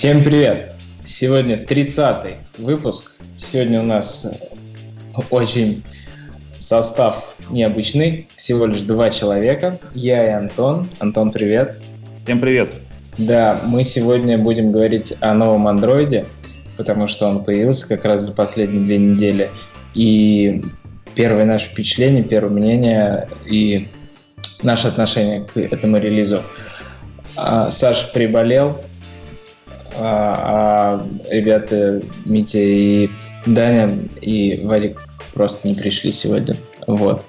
Всем 0.00 0.24
привет! 0.24 0.72
Сегодня 1.04 1.56
30-й 1.56 2.38
выпуск. 2.56 3.16
Сегодня 3.36 3.80
у 3.80 3.84
нас 3.84 4.40
очень 5.28 5.84
состав 6.56 7.34
необычный. 7.50 8.26
Всего 8.34 8.64
лишь 8.64 8.80
два 8.80 9.10
человека. 9.10 9.78
Я 9.92 10.26
и 10.26 10.30
Антон. 10.30 10.88
Антон, 11.00 11.30
привет. 11.30 11.82
Всем 12.24 12.40
привет. 12.40 12.72
Да, 13.18 13.60
мы 13.66 13.82
сегодня 13.82 14.38
будем 14.38 14.72
говорить 14.72 15.12
о 15.20 15.34
новом 15.34 15.68
андроиде, 15.68 16.24
потому 16.78 17.06
что 17.06 17.28
он 17.28 17.44
появился 17.44 17.86
как 17.86 18.06
раз 18.06 18.22
за 18.22 18.32
последние 18.32 18.82
две 18.82 18.96
недели. 18.96 19.50
И 19.92 20.64
первое 21.14 21.44
наше 21.44 21.66
впечатление, 21.66 22.22
первое 22.22 22.52
мнение 22.52 23.28
и 23.44 23.86
наше 24.62 24.88
отношение 24.88 25.44
к 25.44 25.58
этому 25.58 25.98
релизу. 25.98 26.40
А, 27.36 27.70
Саша 27.70 28.10
приболел, 28.14 28.80
а, 30.00 31.02
а 31.02 31.06
ребята 31.30 32.02
Митя 32.24 32.58
и 32.58 33.10
Даня 33.46 33.90
и 34.20 34.60
Вадик 34.64 34.98
просто 35.34 35.68
не 35.68 35.74
пришли 35.74 36.12
сегодня. 36.12 36.56
Вот. 36.86 37.24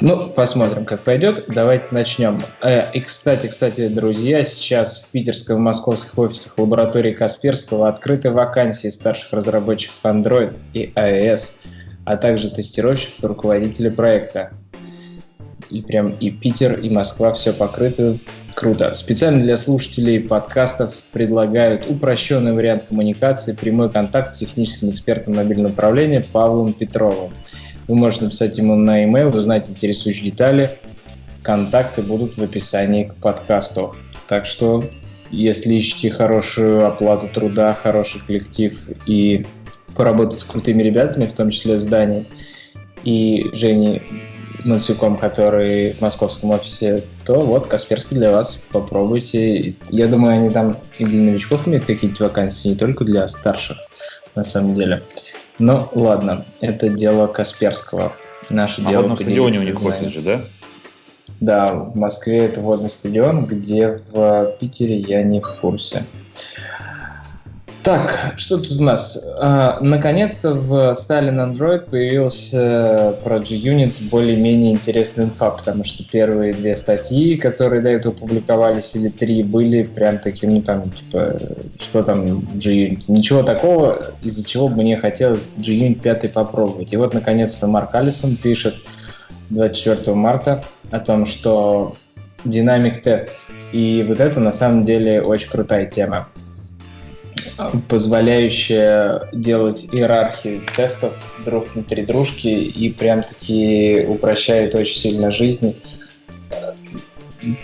Ну, 0.00 0.28
посмотрим, 0.28 0.84
как 0.84 1.00
пойдет. 1.00 1.44
Давайте 1.48 1.88
начнем. 1.90 2.42
Э, 2.62 2.84
и, 2.92 3.00
кстати, 3.00 3.48
кстати, 3.48 3.88
друзья, 3.88 4.44
сейчас 4.44 5.00
в 5.00 5.10
питерском 5.10 5.56
и 5.56 5.60
московских 5.60 6.16
офисах 6.16 6.58
лаборатории 6.58 7.12
Касперского 7.12 7.88
открыты 7.88 8.30
вакансии 8.30 8.88
старших 8.88 9.32
разработчиков 9.32 9.98
Android 10.04 10.58
и 10.74 10.92
iOS, 10.94 11.52
а 12.04 12.16
также 12.16 12.50
тестировщиков 12.50 13.24
и 13.24 13.26
руководителей 13.26 13.90
проекта. 13.90 14.52
И 15.70 15.82
прям 15.82 16.10
и 16.10 16.30
Питер, 16.30 16.78
и 16.78 16.88
Москва 16.90 17.32
все 17.32 17.52
покрыты 17.52 18.18
Круто. 18.54 18.94
Специально 18.94 19.42
для 19.42 19.56
слушателей 19.56 20.20
подкастов 20.20 20.94
предлагают 21.12 21.84
упрощенный 21.88 22.52
вариант 22.52 22.84
коммуникации, 22.88 23.54
прямой 23.54 23.90
контакт 23.90 24.34
с 24.34 24.38
техническим 24.38 24.90
экспертом 24.90 25.36
мобильного 25.36 25.72
управления 25.72 26.24
Павлом 26.32 26.72
Петровым. 26.72 27.32
Вы 27.88 27.96
можете 27.96 28.24
написать 28.24 28.58
ему 28.58 28.76
на 28.76 29.02
e-mail, 29.02 29.36
узнать 29.36 29.68
интересующие 29.68 30.30
детали. 30.30 30.78
Контакты 31.42 32.02
будут 32.02 32.36
в 32.36 32.42
описании 32.42 33.04
к 33.04 33.14
подкасту. 33.14 33.96
Так 34.28 34.46
что, 34.46 34.84
если 35.30 35.74
ищете 35.74 36.10
хорошую 36.10 36.86
оплату 36.86 37.28
труда, 37.28 37.74
хороший 37.74 38.20
коллектив 38.26 38.78
и 39.06 39.46
поработать 39.96 40.40
с 40.40 40.44
крутыми 40.44 40.82
ребятами, 40.82 41.26
в 41.26 41.32
том 41.32 41.50
числе 41.50 41.78
с 41.78 41.84
Даней 41.84 42.26
и 43.04 43.48
Женей 43.52 44.02
Мансюком, 44.64 45.16
который 45.16 45.92
в 45.92 46.00
московском 46.00 46.50
офисе, 46.50 47.04
то 47.24 47.40
вот 47.40 47.66
Касперский 47.66 48.16
для 48.16 48.30
вас. 48.30 48.62
Попробуйте. 48.72 49.74
Я 49.88 50.06
думаю, 50.06 50.38
они 50.38 50.50
там 50.50 50.78
и 50.98 51.04
для 51.04 51.20
новичков 51.20 51.66
имеют 51.66 51.84
какие-то 51.84 52.24
вакансии, 52.24 52.68
не 52.68 52.76
только 52.76 53.04
для 53.04 53.26
старших, 53.28 53.78
на 54.34 54.44
самом 54.44 54.74
деле. 54.74 55.02
Но 55.58 55.90
ладно, 55.94 56.44
это 56.60 56.88
дело 56.88 57.26
Касперского. 57.26 58.12
Наше 58.48 58.82
а 58.84 58.90
дело 58.90 59.08
в 59.08 59.16
стадионе 59.16 59.58
у 59.60 59.62
них 59.62 59.84
офис 59.84 60.08
же, 60.08 60.20
да? 60.22 60.40
Да, 61.40 61.72
в 61.72 61.96
Москве 61.96 62.38
это 62.38 62.60
водный 62.60 62.90
стадион, 62.90 63.46
где 63.46 63.98
в 64.12 64.56
Питере 64.60 64.98
я 64.98 65.22
не 65.22 65.40
в 65.40 65.48
курсе. 65.60 66.04
Так, 67.82 68.34
что 68.36 68.58
тут 68.58 68.78
у 68.78 68.84
нас? 68.84 69.26
А, 69.40 69.78
наконец-то 69.80 70.52
в 70.52 70.92
Stalin 70.92 71.50
Android 71.50 71.88
появился 71.88 73.16
про 73.24 73.38
G-Unit 73.38 73.94
более-менее 74.10 74.72
интересная 74.72 75.26
инфа, 75.26 75.50
потому 75.50 75.82
что 75.82 76.04
первые 76.04 76.52
две 76.52 76.76
статьи, 76.76 77.36
которые 77.36 77.80
до 77.80 77.88
этого 77.88 78.12
публиковались, 78.12 78.94
или 78.94 79.08
три, 79.08 79.42
были 79.42 79.84
прям 79.84 80.18
таким, 80.18 80.50
ну 80.56 80.62
там, 80.62 80.90
типа, 80.90 81.38
что 81.78 82.04
там 82.04 82.40
G-Unit. 82.58 83.04
Ничего 83.08 83.42
такого, 83.42 84.12
из-за 84.22 84.44
чего 84.46 84.68
бы 84.68 84.82
мне 84.82 84.98
хотелось 84.98 85.54
G-Unit 85.56 86.00
5 86.00 86.32
попробовать. 86.34 86.92
И 86.92 86.98
вот, 86.98 87.14
наконец-то, 87.14 87.66
Марк 87.66 87.94
Алисон 87.94 88.36
пишет 88.36 88.74
24 89.48 90.14
марта 90.14 90.62
о 90.90 91.00
том, 91.00 91.24
что 91.24 91.96
Dynamic 92.44 93.02
Tests. 93.02 93.52
И 93.72 94.04
вот 94.06 94.20
это 94.20 94.38
на 94.38 94.52
самом 94.52 94.84
деле 94.84 95.22
очень 95.22 95.48
крутая 95.48 95.86
тема 95.86 96.28
позволяющая 97.88 99.28
делать 99.32 99.86
иерархию 99.92 100.62
тестов 100.74 101.12
друг 101.44 101.74
внутри 101.74 102.04
дружки 102.04 102.48
и 102.48 102.90
прям-таки 102.90 104.04
упрощает 104.08 104.74
очень 104.74 104.98
сильно 104.98 105.30
жизнь. 105.30 105.80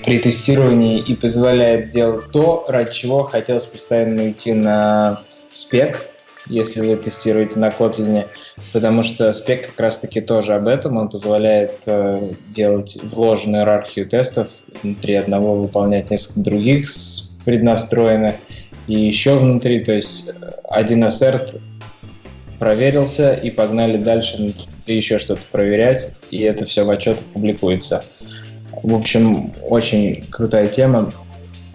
При 0.04 0.18
тестировании 0.18 1.00
и 1.00 1.14
позволяет 1.14 1.90
делать 1.90 2.30
то, 2.32 2.64
ради 2.68 2.92
чего 2.92 3.24
хотелось 3.24 3.66
постоянно 3.66 4.22
уйти 4.22 4.54
на 4.54 5.20
спек, 5.52 6.06
если 6.48 6.80
вы 6.80 6.96
тестируете 6.96 7.58
на 7.58 7.68
Kotlin, 7.68 8.24
потому 8.72 9.02
что 9.02 9.32
спек 9.32 9.66
как 9.66 9.80
раз-таки 9.80 10.20
тоже 10.20 10.54
об 10.54 10.68
этом, 10.68 10.96
он 10.96 11.08
позволяет 11.08 11.74
э, 11.86 12.32
делать 12.48 12.98
вложенную 13.02 13.62
иерархию 13.62 14.08
тестов, 14.08 14.48
внутри 14.82 15.14
одного 15.14 15.54
выполнять 15.56 16.10
несколько 16.10 16.40
других 16.40 16.88
преднастроенных, 17.44 18.36
и 18.86 18.94
еще 18.94 19.34
внутри, 19.34 19.80
то 19.80 19.92
есть 19.92 20.30
один 20.68 21.04
ассерт 21.04 21.56
проверился 22.58 23.34
и 23.34 23.50
погнали 23.50 23.96
дальше 23.96 24.54
еще 24.86 25.18
что-то 25.18 25.40
проверять, 25.50 26.14
и 26.30 26.42
это 26.42 26.64
все 26.64 26.84
в 26.84 26.90
отчетах 26.90 27.24
публикуется. 27.34 28.04
В 28.82 28.94
общем, 28.94 29.52
очень 29.68 30.24
крутая 30.30 30.68
тема, 30.68 31.12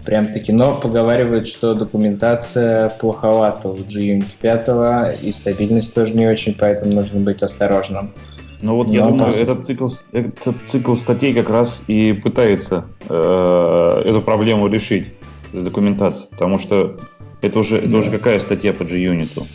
прям 0.04 0.26
таки, 0.26 0.52
но 0.52 0.80
поговаривают, 0.80 1.46
что 1.46 1.74
документация 1.74 2.88
плоховата 2.88 3.68
у 3.68 3.76
G-Unit 3.76 4.26
5, 4.40 5.22
и 5.22 5.32
стабильность 5.32 5.94
тоже 5.94 6.14
не 6.14 6.26
очень, 6.26 6.54
поэтому 6.58 6.92
нужно 6.92 7.20
быть 7.20 7.42
осторожным. 7.42 8.12
Ну 8.60 8.76
вот 8.76 8.86
но 8.86 8.94
я 8.94 9.00
думаю, 9.02 9.24
пос... 9.24 9.40
этот, 9.40 9.66
цикл, 9.66 9.88
этот 10.12 10.56
цикл 10.66 10.94
статей 10.94 11.34
как 11.34 11.50
раз 11.50 11.82
и 11.88 12.12
пытается 12.12 12.84
э, 13.08 14.02
эту 14.04 14.22
проблему 14.22 14.68
решить 14.68 15.08
с 15.52 15.62
документацией, 15.62 16.28
потому 16.30 16.58
что 16.58 16.98
это 17.40 17.58
уже, 17.58 17.80
да. 17.80 17.86
это 17.86 17.96
уже 17.96 18.10
какая 18.10 18.40
статья 18.40 18.72
по 18.72 18.84
G-Unit? 18.84 19.46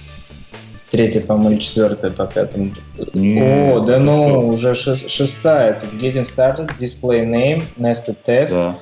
Третья, 0.89 1.21
по-моему, 1.21 1.51
или 1.51 1.59
четвертая 1.59 2.11
по 2.11 2.25
пятому. 2.25 2.71
Нет, 3.13 3.75
О, 3.75 3.79
да 3.81 3.99
ну, 3.99 4.29
что? 4.29 4.39
уже 4.39 4.75
шестая. 4.75 5.81
Тут 5.81 5.99
getting 5.99 6.21
started, 6.21 6.71
display 6.79 7.25
name, 7.25 7.63
nested 7.77 8.17
test, 8.25 8.53
да. 8.53 8.79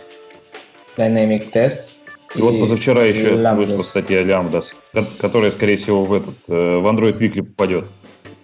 dynamic 0.97 1.51
tests. 1.51 2.01
И, 2.35 2.39
и 2.39 2.41
вот 2.41 2.59
позавчера 2.59 3.03
еще 3.03 3.31
Lambdas. 3.31 3.55
вышла 3.55 3.79
статья 3.79 4.21
Lambdas, 4.21 4.75
которая, 5.19 5.51
скорее 5.51 5.77
всего, 5.77 6.03
в 6.03 6.13
этот 6.13 6.35
э, 6.47 6.77
в 6.77 6.85
Android 6.85 7.17
Weekly 7.17 7.41
попадет. 7.43 7.85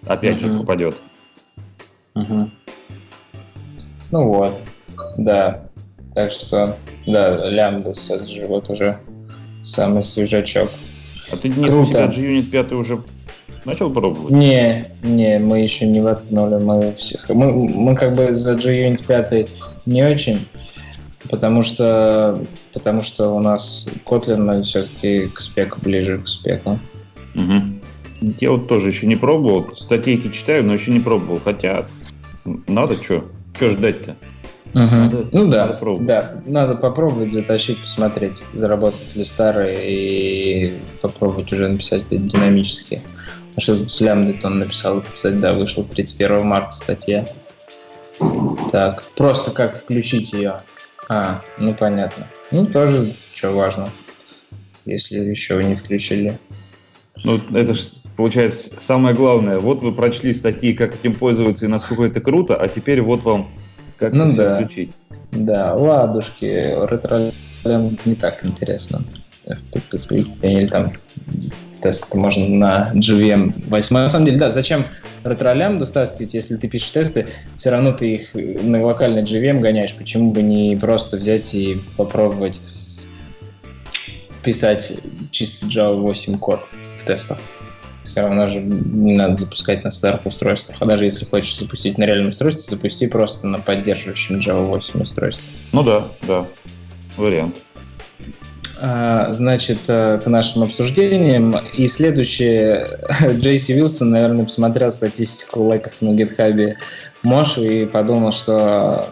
Опять 0.07 0.37
uh-huh. 0.37 0.53
же 0.53 0.59
попадет. 0.59 0.95
Uh-huh. 2.15 2.49
Ну 4.11 4.27
вот, 4.27 4.59
да. 5.17 5.70
Так 6.13 6.31
что, 6.31 6.77
да, 7.07 7.49
Lambdas 7.49 8.13
это 8.13 8.25
же 8.25 8.47
вот 8.47 8.69
уже 8.69 8.97
самый 9.63 10.03
свежачок. 10.03 10.69
А 11.31 11.37
ты 11.37 11.49
не 11.49 11.67
Круто. 11.67 12.07
G-Unit 12.07 12.49
5 12.49 12.71
уже 12.73 13.01
начал 13.63 13.89
пробовать? 13.91 14.31
Не, 14.31 14.87
не, 15.03 15.39
мы 15.39 15.59
еще 15.59 15.87
не 15.87 16.01
воткнули, 16.01 16.61
мы 16.61 16.93
всех. 16.93 17.29
Мы, 17.29 17.53
мы 17.53 17.95
как 17.95 18.15
бы 18.15 18.33
за 18.33 18.55
G-Unit 18.55 19.05
5 19.05 19.49
не 19.85 20.03
очень, 20.03 20.45
потому 21.29 21.63
что, 21.63 22.39
потому 22.73 23.01
что 23.01 23.29
у 23.29 23.39
нас 23.39 23.89
Kotlin 24.05 24.61
все-таки 24.63 25.27
к 25.27 25.39
спеку 25.39 25.79
ближе 25.81 26.17
к 26.17 26.27
спеку. 26.27 26.79
Угу. 27.35 28.33
Я 28.39 28.51
вот 28.51 28.67
тоже 28.67 28.89
еще 28.89 29.07
не 29.07 29.15
пробовал, 29.15 29.75
статейки 29.75 30.31
читаю, 30.31 30.65
но 30.65 30.73
еще 30.73 30.91
не 30.91 30.99
пробовал, 30.99 31.39
хотя 31.43 31.85
надо 32.67 33.01
что, 33.01 33.25
что 33.55 33.71
ждать-то? 33.71 34.15
Угу. 34.73 34.81
Надо, 34.81 35.27
ну 35.31 35.47
да, 35.49 35.65
надо 35.67 35.97
да, 35.99 36.41
надо 36.45 36.75
попробовать 36.75 37.31
затащить, 37.31 37.81
посмотреть, 37.81 38.37
заработать 38.53 39.15
ли 39.15 39.25
старые 39.25 39.91
и 39.91 40.73
попробовать 41.01 41.51
уже 41.51 41.67
написать 41.67 42.03
динамически. 42.09 43.01
А 43.55 43.59
что 43.59 43.89
с 43.89 43.99
лямбдой 43.99 44.39
он 44.43 44.59
написал? 44.59 44.99
Это, 44.99 45.11
кстати, 45.11 45.35
да, 45.35 45.53
вышел 45.53 45.83
31 45.83 46.45
марта 46.45 46.71
статья. 46.71 47.27
Так, 48.71 49.03
просто 49.15 49.51
как 49.51 49.77
включить 49.77 50.31
ее. 50.31 50.61
А, 51.09 51.41
ну 51.57 51.73
понятно. 51.73 52.27
Ну, 52.51 52.65
тоже, 52.65 53.11
что 53.33 53.51
важно, 53.51 53.89
если 54.85 55.19
еще 55.19 55.61
не 55.61 55.75
включили. 55.75 56.39
Ну, 57.23 57.35
это 57.53 57.73
же 57.73 57.81
получается 58.15 58.79
самое 58.79 59.13
главное. 59.13 59.59
Вот 59.59 59.81
вы 59.81 59.91
прочли 59.91 60.33
статьи, 60.33 60.73
как 60.73 60.95
этим 60.95 61.13
пользоваться 61.13 61.65
и 61.65 61.67
насколько 61.67 62.03
это 62.03 62.21
круто, 62.21 62.55
а 62.55 62.67
теперь 62.69 63.01
вот 63.01 63.23
вам 63.23 63.49
как 64.01 64.13
ну, 64.13 64.35
да. 64.35 64.55
включить. 64.55 64.93
Да, 65.31 65.75
ладушки, 65.75 66.85
ретро 66.85 67.31
не 68.05 68.15
так 68.15 68.43
интересно. 68.43 69.03
Или 70.41 70.65
там 70.65 70.93
тест 71.81 72.13
можно 72.15 72.47
на 72.47 72.91
GVM 72.95 73.69
8. 73.69 73.95
На 73.95 74.07
самом 74.07 74.25
деле, 74.25 74.39
да, 74.39 74.49
зачем 74.49 74.85
ретролямбду 75.23 75.85
стаскивать, 75.85 76.33
если 76.33 76.57
ты 76.57 76.67
пишешь 76.67 76.89
тесты, 76.89 77.27
все 77.57 77.69
равно 77.69 77.91
ты 77.91 78.13
их 78.13 78.33
на 78.33 78.83
локальный 78.83 79.21
GVM 79.21 79.59
гоняешь, 79.59 79.95
почему 79.95 80.31
бы 80.31 80.41
не 80.41 80.75
просто 80.75 81.17
взять 81.17 81.53
и 81.53 81.77
попробовать 81.95 82.59
писать 84.43 84.93
чисто 85.29 85.67
Java 85.67 85.95
8 85.97 86.39
код 86.39 86.61
в 86.97 87.05
тестах. 87.05 87.37
Все 88.03 88.21
равно 88.21 88.47
же 88.47 88.59
не 88.59 89.15
надо 89.15 89.35
запускать 89.35 89.83
на 89.83 89.91
старых 89.91 90.25
устройствах. 90.25 90.77
А 90.79 90.85
даже 90.85 91.05
если 91.05 91.25
хочешь 91.25 91.57
запустить 91.57 91.97
на 91.97 92.03
реальном 92.03 92.29
устройстве, 92.29 92.75
запусти 92.75 93.07
просто 93.07 93.47
на 93.47 93.59
поддерживающем 93.59 94.39
Java 94.39 94.65
8 94.67 95.01
устройстве. 95.01 95.43
Ну 95.71 95.83
да, 95.83 96.07
да, 96.23 96.47
вариант. 97.15 97.57
А, 98.83 99.31
значит, 99.31 99.77
э, 99.87 100.19
к 100.23 100.27
нашим 100.27 100.63
обсуждениям. 100.63 101.55
И 101.75 101.87
следующее. 101.87 102.87
Джейси 103.37 103.73
Вилсон, 103.73 104.09
наверное, 104.09 104.45
посмотрел 104.45 104.91
статистику 104.91 105.61
лайков 105.63 106.01
на 106.01 106.13
гитхабе 106.13 106.77
Мош 107.21 107.59
и 107.59 107.85
подумал, 107.85 108.31
что 108.31 109.07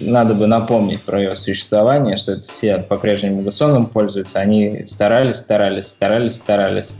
надо 0.00 0.34
бы 0.34 0.46
напомнить 0.46 1.02
про 1.02 1.20
ее 1.20 1.36
существование, 1.36 2.16
что 2.16 2.32
это 2.32 2.42
все 2.48 2.78
по-прежнему 2.78 3.42
Гусоном 3.42 3.86
пользуются. 3.86 4.38
Они 4.40 4.84
старались, 4.86 5.36
старались, 5.36 5.88
старались, 5.88 6.36
старались, 6.36 6.96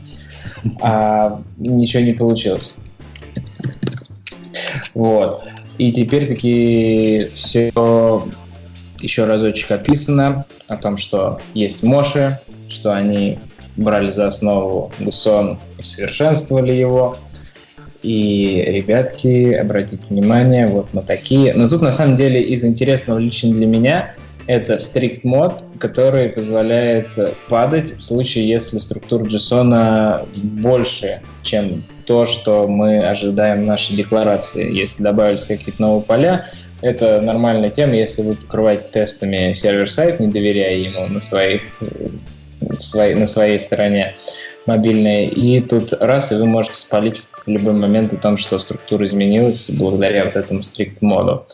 а 0.81 1.41
ничего 1.57 2.03
не 2.03 2.13
получилось. 2.13 2.75
Вот. 4.93 5.43
И 5.77 5.91
теперь 5.91 6.27
таки 6.27 7.27
все 7.33 7.71
еще 8.99 9.25
разочек 9.25 9.71
описано 9.71 10.45
о 10.67 10.77
том, 10.77 10.97
что 10.97 11.39
есть 11.53 11.81
Моши, 11.81 12.39
что 12.69 12.93
они 12.93 13.39
брали 13.77 14.11
за 14.11 14.27
основу 14.27 14.91
Гусон 14.99 15.59
и 15.79 15.83
совершенствовали 15.83 16.73
его– 16.73 17.17
и, 18.03 18.63
ребятки, 18.67 19.53
обратите 19.53 20.01
внимание, 20.09 20.67
вот 20.67 20.87
мы 20.93 21.03
такие. 21.03 21.53
Но 21.53 21.69
тут, 21.69 21.81
на 21.81 21.91
самом 21.91 22.17
деле, 22.17 22.41
из 22.41 22.63
интересного 22.63 23.19
лично 23.19 23.51
для 23.51 23.67
меня, 23.67 24.15
это 24.47 24.75
strict 24.75 25.21
мод, 25.23 25.63
который 25.79 26.29
позволяет 26.29 27.07
падать 27.47 27.93
в 27.93 28.01
случае, 28.01 28.47
если 28.47 28.77
структура 28.77 29.23
JSON 29.23 30.27
больше, 30.43 31.21
чем 31.43 31.83
то, 32.05 32.25
что 32.25 32.67
мы 32.67 32.99
ожидаем 32.99 33.63
в 33.63 33.65
нашей 33.65 33.95
декларации. 33.95 34.73
Если 34.73 35.03
добавились 35.03 35.45
какие-то 35.45 35.81
новые 35.81 36.01
поля, 36.01 36.45
это 36.81 37.21
нормальная 37.21 37.69
тема, 37.69 37.95
если 37.95 38.23
вы 38.23 38.35
покрываете 38.35 38.83
тестами 38.91 39.53
сервер-сайт, 39.53 40.19
не 40.19 40.27
доверяя 40.27 40.75
ему 40.75 41.07
на, 41.07 41.21
своих, 41.21 41.61
своей, 42.79 43.15
на 43.15 43.27
своей 43.27 43.59
стороне 43.59 44.15
мобильной, 44.65 45.27
и 45.27 45.59
тут 45.61 45.93
раз, 45.93 46.31
и 46.31 46.35
вы 46.35 46.47
можете 46.47 46.75
спалить 46.75 47.21
в 47.45 47.47
любой 47.47 47.73
момент 47.73 48.13
о 48.13 48.17
том, 48.17 48.37
что 48.37 48.59
структура 48.59 49.05
изменилась 49.05 49.69
благодаря 49.69 50.25
вот 50.25 50.35
этому 50.35 50.63
стрикт 50.63 51.01
моду. 51.01 51.45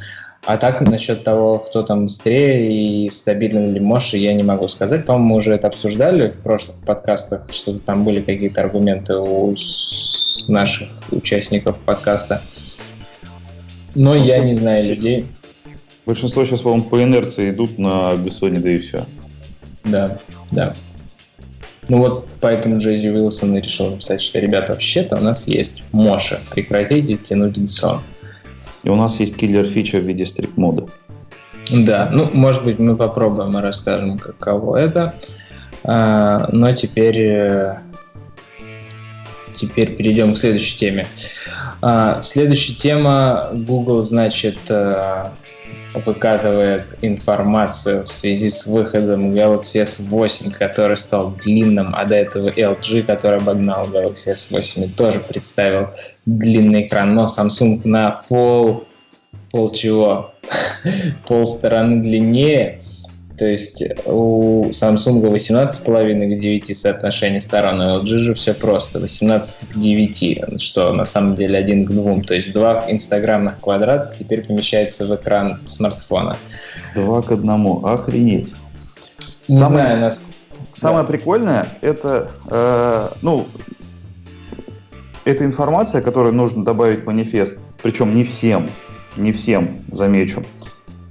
А 0.48 0.56
так, 0.56 0.80
насчет 0.80 1.26
того, 1.26 1.60
кто 1.60 1.84
там 1.84 2.06
быстрее 2.06 3.06
и 3.06 3.10
стабилен 3.10 3.74
ли 3.74 3.82
Моши, 3.82 4.16
я 4.16 4.34
не 4.34 4.44
могу 4.44 4.70
сказать. 4.70 5.06
По-моему, 5.06 5.32
мы 5.32 5.36
уже 5.36 5.54
это 5.54 5.68
обсуждали 5.68 6.30
в 6.30 6.38
прошлых 6.38 6.78
подкастах, 6.86 7.52
что 7.52 7.78
там 7.80 8.06
были 8.06 8.22
какие-то 8.22 8.62
аргументы 8.62 9.18
у 9.18 9.54
наших 10.48 10.88
участников 11.12 11.78
подкаста. 11.80 12.42
Но 13.94 14.14
ну, 14.14 14.24
я 14.24 14.40
не 14.40 14.54
знаю 14.54 14.88
людей. 14.88 15.26
Большинство 16.06 16.46
сейчас, 16.46 16.62
по-моему, 16.62 16.86
по 16.86 17.04
инерции 17.04 17.50
идут 17.50 17.78
на 17.78 18.16
Бессоне, 18.16 18.60
да 18.60 18.72
и 18.72 18.80
все. 18.80 19.06
Да, 19.84 20.18
да. 20.52 20.74
Ну 21.90 21.98
вот 21.98 22.26
поэтому 22.40 22.78
Джейзи 22.78 23.10
Уилсон 23.10 23.58
и 23.58 23.62
решил 23.62 23.92
написать, 23.92 24.22
что, 24.22 24.40
ребята, 24.40 24.72
вообще-то 24.72 25.18
у 25.18 25.20
нас 25.20 25.46
есть 25.50 25.84
Моша. 25.92 26.40
Прекратите 26.52 27.18
тянуть 27.18 27.70
сон. 27.70 28.02
И 28.88 28.90
у 28.90 28.96
нас 28.96 29.20
есть 29.20 29.36
киллер-фича 29.36 30.00
в 30.00 30.04
виде 30.04 30.26
стрик-мода. 30.26 30.88
Да, 31.70 32.10
ну, 32.14 32.30
может 32.32 32.64
быть, 32.64 32.80
мы 32.80 32.96
попробуем 32.96 33.58
и 33.58 33.62
расскажем, 33.62 34.18
каково 34.18 34.78
это. 34.78 35.16
А, 35.84 36.48
но 36.54 36.72
теперь, 36.72 37.20
э, 37.20 37.80
теперь 39.58 39.98
перейдем 39.98 40.34
к 40.34 40.38
следующей 40.38 40.78
теме. 40.78 41.08
А, 41.82 42.22
следующая 42.24 42.76
тема 42.76 43.50
Google, 43.52 44.04
значит, 44.04 44.58
э, 44.70 45.32
выкатывает 46.06 46.84
информацию 47.02 48.06
в 48.06 48.12
связи 48.12 48.50
с 48.50 48.66
выходом 48.66 49.32
Galaxy 49.32 49.82
S8, 49.84 50.52
который 50.52 50.98
стал 50.98 51.32
длинным, 51.32 51.94
а 51.96 52.06
до 52.06 52.16
этого 52.16 52.50
LG, 52.50 53.04
который 53.04 53.38
обогнал 53.38 53.88
Galaxy 53.88 54.34
S8 54.34 54.86
и 54.86 54.90
тоже 54.90 55.20
представил 55.20 55.90
длинный 56.26 56.88
экран, 56.88 57.14
но 57.14 57.26
Samsung 57.26 57.82
на 57.86 58.24
пол, 58.28 58.86
пол 59.52 59.72
чего? 59.72 60.34
пол 61.28 61.46
стороны 61.46 62.02
длиннее. 62.02 62.82
То 63.38 63.46
есть 63.46 63.84
у 64.06 64.70
Samsung 64.70 65.22
18,5 65.22 66.36
к 66.36 66.40
9 66.40 66.78
соотношение 66.78 67.40
сторон, 67.40 67.82
а 67.82 67.98
у 67.98 68.04
LG 68.04 68.18
же 68.18 68.34
все 68.34 68.54
просто 68.56 69.00
18 69.00 69.70
к 69.70 69.78
9, 69.78 70.62
что 70.62 70.92
на 70.92 71.06
самом 71.06 71.36
деле 71.36 71.60
1 71.60 71.86
к 71.86 71.92
2. 71.92 72.22
То 72.24 72.34
есть 72.34 72.52
два 72.52 72.86
инстаграмных 72.88 73.60
квадрата 73.60 74.16
теперь 74.18 74.44
помещается 74.44 75.06
в 75.06 75.16
экран 75.16 75.60
смартфона. 75.66 76.38
2 76.96 77.22
к 77.22 77.32
1, 77.32 77.80
охренеть. 77.84 78.54
Не 79.48 79.56
самое, 79.56 79.86
знаю, 79.86 80.02
нас... 80.02 80.24
Самое 80.74 81.04
да. 81.04 81.08
прикольное, 81.08 81.68
это, 81.82 82.32
э, 82.50 83.10
ну, 83.22 83.48
это 85.26 85.46
информация, 85.46 86.02
которую 86.02 86.34
нужно 86.34 86.64
добавить 86.64 87.04
в 87.04 87.06
манифест, 87.06 87.58
причем 87.82 88.14
не 88.16 88.24
всем, 88.24 88.70
не 89.16 89.32
всем, 89.32 89.86
замечу. 89.92 90.44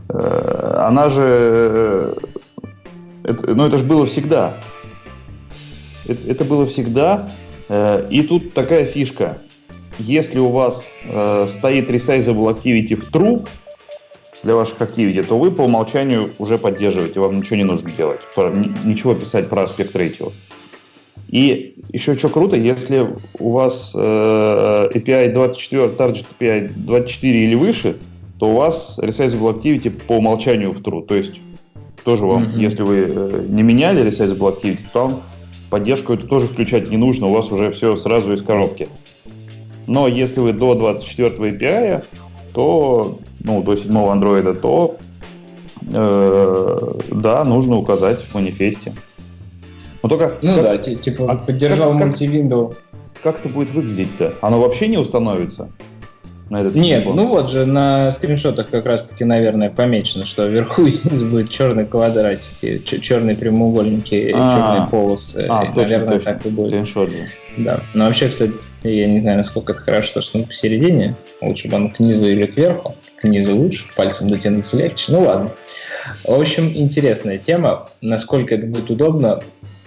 Э, 0.08 0.85
она 0.87 1.08
же... 1.08 1.23
Э, 1.25 2.14
это, 3.25 3.55
ну, 3.55 3.67
это 3.67 3.79
же 3.79 3.85
было 3.85 4.06
всегда. 4.06 4.58
Это, 6.06 6.31
это 6.31 6.44
было 6.44 6.67
всегда. 6.67 7.29
Э, 7.69 8.06
и 8.11 8.23
тут 8.23 8.55
такая 8.55 8.85
фишка. 8.85 9.38
Если 9.99 10.38
у 10.38 10.50
вас 10.50 10.87
стоит 11.49 11.91
resizable 11.91 12.55
activity 12.55 12.97
в 12.97 13.11
true 13.11 13.49
для 14.43 14.55
ваших 14.55 14.79
activity, 14.82 15.23
то 15.25 15.38
вы 15.38 15.50
по 15.50 15.62
умолчанию 15.62 16.32
уже 16.37 16.59
поддерживаете, 16.59 17.19
вам 17.19 17.38
ничего 17.38 17.56
не 17.56 17.64
нужно 17.64 17.91
делать, 17.91 18.20
ничего 18.85 19.14
писать 19.14 19.49
про 19.49 19.62
аспект 19.62 19.97
ratio. 19.97 20.35
И 21.31 21.76
еще 21.94 22.14
что 22.14 22.29
круто, 22.29 22.56
если 22.56 23.09
у 23.38 23.52
вас 23.52 23.95
API 23.95 25.33
24, 25.33 25.85
Target 25.87 26.26
API 26.38 26.73
24 26.76 27.45
или 27.45 27.54
выше, 27.54 27.97
то 28.38 28.50
у 28.50 28.57
вас 28.57 28.99
resizable 29.02 29.59
activity 29.59 29.90
по 29.90 30.14
умолчанию 30.14 30.73
в 30.73 30.81
true. 30.81 31.05
То 31.07 31.14
есть 31.14 31.40
тоже 32.05 32.25
вам, 32.25 32.45
mm-hmm. 32.45 32.61
если 32.61 32.83
вы 32.83 32.97
э, 33.09 33.47
не 33.49 33.62
меняли 33.62 34.07
resizable 34.07 34.55
activity, 34.55 34.81
то 34.93 35.09
там 35.09 35.23
поддержку 35.71 36.12
эту 36.12 36.26
тоже 36.26 36.47
включать 36.47 36.90
не 36.90 36.97
нужно, 36.97 37.26
у 37.26 37.33
вас 37.33 37.50
уже 37.50 37.73
все 37.73 37.97
сразу 37.97 38.33
из 38.33 38.43
коробки. 38.43 38.88
Но 39.87 40.09
если 40.09 40.40
вы 40.40 40.52
до 40.52 40.75
24 40.75 41.28
API, 41.28 42.05
то, 42.52 43.19
ну, 43.40 43.62
до 43.62 43.76
7 43.76 43.97
андроида, 43.97 44.55
то 44.55 44.97
э, 45.93 46.93
да, 47.12 47.45
нужно 47.45 47.76
указать 47.76 48.21
в 48.21 48.35
манифесте. 48.35 48.95
Но 50.02 50.09
только 50.09 50.38
ну 50.43 50.55
как, 50.55 50.62
да, 50.62 50.78
типа 50.78 51.33
а 51.33 51.37
поддержал 51.37 51.93
как, 51.93 52.07
мультивинду. 52.07 52.75
Как, 53.23 53.35
как 53.35 53.40
это 53.40 53.49
будет 53.49 53.71
выглядеть-то? 53.71 54.35
Оно 54.40 54.61
вообще 54.61 54.88
не 54.88 54.99
установится? 54.99 55.71
На 56.49 56.61
этот 56.61 56.76
Нет, 56.76 57.00
телефон? 57.00 57.17
ну 57.17 57.29
вот 57.29 57.50
же 57.50 57.67
на 57.67 58.11
скриншотах 58.12 58.71
как 58.71 58.87
раз-таки, 58.87 59.25
наверное, 59.25 59.69
помечено, 59.69 60.25
что 60.25 60.47
вверху 60.47 60.83
и 60.87 60.91
снизу 60.91 61.26
будет 61.26 61.50
черные 61.50 61.87
квадратики, 61.87 62.79
черные 62.85 63.37
прямоугольники, 63.37 64.33
а, 64.35 64.50
черные 64.50 64.88
полосы. 64.88 65.47
А, 65.49 65.65
и, 65.65 65.67
точно, 65.69 65.83
наверное, 65.83 66.12
точно. 66.15 66.33
так 66.33 66.47
и 66.47 66.49
будет. 66.50 66.69
Скриншот 66.69 67.11
же. 67.11 67.17
Да. 67.57 67.81
Но 67.95 68.05
вообще, 68.07 68.29
кстати, 68.29 68.53
я 68.83 69.07
не 69.07 69.21
знаю, 69.21 69.38
насколько 69.38 69.73
это 69.73 69.81
хорошо, 69.81 70.21
что 70.21 70.38
он 70.38 70.45
посередине. 70.45 71.17
Лучше 71.41 71.69
бы 71.69 71.76
он 71.76 71.91
к 71.91 71.99
низу 71.99 72.26
или 72.26 72.47
кверху. 72.47 72.95
К 73.21 73.25
низу 73.25 73.57
лучше, 73.57 73.85
пальцем 73.97 74.29
дотянуться 74.29 74.76
легче. 74.76 75.11
Ну 75.11 75.23
ладно. 75.23 75.53
В 76.25 76.38
общем, 76.38 76.71
интересная 76.75 77.38
тема. 77.38 77.88
Насколько 78.03 78.55
это 78.55 78.67
будет 78.67 78.91
удобно, 78.91 79.43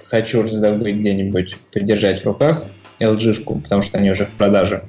хочу 0.06 0.42
раздобыть 0.42 0.96
где-нибудь, 0.96 1.58
подержать 1.72 2.22
в 2.22 2.26
руках 2.26 2.64
LG-шку, 3.00 3.62
потому 3.62 3.82
что 3.82 4.00
они 4.00 4.10
уже 4.10 4.26
в 4.26 4.32
продаже. 4.32 4.84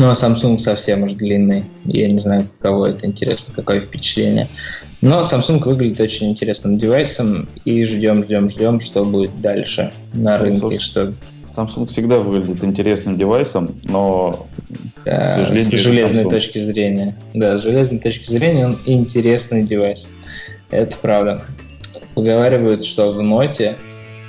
Ну, 0.00 0.08
а 0.08 0.14
Samsung 0.14 0.58
совсем 0.58 1.02
уж 1.02 1.12
длинный. 1.12 1.66
Я 1.84 2.10
не 2.10 2.16
знаю, 2.16 2.48
кого 2.60 2.86
это 2.86 3.06
интересно, 3.06 3.52
какое 3.54 3.82
впечатление. 3.82 4.48
Но 5.02 5.20
Samsung 5.20 5.62
выглядит 5.62 6.00
очень 6.00 6.30
интересным 6.30 6.78
девайсом, 6.78 7.50
и 7.66 7.84
ждем, 7.84 8.24
ждем, 8.24 8.48
ждем, 8.48 8.80
что 8.80 9.04
будет 9.04 9.42
дальше 9.42 9.92
на 10.14 10.38
рынке. 10.38 10.78
Что... 10.78 11.12
Samsung 11.54 11.86
всегда 11.88 12.16
выглядит 12.16 12.64
интересным 12.64 13.18
девайсом, 13.18 13.74
но 13.82 14.46
да, 15.04 15.44
с 15.44 15.70
железной 15.70 16.24
Samsung. 16.24 16.30
точки 16.30 16.60
зрения. 16.60 17.14
Да, 17.34 17.58
с 17.58 17.62
железной 17.62 18.00
точки 18.00 18.24
зрения 18.30 18.68
он 18.68 18.78
интересный 18.86 19.64
девайс. 19.64 20.08
Это 20.70 20.96
правда. 20.96 21.42
Поговаривают, 22.14 22.86
что 22.86 23.12
в 23.12 23.20
ноте 23.20 23.76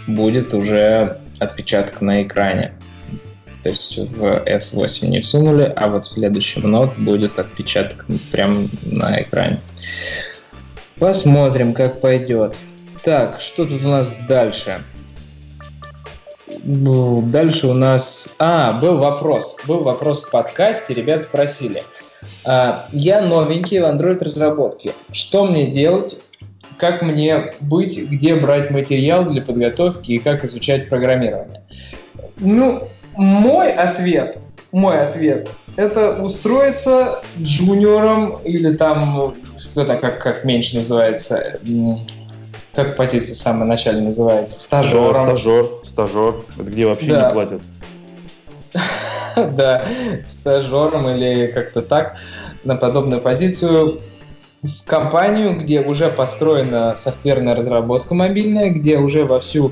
будет 0.06 0.54
уже 0.54 1.22
отпечаток 1.40 2.02
на 2.02 2.24
экране. 2.24 2.74
То 3.64 3.70
есть 3.70 3.98
в 3.98 4.44
S8 4.46 5.08
не 5.08 5.22
всунули, 5.22 5.72
а 5.76 5.88
вот 5.88 6.06
в 6.06 6.12
следующем 6.12 6.76
Note 6.76 6.98
будет 6.98 7.38
отпечаток 7.38 8.06
прямо 8.32 8.68
на 8.84 9.22
экране. 9.22 9.60
Посмотрим, 10.98 11.74
как 11.74 12.02
пойдет. 12.02 12.56
Так, 13.04 13.42
что 13.42 13.66
тут 13.66 13.84
у 13.84 13.88
нас 13.88 14.14
дальше? 14.28 14.82
Ну, 16.64 17.22
дальше 17.24 17.68
у 17.68 17.74
нас... 17.74 18.30
А, 18.38 18.74
был 18.74 18.98
вопрос. 18.98 19.58
Был 19.66 19.84
вопрос 19.84 20.24
в 20.24 20.30
подкасте, 20.30 20.94
ребят 20.94 21.24
спросили. 21.24 21.84
А, 22.46 22.88
я 22.92 23.22
новенький 23.22 23.80
в 23.80 23.86
Android-разработке. 23.86 24.94
Что 25.12 25.46
мне 25.46 25.72
делать? 25.72 26.20
Как 26.78 27.02
мне 27.02 27.54
быть? 27.60 27.98
Где 28.10 28.36
брать 28.36 28.70
материал 28.72 29.26
для 29.26 29.42
подготовки 29.42 30.12
и 30.12 30.18
как 30.20 30.44
изучать 30.46 30.90
программирование? 30.90 31.64
Ну, 32.38 32.88
мой 33.16 33.72
ответ, 33.72 34.38
мой 34.72 35.00
ответ, 35.00 35.50
это 35.76 36.22
устроиться 36.22 37.22
джуниором 37.40 38.40
или 38.44 38.76
там, 38.76 39.36
что 39.60 39.86
то 39.86 39.98
как, 39.98 40.22
как 40.22 40.44
меньше 40.44 40.78
называется, 40.78 41.60
как 42.74 42.96
позиция 42.96 43.36
самая 43.36 43.66
начальная 43.66 44.06
называется? 44.06 44.60
Стажером. 44.60 45.16
Стажер, 45.16 45.66
стажер. 45.86 46.36
Это 46.56 46.64
где 46.64 46.86
вообще 46.86 47.12
да. 47.12 47.26
не 47.26 47.34
платят. 47.34 47.62
Да, 49.38 49.86
стажером 50.28 51.08
или 51.08 51.48
как-то 51.48 51.82
так, 51.82 52.18
на 52.66 52.76
подобную 52.76 53.22
позицию 53.22 54.02
в 54.62 54.86
компанию, 54.86 55.58
где 55.58 55.82
уже 55.82 56.10
построена 56.10 56.96
софтверная 56.96 57.56
разработка 57.56 58.14
мобильная, 58.14 58.70
где 58.70 58.98
уже 58.98 59.24
вовсю 59.24 59.72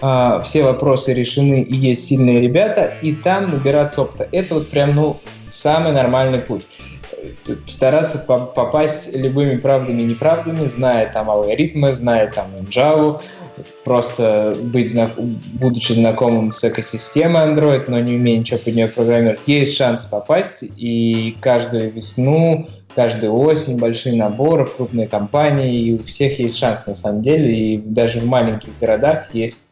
э, 0.00 0.40
все 0.44 0.62
вопросы 0.64 1.12
решены 1.14 1.62
и 1.62 1.74
есть 1.74 2.06
сильные 2.06 2.40
ребята, 2.40 2.92
и 3.02 3.14
там 3.14 3.50
набираться 3.50 4.02
опыта. 4.02 4.28
Это 4.32 4.54
вот 4.54 4.68
прям, 4.68 4.94
ну, 4.94 5.18
самый 5.50 5.92
нормальный 5.92 6.38
путь. 6.38 6.64
Стараться 7.66 8.18
попасть 8.18 9.14
любыми 9.14 9.58
правдами 9.58 10.02
и 10.02 10.06
неправдами, 10.06 10.66
зная 10.66 11.10
там 11.12 11.28
алгоритмы, 11.28 11.92
зная 11.92 12.32
там 12.32 12.46
Java, 12.70 13.20
просто 13.84 14.56
быть, 14.62 14.94
будучи 15.54 15.92
знакомым 15.92 16.52
с 16.52 16.64
экосистемой 16.64 17.48
Android, 17.48 17.84
но 17.88 18.00
не 18.00 18.14
умея 18.16 18.38
ничего 18.38 18.58
под 18.58 18.74
нее 18.74 18.88
программировать, 18.88 19.40
есть 19.46 19.76
шанс 19.76 20.06
попасть, 20.06 20.62
и 20.62 21.36
каждую 21.40 21.90
весну, 21.92 22.68
каждую 22.94 23.34
осень 23.34 23.78
большие 23.78 24.16
наборы 24.16 24.64
в 24.64 24.76
крупные 24.76 25.06
компании, 25.06 25.82
и 25.82 25.94
у 25.94 25.98
всех 25.98 26.38
есть 26.38 26.56
шанс 26.56 26.86
на 26.86 26.94
самом 26.94 27.22
деле, 27.22 27.74
и 27.74 27.78
даже 27.78 28.20
в 28.20 28.26
маленьких 28.26 28.70
городах 28.80 29.34
есть 29.34 29.69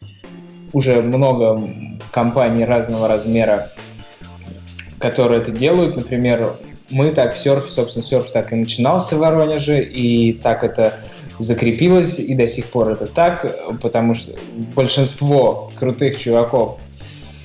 уже 0.73 1.03
много 1.03 1.71
компаний 2.11 2.65
разного 2.65 3.09
размера, 3.09 3.71
которые 4.99 5.41
это 5.41 5.51
делают. 5.51 5.97
Например, 5.97 6.57
мы 6.91 7.11
так 7.13 7.35
в 7.35 7.39
серфе, 7.39 7.71
собственно, 7.71 8.05
серф 8.05 8.31
так 8.31 8.53
и 8.53 8.57
начинался 8.57 9.17
в 9.17 9.19
Воронеже, 9.19 9.83
и 9.83 10.33
так 10.33 10.65
это 10.65 11.01
закрепилось, 11.39 12.19
и 12.19 12.35
до 12.35 12.49
сих 12.49 12.67
пор 12.67 12.91
это 12.91 13.07
так, 13.07 13.55
потому 13.81 14.15
что 14.15 14.33
большинство 14.75 15.71
крутых 15.79 16.19
чуваков, 16.19 16.79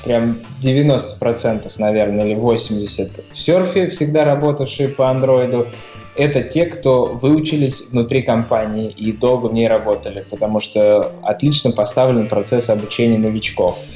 прям 0.04 0.40
90%, 0.62 1.72
наверное, 1.78 2.26
или 2.26 2.36
80% 2.36 3.24
в 3.32 3.38
серфе, 3.38 3.88
всегда 3.90 4.26
работавшие 4.26 4.90
по 4.90 5.10
андроиду, 5.10 5.68
это 6.16 6.44
те, 6.44 6.66
кто 6.66 7.06
выучились 7.06 7.92
внутри 7.92 8.22
компании 8.22 8.90
и 8.90 9.12
долго 9.12 9.48
в 9.48 9.54
ней 9.54 9.68
работали, 9.68 10.26
потому 10.30 10.60
что 10.60 11.12
отлично 11.24 11.72
поставлен 11.72 12.28
процесс 12.28 12.70
обучения 12.70 13.18
новичков– 13.18 13.78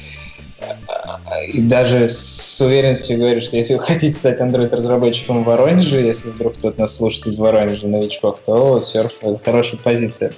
и 1.52 1.60
даже 1.60 2.08
с 2.08 2.60
уверенностью 2.60 3.18
говорю, 3.18 3.40
что 3.40 3.56
если 3.56 3.74
вы 3.74 3.80
хотите 3.80 4.12
стать 4.12 4.40
Android-разработчиком 4.40 5.44
в 5.44 5.46
Воронеже, 5.46 6.00
если 6.00 6.30
вдруг 6.30 6.54
кто-то 6.56 6.80
нас 6.80 6.96
слушает 6.96 7.26
из 7.26 7.38
Воронежа, 7.38 7.86
новичков, 7.86 8.40
то 8.44 8.80
серф— 8.80 9.18
это 9.22 9.40
хорошая 9.44 9.80
позиция. 9.80 10.32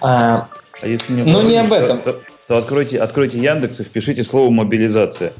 А, 0.00 0.48
а 0.80 0.86
если 0.86 1.14
не 1.14 1.32
Но 1.32 1.42
не 1.42 1.56
об 1.56 1.72
этом. 1.72 2.00
То, 2.00 2.12
то, 2.12 2.20
то 2.48 2.56
откройте, 2.58 2.98
откройте 2.98 3.38
Яндекс 3.38 3.80
и 3.80 3.84
впишите 3.84 4.24
слово 4.24 4.50
«мобилизация». 4.50 5.32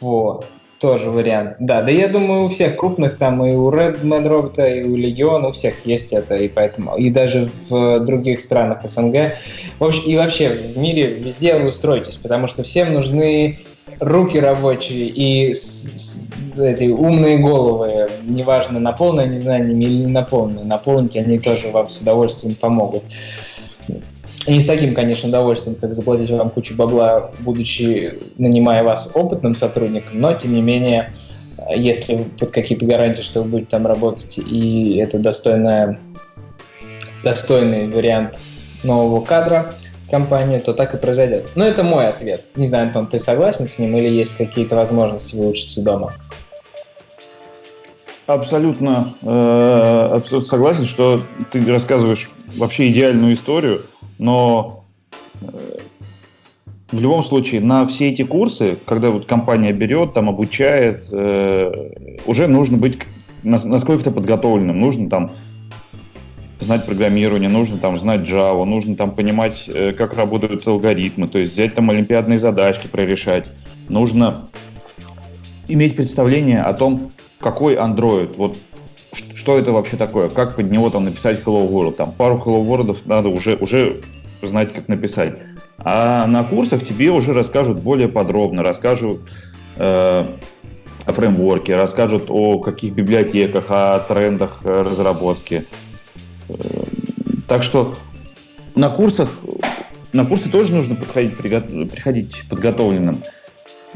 Вот 0.00 0.46
тоже 0.78 1.10
вариант. 1.10 1.56
Да, 1.58 1.82
да 1.82 1.90
я 1.90 2.08
думаю, 2.08 2.44
у 2.44 2.48
всех 2.48 2.76
крупных 2.76 3.18
там 3.18 3.44
и 3.44 3.52
у 3.52 3.70
Red 3.70 4.02
Mad 4.02 4.26
Robot, 4.26 4.80
и 4.80 4.84
у 4.84 4.96
Legion, 4.96 5.46
у 5.46 5.52
всех 5.52 5.86
есть 5.86 6.12
это, 6.12 6.36
и 6.36 6.48
поэтому, 6.48 6.96
и 6.96 7.10
даже 7.10 7.48
в 7.68 8.00
других 8.00 8.40
странах 8.40 8.80
СНГ. 8.84 9.34
В 9.78 9.84
общем, 9.84 10.02
и 10.06 10.16
вообще 10.16 10.50
в 10.50 10.78
мире 10.78 11.06
везде 11.06 11.56
вы 11.56 11.68
устроитесь, 11.68 12.16
потому 12.16 12.46
что 12.46 12.62
всем 12.62 12.92
нужны 12.92 13.58
руки 14.00 14.38
рабочие 14.38 15.06
и 15.08 15.54
с, 15.54 15.60
с, 15.62 16.30
эти 16.58 16.84
умные 16.84 17.38
головы, 17.38 18.08
неважно, 18.22 18.80
наполненные 18.80 19.38
знаниями 19.38 19.84
или 19.84 20.04
не 20.04 20.12
наполненные, 20.12 20.64
наполнить 20.64 21.16
они 21.16 21.38
тоже 21.38 21.68
вам 21.68 21.88
с 21.88 21.98
удовольствием 21.98 22.54
помогут. 22.54 23.04
Не 24.46 24.60
с 24.60 24.66
таким, 24.66 24.94
конечно, 24.94 25.28
удовольствием, 25.28 25.76
как 25.76 25.94
заплатить 25.94 26.30
вам 26.30 26.50
кучу 26.50 26.76
бабла, 26.76 27.30
будучи 27.40 28.18
нанимая 28.36 28.84
вас 28.84 29.12
опытным 29.14 29.54
сотрудником, 29.54 30.20
но, 30.20 30.34
тем 30.34 30.54
не 30.54 30.60
менее, 30.60 31.14
если 31.74 32.24
под 32.38 32.50
какие-то 32.50 32.84
гарантии, 32.84 33.22
что 33.22 33.42
вы 33.42 33.48
будете 33.48 33.70
там 33.70 33.86
работать, 33.86 34.36
и 34.36 34.96
это 34.96 35.18
достойная, 35.18 35.98
достойный 37.22 37.88
вариант 37.88 38.38
нового 38.82 39.24
кадра 39.24 39.72
компании, 40.10 40.58
то 40.58 40.74
так 40.74 40.94
и 40.94 40.98
произойдет. 40.98 41.46
Но 41.54 41.64
это 41.64 41.82
мой 41.82 42.06
ответ. 42.06 42.44
Не 42.54 42.66
знаю, 42.66 42.88
Антон, 42.88 43.06
ты 43.06 43.18
согласен 43.18 43.66
с 43.66 43.78
ним 43.78 43.96
или 43.96 44.12
есть 44.12 44.36
какие-то 44.36 44.76
возможности 44.76 45.36
выучиться 45.36 45.82
дома? 45.82 46.12
Абсолютно, 48.26 49.14
э, 49.22 50.08
абсолютно 50.12 50.48
согласен, 50.48 50.84
что 50.86 51.20
ты 51.50 51.64
рассказываешь 51.70 52.30
вообще 52.56 52.90
идеальную 52.90 53.34
историю– 53.34 53.82
но 54.18 54.84
э, 55.40 55.46
в 56.90 57.00
любом 57.00 57.22
случае 57.22 57.60
на 57.60 57.86
все 57.86 58.10
эти 58.10 58.22
курсы, 58.22 58.76
когда 58.86 59.10
вот 59.10 59.26
компания 59.26 59.72
берет, 59.72 60.14
там 60.14 60.28
обучает, 60.28 61.06
э, 61.10 61.90
уже 62.26 62.46
нужно 62.46 62.76
быть 62.76 62.98
насколько-то 63.42 64.10
подготовленным. 64.10 64.80
Нужно 64.80 65.10
там 65.10 65.32
знать 66.60 66.86
программирование, 66.86 67.50
нужно 67.50 67.78
там 67.78 67.98
знать 67.98 68.22
Java, 68.22 68.64
нужно 68.64 68.96
там 68.96 69.10
понимать, 69.10 69.64
э, 69.66 69.92
как 69.92 70.14
работают 70.14 70.66
алгоритмы, 70.66 71.28
то 71.28 71.38
есть 71.38 71.52
взять 71.52 71.74
там 71.74 71.90
олимпиадные 71.90 72.38
задачки 72.38 72.86
прорешать. 72.86 73.46
Нужно 73.88 74.48
иметь 75.68 75.96
представление 75.96 76.62
о 76.62 76.72
том, 76.72 77.12
какой 77.44 77.74
Android, 77.74 78.34
вот 78.36 78.56
что 79.34 79.58
это 79.58 79.70
вообще 79.70 79.96
такое, 79.96 80.28
как 80.30 80.56
под 80.56 80.70
него 80.70 80.90
там 80.90 81.04
написать 81.04 81.42
Hello 81.44 81.68
World. 81.68 81.96
Там 81.96 82.12
пару 82.12 82.36
Hello 82.36 82.64
World 82.66 83.02
надо 83.04 83.28
уже, 83.28 83.56
уже 83.56 84.00
знать, 84.42 84.72
как 84.72 84.88
написать. 84.88 85.34
А 85.78 86.26
на 86.26 86.42
курсах 86.42 86.84
тебе 86.84 87.10
уже 87.10 87.32
расскажут 87.32 87.80
более 87.80 88.08
подробно, 88.08 88.62
расскажут 88.62 89.20
э, 89.76 90.26
о 91.06 91.12
фреймворке, 91.12 91.76
расскажут 91.76 92.24
о 92.28 92.58
каких 92.60 92.94
библиотеках, 92.94 93.66
о 93.68 94.00
трендах 94.00 94.64
разработки. 94.64 95.66
Э, 96.48 96.54
так 97.46 97.62
что 97.62 97.94
на 98.74 98.88
курсах 98.88 99.28
на 100.14 100.24
курсы 100.24 100.48
тоже 100.48 100.72
нужно 100.72 100.94
подходить, 100.94 101.36
приходить 101.36 102.44
подготовленным. 102.48 103.22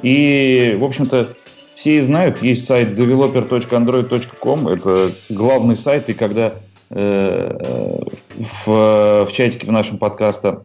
И, 0.03 0.77
в 0.79 0.85
общем-то, 0.85 1.35
все 1.79 2.03
знают, 2.03 2.43
есть 2.43 2.67
сайт 2.67 2.99
developer.android.com, 2.99 4.67
это 4.67 5.13
главный 5.29 5.77
сайт, 5.77 6.09
и 6.09 6.13
когда 6.13 6.55
э, 6.91 8.03
в, 8.37 9.25
в 9.25 9.33
чатике 9.33 9.69
в 9.69 9.71
нашем 9.71 9.99
подкаста 9.99 10.65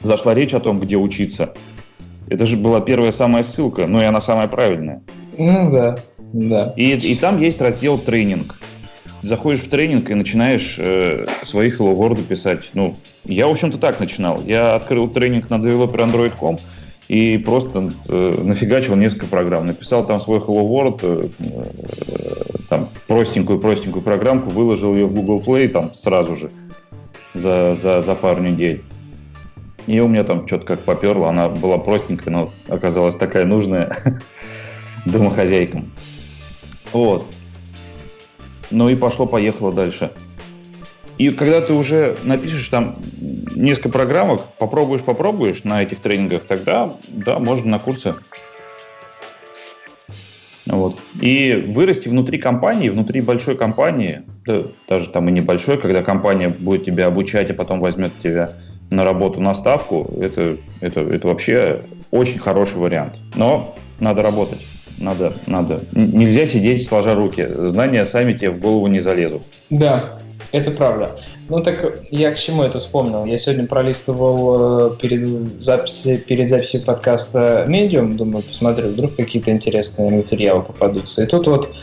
зашла 0.00 0.32
речь 0.32 0.54
о 0.54 0.60
том, 0.60 0.80
где 0.80 0.96
учиться, 0.96 1.52
это 2.30 2.46
же 2.46 2.56
была 2.56 2.80
первая 2.80 3.12
самая 3.12 3.42
ссылка, 3.42 3.86
но 3.86 4.00
и 4.00 4.06
она 4.06 4.22
самая 4.22 4.48
правильная. 4.48 5.02
Ну 5.36 5.70
да, 5.72 5.96
да. 6.32 6.72
И, 6.74 6.94
и 6.94 7.14
там 7.16 7.38
есть 7.38 7.60
раздел 7.60 7.98
тренинг. 7.98 8.58
Заходишь 9.22 9.60
в 9.60 9.68
тренинг 9.68 10.08
и 10.08 10.14
начинаешь 10.14 10.76
э, 10.78 11.26
свои 11.42 11.68
Hello 11.68 11.94
World 11.94 12.22
писать. 12.22 12.70
Ну, 12.72 12.96
я, 13.24 13.46
в 13.46 13.50
общем-то, 13.50 13.76
так 13.76 14.00
начинал. 14.00 14.40
Я 14.46 14.74
открыл 14.76 15.06
тренинг 15.08 15.50
на 15.50 15.56
developerandroid.com, 15.56 16.58
и 17.10 17.38
просто 17.38 17.90
э, 18.06 18.34
нафигачил 18.40 18.94
несколько 18.94 19.26
программ. 19.26 19.66
Написал 19.66 20.06
там 20.06 20.20
свой 20.20 20.38
Hello 20.38 20.62
World, 20.62 21.00
э, 21.02 21.28
э, 21.40 22.58
там 22.68 22.88
простенькую-простенькую 23.08 24.00
программку, 24.00 24.50
выложил 24.50 24.94
ее 24.94 25.06
в 25.06 25.14
Google 25.14 25.42
Play 25.44 25.66
там 25.66 25.92
сразу 25.92 26.36
же 26.36 26.52
за, 27.34 27.74
за, 27.74 28.00
за 28.00 28.14
пару 28.14 28.40
недель. 28.40 28.84
И 29.88 29.98
у 29.98 30.06
меня 30.06 30.22
там 30.22 30.46
что-то 30.46 30.64
как 30.64 30.84
поперло, 30.84 31.28
она 31.28 31.48
была 31.48 31.78
простенькая, 31.78 32.32
но 32.32 32.50
оказалась 32.68 33.16
такая 33.16 33.44
нужная 33.44 33.92
домохозяйкам. 35.04 35.90
Вот. 36.92 37.26
Ну 38.70 38.88
и 38.88 38.94
пошло-поехало 38.94 39.72
дальше. 39.72 40.12
И 41.20 41.28
когда 41.28 41.60
ты 41.60 41.74
уже 41.74 42.16
напишешь 42.24 42.66
там 42.68 42.96
несколько 43.54 43.90
программок, 43.90 44.40
попробуешь, 44.58 45.02
попробуешь 45.02 45.64
на 45.64 45.82
этих 45.82 46.00
тренингах, 46.00 46.44
тогда, 46.44 46.94
да, 47.08 47.38
можно 47.38 47.72
на 47.72 47.78
курсы. 47.78 48.14
Вот. 50.64 50.98
И 51.20 51.72
вырасти 51.74 52.08
внутри 52.08 52.38
компании, 52.38 52.88
внутри 52.88 53.20
большой 53.20 53.54
компании, 53.54 54.22
да, 54.46 54.62
даже 54.88 55.10
там 55.10 55.28
и 55.28 55.32
небольшой, 55.32 55.76
когда 55.76 56.02
компания 56.02 56.48
будет 56.48 56.86
тебя 56.86 57.08
обучать, 57.08 57.50
а 57.50 57.54
потом 57.54 57.80
возьмет 57.80 58.12
тебя 58.22 58.54
на 58.88 59.04
работу 59.04 59.42
на 59.42 59.52
ставку, 59.52 60.10
это, 60.22 60.56
это, 60.80 61.00
это 61.00 61.28
вообще 61.28 61.82
очень 62.10 62.38
хороший 62.38 62.78
вариант. 62.78 63.16
Но 63.34 63.74
надо 63.98 64.22
работать. 64.22 64.64
Надо, 64.96 65.34
надо. 65.46 65.82
Нельзя 65.92 66.46
сидеть 66.46 66.86
сложа 66.86 67.14
руки. 67.14 67.46
Знания 67.66 68.06
сами 68.06 68.32
тебе 68.32 68.52
в 68.52 68.58
голову 68.58 68.86
не 68.86 69.00
залезут. 69.00 69.42
Да, 69.68 70.18
это 70.52 70.70
правда. 70.70 71.16
Ну 71.48 71.62
так 71.62 72.02
я 72.10 72.32
к 72.32 72.38
чему 72.38 72.62
это 72.62 72.78
вспомнил? 72.78 73.24
Я 73.24 73.38
сегодня 73.38 73.66
пролистывал 73.66 74.92
э, 74.92 74.96
перед, 74.96 75.62
записи, 75.62 76.16
перед 76.16 76.48
записью 76.48 76.82
подкаста 76.82 77.66
Medium, 77.68 78.14
думаю, 78.14 78.42
посмотрю, 78.42 78.88
вдруг 78.88 79.16
какие-то 79.16 79.50
интересные 79.50 80.10
материалы 80.10 80.62
попадутся. 80.62 81.22
И 81.22 81.26
тут 81.26 81.46
вот 81.46 81.74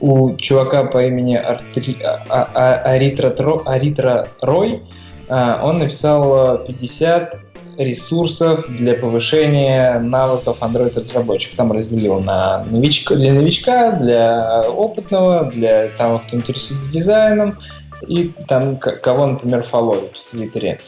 у 0.00 0.36
чувака 0.36 0.84
по 0.84 1.02
имени 1.02 1.36
Артри... 1.36 1.98
А, 2.02 2.24
а, 2.28 2.50
а, 2.54 2.90
Аритра, 2.92 3.30
Тро... 3.30 3.62
Аритра 3.64 4.28
Рой 4.40 4.82
он 5.28 5.78
написал 5.78 6.58
50 6.58 7.46
ресурсов 7.78 8.66
для 8.68 8.94
повышения 8.94 9.98
навыков 9.98 10.58
Android-разработчика. 10.60 11.56
Там 11.56 11.72
разделил 11.72 12.20
на 12.20 12.64
новичка, 12.70 13.14
для 13.14 13.32
новичка, 13.32 13.92
для 13.92 14.62
опытного, 14.62 15.44
для 15.44 15.88
того, 15.88 16.20
кто 16.20 16.36
интересуется 16.36 16.90
дизайном, 16.90 17.58
и 18.06 18.32
там 18.48 18.76
кого, 18.76 19.26
например, 19.26 19.62
фолловить 19.62 20.16
в 20.16 20.30
Твиттере 20.30 20.80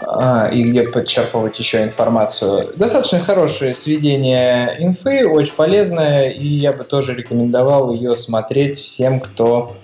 а, 0.00 0.48
и 0.52 0.62
где 0.62 0.84
подчерпывать 0.84 1.58
еще 1.58 1.82
информацию. 1.82 2.72
Достаточно 2.76 3.20
хорошее 3.20 3.74
сведение 3.74 4.76
инфы, 4.78 5.26
очень 5.26 5.54
полезное, 5.54 6.30
и 6.30 6.46
я 6.46 6.72
бы 6.72 6.84
тоже 6.84 7.14
рекомендовал 7.14 7.92
ее 7.92 8.16
смотреть 8.16 8.78
всем, 8.78 9.20
кто, 9.20 9.76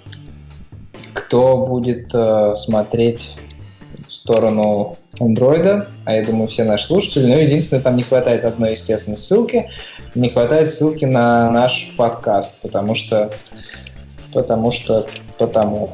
кто 1.13 1.59
будет 1.59 2.11
э, 2.15 2.55
смотреть 2.57 3.37
в 4.07 4.13
сторону 4.13 4.97
андроида, 5.21 5.89
а 6.05 6.15
я 6.15 6.25
думаю, 6.25 6.49
все 6.49 6.65
наши 6.65 6.87
слушатели. 6.87 7.27
Но 7.27 7.37
единственное, 7.37 7.83
там 7.83 7.97
не 7.97 8.03
хватает 8.03 8.45
одной, 8.45 8.73
естественно, 8.73 9.17
ссылки. 9.17 9.71
Не 10.15 10.31
хватает 10.31 10.71
ссылки 10.71 11.05
на 11.05 11.51
наш 11.51 11.95
подкаст, 11.97 12.61
потому 12.61 12.95
что 12.95 13.31
потому 14.33 14.71
что 14.71 15.07
потому 15.39 15.91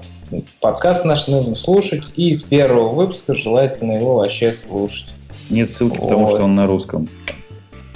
подкаст 0.60 1.04
наш 1.04 1.26
нужно 1.28 1.54
слушать, 1.54 2.02
и 2.16 2.32
с 2.32 2.42
первого 2.42 2.94
выпуска 2.94 3.34
желательно 3.34 3.92
его 3.92 4.16
вообще 4.16 4.52
слушать. 4.52 5.10
Нет 5.48 5.70
ссылки, 5.70 5.98
вот. 5.98 6.08
потому 6.08 6.28
что 6.28 6.44
он 6.44 6.54
на 6.54 6.66
русском. 6.66 7.08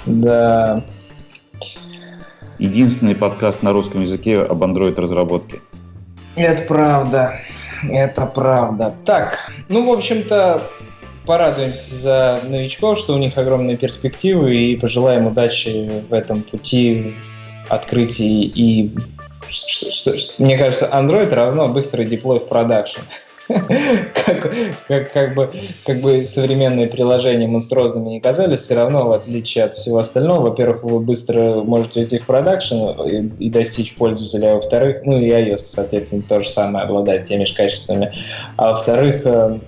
Да. 0.05 0.83
Единственный 2.59 3.15
подкаст 3.15 3.63
на 3.63 3.73
русском 3.73 4.01
языке 4.01 4.41
об 4.41 4.63
Android-разработке. 4.63 5.59
Это 6.35 6.63
правда. 6.63 7.35
Это 7.83 8.25
правда. 8.25 8.93
Так, 9.05 9.51
ну, 9.69 9.87
в 9.87 9.93
общем-то, 9.93 10.61
порадуемся 11.25 11.95
за 11.95 12.39
новичков, 12.47 12.97
что 12.97 13.13
у 13.13 13.17
них 13.17 13.37
огромные 13.37 13.77
перспективы, 13.77 14.55
и 14.55 14.75
пожелаем 14.75 15.27
удачи 15.27 16.03
в 16.09 16.13
этом 16.13 16.41
пути 16.41 17.13
открытий 17.69 18.43
и 18.43 18.91
мне 20.39 20.57
кажется, 20.57 20.89
Android 20.93 21.33
равно 21.33 21.67
быстрый 21.67 22.05
деплой 22.05 22.39
в 22.39 22.47
продакшн. 22.47 23.01
как, 23.47 24.51
как, 24.87 25.11
как, 25.11 25.35
бы, 25.35 25.51
как 25.85 26.01
бы 26.01 26.25
современные 26.25 26.87
приложения 26.87 27.47
монструозными 27.47 28.09
не 28.09 28.19
казались, 28.19 28.61
все 28.61 28.73
равно, 28.75 29.07
в 29.07 29.11
отличие 29.11 29.65
от 29.65 29.75
всего 29.75 29.99
остального, 29.99 30.49
во-первых, 30.49 30.83
вы 30.83 30.99
быстро 30.99 31.61
можете 31.61 32.01
уйти 32.01 32.17
в 32.17 32.25
продакшн 32.25 32.75
и, 33.05 33.45
и 33.45 33.49
достичь 33.51 33.95
пользователя, 33.95 34.53
а 34.53 34.55
во-вторых, 34.55 35.01
ну 35.03 35.19
и 35.19 35.29
iOS, 35.29 35.57
соответственно, 35.57 36.23
то 36.27 36.41
же 36.41 36.49
самое, 36.49 36.85
обладает 36.85 37.25
теми 37.25 37.45
же 37.45 37.53
качествами, 37.53 38.11
а 38.57 38.71
во-вторых, 38.71 39.21
э, 39.25 39.59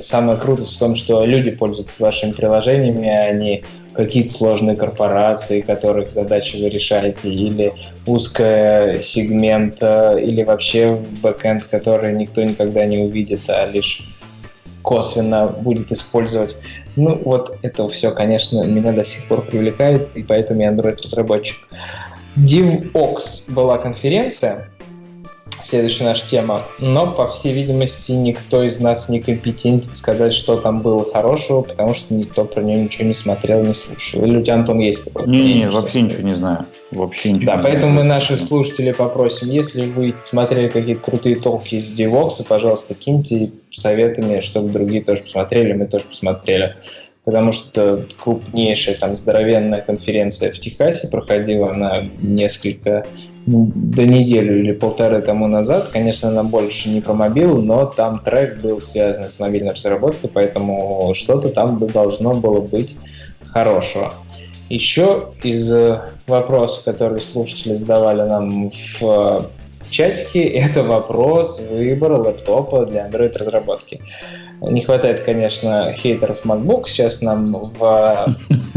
самое 0.00 0.38
крутое 0.38 0.66
в 0.66 0.78
том, 0.78 0.94
что 0.94 1.24
люди 1.24 1.50
пользуются 1.50 2.02
вашими 2.02 2.32
приложениями, 2.32 3.08
а 3.08 3.30
не 3.32 3.64
какие-то 3.96 4.32
сложные 4.32 4.76
корпорации, 4.76 5.60
которых 5.60 6.12
задачи 6.12 6.56
вы 6.62 6.68
решаете, 6.68 7.28
или 7.30 7.72
узкая 8.06 9.00
сегмент, 9.00 9.82
или 9.82 10.42
вообще 10.42 10.94
бэкэнд, 11.22 11.64
который 11.64 12.12
никто 12.12 12.42
никогда 12.42 12.84
не 12.84 12.98
увидит, 12.98 13.48
а 13.48 13.66
лишь 13.66 14.08
косвенно 14.82 15.46
будет 15.48 15.90
использовать. 15.90 16.56
Ну, 16.94 17.20
вот 17.24 17.58
это 17.62 17.88
все, 17.88 18.12
конечно, 18.12 18.62
меня 18.64 18.92
до 18.92 19.02
сих 19.04 19.26
пор 19.28 19.46
привлекает, 19.46 20.08
и 20.14 20.22
поэтому 20.22 20.62
я 20.62 20.70
Android-разработчик. 20.70 21.56
DivOx 22.36 23.52
была 23.52 23.78
конференция, 23.78 24.68
следующая 25.66 26.04
наша 26.04 26.28
тема. 26.28 26.62
Но, 26.78 27.12
по 27.12 27.26
всей 27.28 27.52
видимости, 27.52 28.12
никто 28.12 28.62
из 28.62 28.80
нас 28.80 29.08
не 29.08 29.20
компетентен 29.20 29.92
сказать, 29.92 30.32
что 30.32 30.56
там 30.56 30.80
было 30.80 31.04
хорошего, 31.10 31.62
потому 31.62 31.94
что 31.94 32.14
никто 32.14 32.44
про 32.44 32.62
нее 32.62 32.78
ничего 32.78 33.08
не 33.08 33.14
смотрел, 33.14 33.62
не 33.62 33.74
слушал. 33.74 34.24
Или 34.24 34.38
у 34.38 34.42
тебя, 34.42 34.54
Антон, 34.54 34.78
есть 34.78 35.04
какой-то? 35.04 35.28
Не-не, 35.28 35.70
вообще 35.70 36.02
ничего 36.02 36.22
не 36.22 36.34
знаю. 36.34 36.66
Вообще 36.92 37.32
ничего 37.32 37.52
да, 37.52 37.60
поэтому 37.62 37.92
знаю. 37.92 37.94
мы 37.94 38.04
наших 38.04 38.40
слушателей 38.40 38.94
попросим, 38.94 39.50
если 39.50 39.86
вы 39.86 40.14
смотрели 40.24 40.68
какие-то 40.68 41.00
крутые 41.00 41.36
толки 41.36 41.76
из 41.76 41.98
DevOps, 41.98 42.44
пожалуйста, 42.48 42.94
киньте 42.94 43.50
советами, 43.70 44.40
чтобы 44.40 44.70
другие 44.70 45.02
тоже 45.02 45.22
посмотрели, 45.22 45.72
мы 45.72 45.86
тоже 45.86 46.04
посмотрели 46.04 46.76
потому 47.26 47.50
что 47.50 48.06
крупнейшая 48.22 48.94
там 48.94 49.16
здоровенная 49.16 49.80
конференция 49.80 50.52
в 50.52 50.60
Техасе 50.60 51.08
проходила 51.08 51.72
на 51.72 52.04
несколько 52.22 53.04
до 53.46 54.06
неделю 54.06 54.60
или 54.60 54.70
полторы 54.70 55.20
тому 55.22 55.48
назад. 55.48 55.88
Конечно, 55.92 56.28
она 56.28 56.44
больше 56.44 56.88
не 56.88 57.00
про 57.00 57.14
мобил, 57.14 57.60
но 57.60 57.84
там 57.84 58.20
трек 58.20 58.60
был 58.62 58.80
связан 58.80 59.28
с 59.28 59.40
мобильной 59.40 59.72
разработкой, 59.72 60.30
поэтому 60.32 61.12
что-то 61.14 61.48
там 61.48 61.78
должно 61.88 62.32
было 62.32 62.60
быть 62.60 62.96
хорошего. 63.44 64.12
Еще 64.68 65.30
из 65.42 65.72
вопросов, 66.28 66.84
которые 66.84 67.20
слушатели 67.20 67.74
задавали 67.74 68.22
нам 68.22 68.70
в 68.70 69.50
чатике, 69.90 70.44
это 70.48 70.82
вопрос 70.82 71.60
выбора 71.70 72.16
лэптопа 72.18 72.86
для 72.86 73.06
Android-разработки. 73.06 74.00
Не 74.60 74.80
хватает, 74.80 75.20
конечно, 75.20 75.94
хейтеров 75.94 76.44
MacBook 76.44 76.84
сейчас 76.86 77.20
нам 77.20 77.46
в 77.46 78.26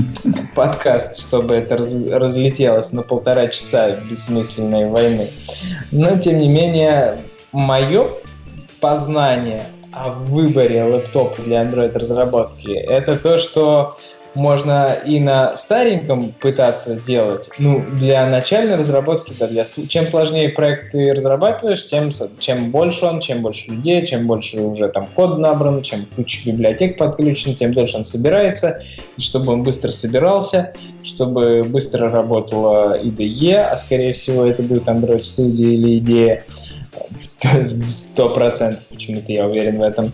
подкаст, 0.56 1.20
чтобы 1.20 1.56
это 1.56 1.78
раз, 1.78 1.94
разлетелось 2.12 2.92
на 2.92 3.02
полтора 3.02 3.48
часа 3.48 3.92
бессмысленной 3.92 4.90
войны. 4.90 5.30
Но, 5.92 6.18
тем 6.18 6.40
не 6.40 6.50
менее, 6.50 7.20
мое 7.52 8.10
познание 8.82 9.64
о 9.92 10.10
выборе 10.10 10.84
лэптопа 10.84 11.42
для 11.42 11.64
Android-разработки 11.64 12.70
это 12.70 13.18
то, 13.18 13.38
что 13.38 13.96
можно 14.36 14.94
и 14.94 15.20
на 15.20 15.56
стареньком 15.58 16.34
пытаться 16.40 17.00
делать. 17.00 17.50
Ну, 17.58 17.84
для 17.94 18.26
начальной 18.28 18.76
разработки, 18.76 19.34
да, 19.38 19.48
для, 19.48 19.64
чем 19.66 20.08
сложнее 20.08 20.50
проект 20.50 20.92
ты 20.92 21.14
разрабатываешь, 21.14 21.88
тем 21.88 22.12
чем 22.40 22.72
больше 22.72 23.06
он, 23.06 23.20
чем 23.20 23.42
больше 23.42 23.72
людей, 23.72 24.06
чем 24.06 24.28
больше 24.28 24.62
уже 24.62 24.90
там 24.90 25.08
код 25.16 25.40
набран, 25.40 25.82
чем 25.82 26.06
куча 26.16 26.42
библиотек 26.46 26.98
подключен, 26.98 27.56
тем 27.56 27.74
дольше 27.74 27.98
он 27.98 28.06
собирается. 28.06 28.82
И 29.18 29.22
чтобы 29.22 29.54
он 29.54 29.64
быстро 29.64 29.92
собирался, 29.92 30.74
чтобы 31.04 31.64
быстро 31.64 32.10
работала 32.10 32.98
IDE, 33.02 33.56
а 33.56 33.78
скорее 33.78 34.14
всего 34.14 34.46
это 34.46 34.64
будет 34.64 34.88
Android 34.88 35.22
Studio 35.22 35.74
или 35.74 35.98
идея, 35.98 36.46
сто 37.84 38.30
процентов, 38.30 38.86
почему-то 38.86 39.32
я 39.32 39.46
уверен 39.46 39.80
в 39.80 39.82
этом, 39.82 40.12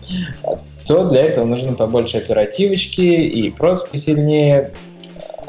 то 0.86 1.08
для 1.08 1.22
этого 1.22 1.44
нужно 1.44 1.74
побольше 1.74 2.18
оперативочки 2.18 3.00
и 3.00 3.50
просто 3.50 3.90
посильнее. 3.90 4.72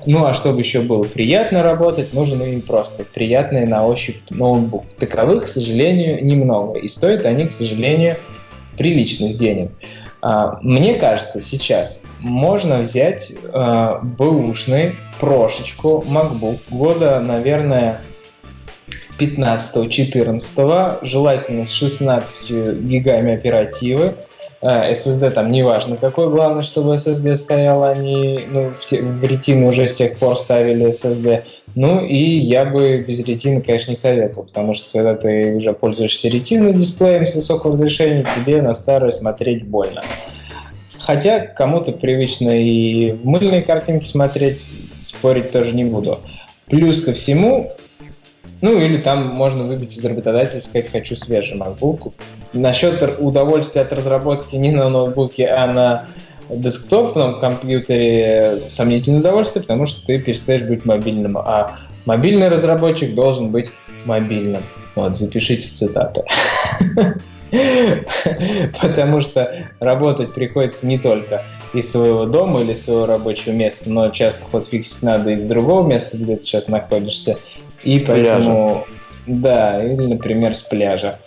Ну 0.06 0.26
а 0.26 0.34
чтобы 0.34 0.62
еще 0.62 0.82
было 0.82 1.04
приятно 1.04 1.64
работать, 1.64 2.14
нужен 2.14 2.42
и 2.42 2.60
просто 2.62 3.04
приятный 3.04 3.66
на 3.66 3.86
ощупь 3.86 4.18
ноутбук. 4.30 4.86
Таковых, 4.98 5.46
к 5.46 5.48
сожалению, 5.48 6.24
немного. 6.24 6.80
И 6.80 6.88
стоят 6.88 7.26
они, 7.26 7.46
к 7.46 7.52
сожалению, 7.52 8.16
приличных 8.78 9.38
денег. 9.38 9.72
А, 10.22 10.60
мне 10.62 10.96
кажется, 10.96 11.42
сейчас 11.42 12.02
можно 12.20 12.80
взять 12.80 13.32
э, 13.32 14.00
бэушный 14.02 14.96
прошечку 15.20 16.04
MacBook 16.08 16.60
года, 16.70 17.20
наверное, 17.20 18.02
15-14, 19.20 21.00
желательно 21.02 21.66
с 21.66 21.72
16 21.72 22.52
гигами 22.82 23.34
оперативы, 23.34 24.16
SSD 24.62 25.32
там 25.32 25.52
неважно 25.52 25.98
какой, 25.98 26.30
главное, 26.30 26.64
чтобы 26.64 26.96
SSD 26.96 27.36
стоял, 27.36 27.84
они 27.84 28.40
ну, 28.52 28.72
в, 28.72 28.86
те, 28.88 29.02
в 29.02 29.24
ретину 29.24 29.68
уже 29.68 29.88
с 29.88 29.96
тех 29.96 30.18
пор 30.18 30.36
ставили 30.36 30.90
SSD. 30.90 31.44
Ну 31.76 32.04
и 32.04 32.18
я 32.18 32.66
бы 32.66 32.98
без 32.98 33.24
ретины, 33.24 33.62
конечно, 33.62 33.92
не 33.92 33.96
советовал, 33.96 34.48
потому 34.48 34.74
что 34.74 34.92
когда 34.92 35.16
ты 35.16 35.56
уже 35.56 35.74
пользуешься 35.74 36.28
ретиной 36.28 36.74
дисплеем 36.74 37.28
с 37.28 37.36
высокого 37.36 37.76
разрешения, 37.76 38.26
тебе 38.36 38.62
на 38.64 38.74
старое 38.74 39.12
смотреть 39.12 39.64
больно. 39.64 40.02
Хотя 40.98 41.40
кому-то 41.40 41.92
привычно 41.92 42.60
и 42.60 43.12
в 43.12 43.26
мыльные 43.26 43.62
картинки 43.62 44.06
смотреть, 44.06 44.62
спорить 45.00 45.52
тоже 45.52 45.76
не 45.76 45.86
буду. 45.86 46.20
Плюс 46.66 47.02
ко 47.02 47.14
всему, 47.14 47.72
Ну, 48.62 48.78
или 48.78 48.98
там 48.98 49.28
можно 49.28 49.64
выбить 49.64 49.96
из 49.98 50.04
работодателя, 50.04 50.60
сказать, 50.60 50.92
хочу 50.92 51.16
свежий 51.16 51.58
MacBook. 51.58 52.14
Насчет 52.54 53.20
удовольствия 53.20 53.82
от 53.82 53.94
разработки 53.94 54.56
не 54.56 54.72
на 54.72 54.90
ноутбуке, 54.90 55.48
а 55.48 55.68
на 55.68 56.08
десктопном 56.50 57.40
компьютере 57.40 58.62
сомнительное 58.70 59.20
удовольствие, 59.20 59.62
потому 59.62 59.86
что 59.86 60.06
ты 60.06 60.20
перестаешь 60.20 60.64
быть 60.64 60.86
мобильным. 60.86 61.38
А 61.38 61.76
мобильный 62.06 62.48
разработчик 62.48 63.14
должен 63.14 63.52
быть 63.52 63.72
мобильным. 64.06 64.64
Вот, 64.96 65.16
запишите 65.16 65.70
цитаты. 65.70 66.24
Потому 68.82 69.22
что 69.22 69.70
работать 69.80 70.34
приходится 70.34 70.86
не 70.86 70.98
только 70.98 71.46
из 71.74 71.92
своего 71.92 72.26
дома 72.26 72.62
или 72.62 72.74
своего 72.74 73.06
рабочего 73.06 73.54
места, 73.54 73.90
но 73.90 74.10
часто 74.10 74.46
ход 74.46 74.66
фиксить 74.66 75.04
надо 75.04 75.32
из 75.32 75.44
другого 75.44 75.88
места, 75.88 76.18
где 76.18 76.36
ты 76.36 76.44
сейчас 76.44 76.68
находишься. 76.68 77.38
И 77.88 77.98
с 77.98 78.04
поэтому... 78.04 78.86
Пляжа. 78.86 79.42
Да, 79.42 79.84
или, 79.84 80.08
например, 80.08 80.56
с 80.56 80.62
пляжа. 80.62 81.20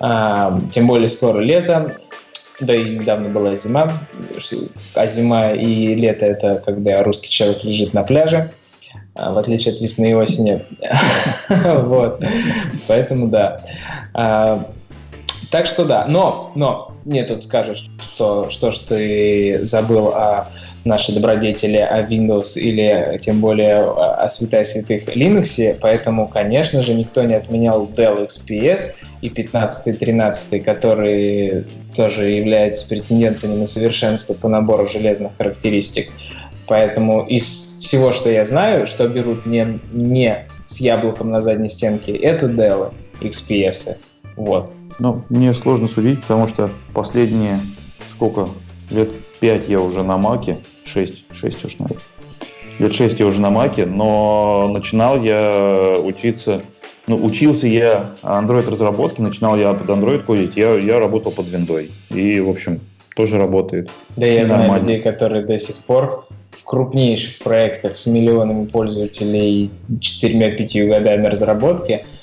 А, 0.00 0.58
тем 0.72 0.88
более 0.88 1.08
скоро 1.08 1.40
лето, 1.40 1.96
да 2.60 2.74
и 2.74 2.98
недавно 2.98 3.28
была 3.28 3.54
зима, 3.54 3.92
а 4.94 5.06
зима 5.06 5.52
и 5.52 5.94
лето 5.94 6.26
это 6.26 6.60
когда 6.64 7.02
русский 7.04 7.30
человек 7.30 7.62
лежит 7.62 7.94
на 7.94 8.02
пляже, 8.02 8.50
а, 9.14 9.32
в 9.32 9.38
отличие 9.38 9.74
от 9.74 9.80
весны 9.80 10.10
и 10.10 10.14
осени. 10.14 10.64
Вот. 11.48 12.24
Поэтому 12.88 13.28
да. 13.28 13.60
Так 15.52 15.66
что 15.66 15.84
да, 15.84 16.06
но, 16.08 16.50
но 16.54 16.96
мне 17.04 17.24
тут 17.24 17.42
скажут, 17.42 17.76
что 18.00 18.48
что 18.48 18.70
ж 18.70 18.78
ты 18.78 19.60
забыл 19.64 20.08
о 20.08 20.48
нашей 20.86 21.14
добродетели, 21.14 21.76
о 21.76 22.00
Windows 22.06 22.54
или 22.56 23.18
тем 23.20 23.42
более 23.42 23.74
о 23.74 24.26
святая 24.30 24.64
святых 24.64 25.14
Linux, 25.14 25.76
поэтому, 25.78 26.26
конечно 26.26 26.80
же, 26.80 26.94
никто 26.94 27.22
не 27.24 27.34
отменял 27.34 27.86
Dell 27.86 28.26
XPS 28.26 28.94
и 29.20 29.28
15 29.28 29.88
и 29.88 29.92
13, 29.92 30.64
которые 30.64 31.66
тоже 31.94 32.30
являются 32.30 32.88
претендентами 32.88 33.54
на 33.54 33.66
совершенство 33.66 34.32
по 34.32 34.48
набору 34.48 34.86
железных 34.86 35.36
характеристик. 35.36 36.10
Поэтому 36.66 37.26
из 37.26 37.76
всего, 37.78 38.12
что 38.12 38.30
я 38.30 38.46
знаю, 38.46 38.86
что 38.86 39.06
берут 39.06 39.44
не, 39.44 39.80
не 39.92 40.48
с 40.64 40.80
яблоком 40.80 41.30
на 41.30 41.42
задней 41.42 41.68
стенке, 41.68 42.12
это 42.12 42.46
Dell 42.46 42.94
XPS. 43.20 43.98
Вот. 44.36 44.72
Ну, 45.02 45.24
мне 45.30 45.52
сложно 45.52 45.88
судить, 45.88 46.20
потому 46.20 46.46
что 46.46 46.70
последние, 46.94 47.58
сколько, 48.12 48.48
лет 48.88 49.10
5 49.40 49.68
я 49.68 49.80
уже 49.80 50.04
на 50.04 50.16
Маке, 50.16 50.60
6, 50.84 51.24
6 51.34 51.64
уж, 51.64 51.78
наверное. 51.80 52.02
Лет 52.78 52.94
6 52.94 53.18
я 53.18 53.26
уже 53.26 53.40
на 53.40 53.50
Маке, 53.50 53.84
но 53.84 54.70
начинал 54.72 55.20
я 55.20 55.96
учиться, 56.00 56.62
ну, 57.08 57.16
учился 57.16 57.66
я 57.66 58.12
Android 58.22 58.70
разработки, 58.70 59.20
начинал 59.20 59.56
я 59.56 59.72
под 59.72 59.90
Android 59.90 60.22
кодить, 60.22 60.56
я, 60.56 60.72
я 60.74 61.00
работал 61.00 61.32
под 61.32 61.46
Windows. 61.46 61.90
И, 62.10 62.38
в 62.38 62.48
общем, 62.48 62.80
тоже 63.16 63.38
работает. 63.38 63.90
Да, 64.16 64.24
я 64.24 64.42
Нормально. 64.42 64.66
знаю 64.66 64.82
людей, 64.82 65.00
которые 65.00 65.44
до 65.44 65.58
сих 65.58 65.84
пор 65.84 66.28
в 66.52 66.62
крупнейших 66.62 67.42
проектах 67.42 67.96
с 67.96 68.06
миллионами 68.06 68.66
пользователей, 68.66 69.72
4-5 69.98 70.86
годами 70.86 71.26
разработки– 71.26 72.04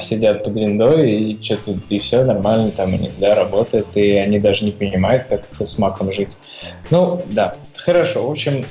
сидят 0.00 0.44
под 0.44 0.54
виндой 0.54 1.10
и 1.10 1.42
что-то, 1.42 1.78
и 1.88 1.98
все 1.98 2.24
нормально, 2.24 2.70
там 2.70 2.94
у 2.94 2.98
да, 3.18 3.34
работает, 3.34 3.96
и 3.96 4.12
они 4.12 4.38
даже 4.38 4.64
не 4.64 4.70
понимают, 4.70 5.24
как 5.28 5.44
это 5.52 5.66
с 5.66 5.78
маком 5.78 6.10
жить. 6.12 6.36
Ну, 6.90 7.22
да, 7.26 7.56
хорошо, 7.76 8.26
в 8.26 8.30
общем, 8.30 8.64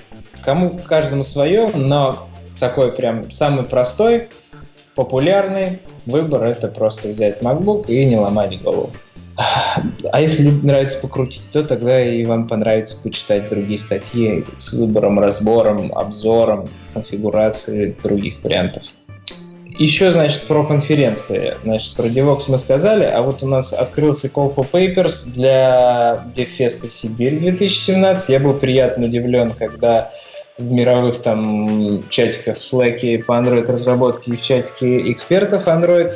кому, 0.43 0.79
каждому 0.79 1.23
свое, 1.23 1.69
но 1.75 2.27
такой 2.59 2.91
прям 2.91 3.29
самый 3.29 3.65
простой, 3.65 4.29
популярный 4.95 5.79
выбор 6.05 6.43
это 6.43 6.67
просто 6.67 7.09
взять 7.09 7.41
MacBook 7.41 7.87
и 7.87 8.05
не 8.05 8.17
ломать 8.17 8.61
голову. 8.61 8.91
А 10.11 10.19
если 10.19 10.49
нравится 10.49 10.99
покрутить, 10.99 11.43
то 11.51 11.63
тогда 11.63 12.03
и 12.03 12.25
вам 12.25 12.47
понравится 12.47 13.01
почитать 13.01 13.47
другие 13.47 13.77
статьи 13.77 14.43
с 14.57 14.73
выбором, 14.73 15.19
разбором, 15.19 15.93
обзором, 15.93 16.67
конфигурацией 16.91 17.95
других 18.03 18.43
вариантов. 18.43 18.83
Еще, 19.79 20.11
значит, 20.11 20.41
про 20.41 20.65
конференции. 20.65 21.55
Значит, 21.63 21.95
про 21.95 22.07
DevOps 22.07 22.43
мы 22.49 22.57
сказали, 22.57 23.05
а 23.05 23.21
вот 23.21 23.43
у 23.43 23.47
нас 23.47 23.71
открылся 23.71 24.27
Call 24.27 24.53
for 24.53 24.67
Papers 24.69 25.33
для 25.33 26.25
DevFest 26.35 26.89
Сибирь 26.89 27.39
2017. 27.39 28.27
Я 28.27 28.41
был 28.41 28.55
приятно 28.55 29.05
удивлен, 29.05 29.51
когда 29.51 30.11
в 30.57 30.69
мировых 30.69 31.21
там 31.21 32.03
чатиках 32.09 32.57
в 32.57 32.61
Slack 32.61 33.23
по 33.23 33.31
Android 33.31 33.71
разработке 33.71 34.31
и 34.31 34.35
в 34.35 34.41
чатике 34.41 35.09
экспертов 35.13 35.65
Android 35.65 36.11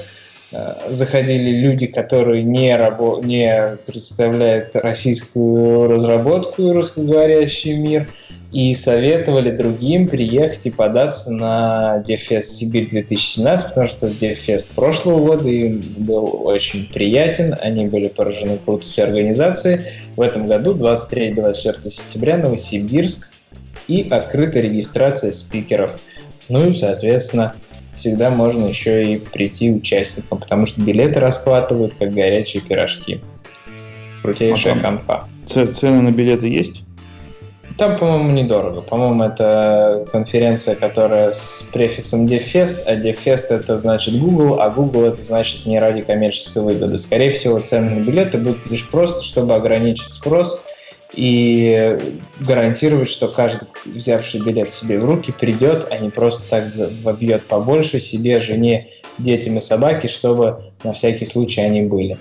заходили 0.90 1.52
люди, 1.52 1.88
которые 1.88 2.44
не, 2.44 2.70
рабо- 2.70 3.26
не 3.26 3.78
представляют 3.86 4.76
российскую 4.76 5.90
разработку 5.90 6.64
и 6.64 6.72
русскоговорящий 6.72 7.76
мир– 7.78 8.10
и 8.54 8.76
советовали 8.76 9.50
другим 9.50 10.08
приехать 10.08 10.68
и 10.68 10.70
податься 10.70 11.32
на 11.32 12.04
DevFest 12.08 12.44
Сибирь 12.44 12.88
2017, 12.90 13.70
потому 13.70 13.88
что 13.88 14.08
DevFest 14.08 14.68
прошлого 14.76 15.26
года 15.26 15.50
им 15.50 15.82
был 15.98 16.46
очень 16.46 16.88
приятен, 16.88 17.56
они 17.60 17.88
были 17.88 18.10
поражены 18.10 18.60
крутостью 18.64 19.06
организации. 19.06 19.84
В 20.16 20.22
этом 20.22 20.46
году, 20.46 20.76
23-24 20.76 21.90
сентября, 21.90 22.38
Новосибирск 22.38 23.34
и 23.88 24.08
открыта 24.10 24.60
регистрация 24.60 25.32
спикеров. 25.32 26.00
Ну 26.48 26.70
и, 26.70 26.76
соответственно, 26.76 27.56
всегда 27.96 28.30
можно 28.30 28.66
еще 28.66 29.14
и 29.14 29.18
прийти 29.18 29.72
участникам, 29.72 30.40
потому 30.40 30.66
что 30.66 30.82
билеты 30.82 31.20
расхватывают, 31.20 31.94
как 31.98 32.12
горячие 32.12 32.62
пирожки. 32.62 33.22
Крутейшая 34.22 34.76
а 34.76 34.80
конфа. 34.80 35.28
Цены 35.46 36.02
на 36.02 36.12
билеты 36.12 36.48
есть? 36.48 36.84
Там, 37.78 37.98
по-моему, 37.98 38.32
недорого. 38.32 38.82
По-моему, 38.82 39.24
это 39.24 40.08
конференция, 40.12 40.76
которая 40.76 41.32
с 41.32 41.70
префиксом 41.74 42.28
DevFest, 42.28 42.84
а 42.86 42.96
DevFest 42.96 43.46
это 43.50 43.78
значит 43.78 44.20
Google, 44.20 44.62
а 44.62 44.70
Google 44.70 45.06
это 45.06 45.22
значит 45.24 45.66
не 45.66 45.80
ради 45.80 46.02
коммерческой 46.02 46.62
выгоды. 46.62 47.00
Скорее 47.00 47.32
всего, 47.32 47.60
цены 47.60 47.96
на 47.96 48.04
билеты 48.04 48.38
будут 48.38 48.70
лишь 48.70 48.88
просто, 48.90 49.24
чтобы 49.24 49.56
ограничить 49.56 50.14
спрос 50.14 50.62
и 51.14 52.00
гарантировать, 52.40 53.10
что 53.10 53.28
каждый, 53.28 53.68
взявший 53.86 54.42
билет 54.42 54.72
себе 54.72 55.00
в 55.00 55.06
руки, 55.06 55.32
придет, 55.32 55.88
а 55.92 55.98
не 55.98 56.10
просто 56.10 56.50
так 56.50 56.66
вобьет 57.04 57.46
побольше 57.46 58.00
себе, 58.00 58.40
жене, 58.40 58.88
детям 59.18 59.58
и 59.58 59.62
собаке, 59.62 60.08
чтобы 60.08 60.64
на 60.84 60.94
всякий 60.94 61.26
случай 61.26 61.62
они 61.62 61.84
были. 61.84 62.18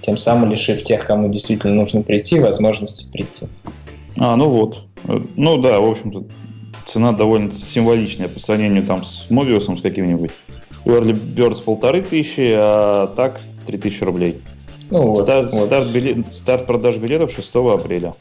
Тем 0.00 0.16
самым 0.16 0.50
лишив 0.50 0.82
тех, 0.82 1.06
кому 1.06 1.28
действительно 1.28 1.74
нужно 1.74 2.02
прийти, 2.02 2.38
возможности 2.38 3.06
прийти. 3.10 3.46
А, 4.16 4.36
ну 4.36 4.48
вот. 4.48 4.84
Ну 5.36 5.58
да, 5.58 5.80
в 5.80 5.90
общем-то, 5.90 6.24
цена 6.86 7.12
довольно 7.12 7.52
символичная 7.52 8.28
по 8.28 8.40
сравнению 8.40 8.84
там 8.84 9.04
с 9.04 9.26
Mobius 9.30 9.76
с 9.76 9.80
каким-нибудь. 9.80 10.30
Early 10.84 11.12
Birds 11.12 11.62
полторы 11.62 12.02
тысячи, 12.02 12.52
а 12.54 13.06
так 13.16 13.40
три 13.66 13.78
тысячи 13.78 14.04
рублей. 14.04 14.40
Ну 14.90 15.02
вот, 15.10 15.24
старт, 15.24 15.52
вот. 15.52 15.66
Старт, 15.66 15.88
билет, 15.88 16.32
старт 16.32 16.66
продаж 16.66 16.96
билетов 16.96 17.32
6 17.32 17.54
апреля. 17.54 18.14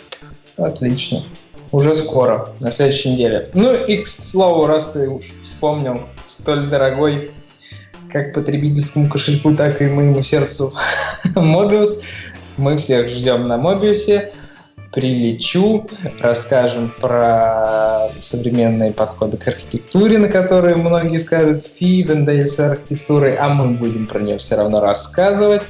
Отлично. 0.58 1.24
Уже 1.72 1.96
скоро, 1.96 2.50
на 2.62 2.72
следующей 2.72 3.14
неделе. 3.14 3.50
Ну 3.54 3.74
и, 3.74 3.98
к 3.98 4.08
слову, 4.08 4.68
раз 4.68 4.92
ты 4.92 5.10
уж 5.10 5.34
вспомнил 5.42 6.02
столь 6.24 6.68
дорогой 6.68 7.32
как 8.12 8.34
потребительскому 8.34 9.10
кошельку, 9.10 9.56
так 9.56 9.82
и 9.82 9.86
моему 9.86 10.22
сердцу 10.22 10.72
Mobius, 11.36 12.04
мы 12.58 12.78
всех 12.78 13.10
ждем 13.10 13.48
на 13.48 13.56
Mobius 13.56 14.30
прилечу, 14.94 15.88
расскажем 16.20 16.94
про 17.02 18.10
современные 18.20 18.92
подходы 18.92 19.38
к 19.38 19.48
архитектуре, 19.48 20.20
на 20.20 20.30
которые 20.30 20.76
многие 20.76 21.18
скажут 21.18 21.64
фи, 21.64 22.04
Вендель 22.04 22.46
с 22.46 22.60
архитектурой, 22.60 23.36
а 23.36 23.50
мы 23.50 23.70
будем 23.70 24.06
про 24.06 24.20
нее 24.20 24.38
все 24.38 24.56
равно 24.56 24.80
рассказывать. 24.80 25.64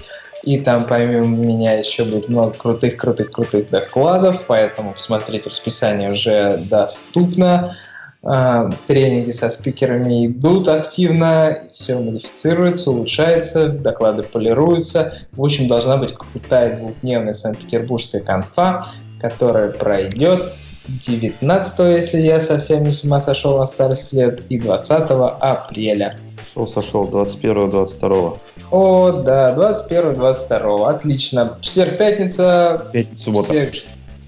И 0.44 0.60
там 0.60 0.86
помимо 0.86 1.26
меня 1.26 1.74
еще 1.80 2.04
будет 2.04 2.28
много 2.28 2.54
крутых-крутых-крутых 2.54 3.70
докладов, 3.70 4.46
поэтому 4.46 4.94
посмотрите, 4.94 5.50
расписание 5.50 6.12
уже 6.12 6.58
доступно. 6.70 7.78
А, 8.26 8.70
тренинги 8.88 9.32
со 9.32 9.50
спикерами 9.50 10.28
идут 10.28 10.70
активно, 10.70 11.64
все 11.72 12.00
модифицируется, 12.00 12.92
улучшается, 12.92 13.70
доклады 13.70 14.24
полируются. 14.24 15.14
В 15.34 15.44
общем, 15.44 15.68
должна 15.68 15.98
быть 15.98 16.14
крутая 16.16 16.78
двухдневная 16.78 17.34
Санкт-Петербургская 17.34 18.22
конфа, 18.22 18.86
которая 19.20 19.72
пройдет 19.72 20.54
19, 20.88 21.80
если 21.96 22.22
я 22.22 22.40
совсем 22.40 22.84
не 22.84 22.92
с 22.92 23.04
ума 23.04 23.20
сошел 23.20 23.58
на 23.58 23.66
старость 23.66 24.14
лет, 24.14 24.42
и 24.50 24.60
20 24.60 24.92
апреля. 25.40 26.18
Сошел, 26.54 26.68
сошел, 26.68 27.10
21-22. 27.10 28.40
О, 28.70 29.12
да, 29.12 29.56
21-22, 29.56 30.88
отлично. 30.88 31.58
Четверг, 31.62 31.98
пятница. 31.98 32.90
Пятница, 32.94 33.24
суббота. 33.24 33.48
Всех... 33.50 33.74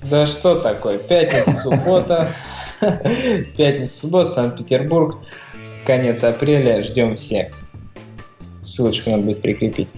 Да 0.09 0.25
что 0.25 0.55
такое? 0.55 0.97
Пятница, 0.97 1.51
суббота. 1.51 2.29
Пятница, 3.57 3.95
суббота, 3.95 4.25
Санкт-Петербург. 4.25 5.19
Конец 5.85 6.23
апреля. 6.23 6.81
Ждем 6.81 7.15
всех. 7.15 7.49
Ссылочку 8.63 9.11
надо 9.11 9.21
будет 9.21 9.43
прикрепить. 9.43 9.89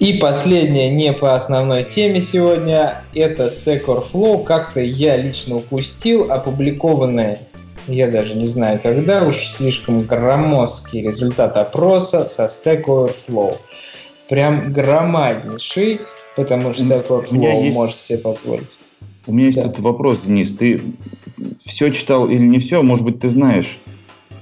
И 0.00 0.14
последнее, 0.14 0.90
не 0.90 1.12
по 1.12 1.36
основной 1.36 1.84
теме 1.84 2.20
сегодня, 2.20 3.04
это 3.14 3.46
Stack 3.46 3.84
Overflow. 3.84 4.42
Как-то 4.42 4.80
я 4.80 5.16
лично 5.16 5.58
упустил 5.58 6.32
опубликованные 6.32 7.38
я 7.86 8.10
даже 8.10 8.36
не 8.36 8.46
знаю 8.46 8.80
когда, 8.82 9.24
уж 9.24 9.36
слишком 9.36 10.00
громоздкий 10.00 11.02
результат 11.02 11.56
опроса 11.56 12.26
со 12.26 12.46
Stack 12.46 12.84
Overflow. 12.84 13.56
Прям 14.28 14.72
громаднейший, 14.72 16.00
потому 16.36 16.72
что 16.72 16.82
Stack 16.82 17.08
Overflow 17.08 17.62
есть... 17.62 17.74
может 17.74 18.00
себе 18.00 18.18
позволить. 18.18 18.68
У 19.26 19.32
меня 19.32 19.46
есть 19.46 19.58
да. 19.58 19.64
тут 19.64 19.80
вопрос, 19.80 20.20
Денис. 20.20 20.54
Ты 20.56 20.80
все 21.64 21.90
читал 21.90 22.28
или 22.28 22.42
не 22.42 22.58
все? 22.60 22.82
Может 22.82 23.04
быть, 23.04 23.20
ты 23.20 23.28
знаешь, 23.28 23.78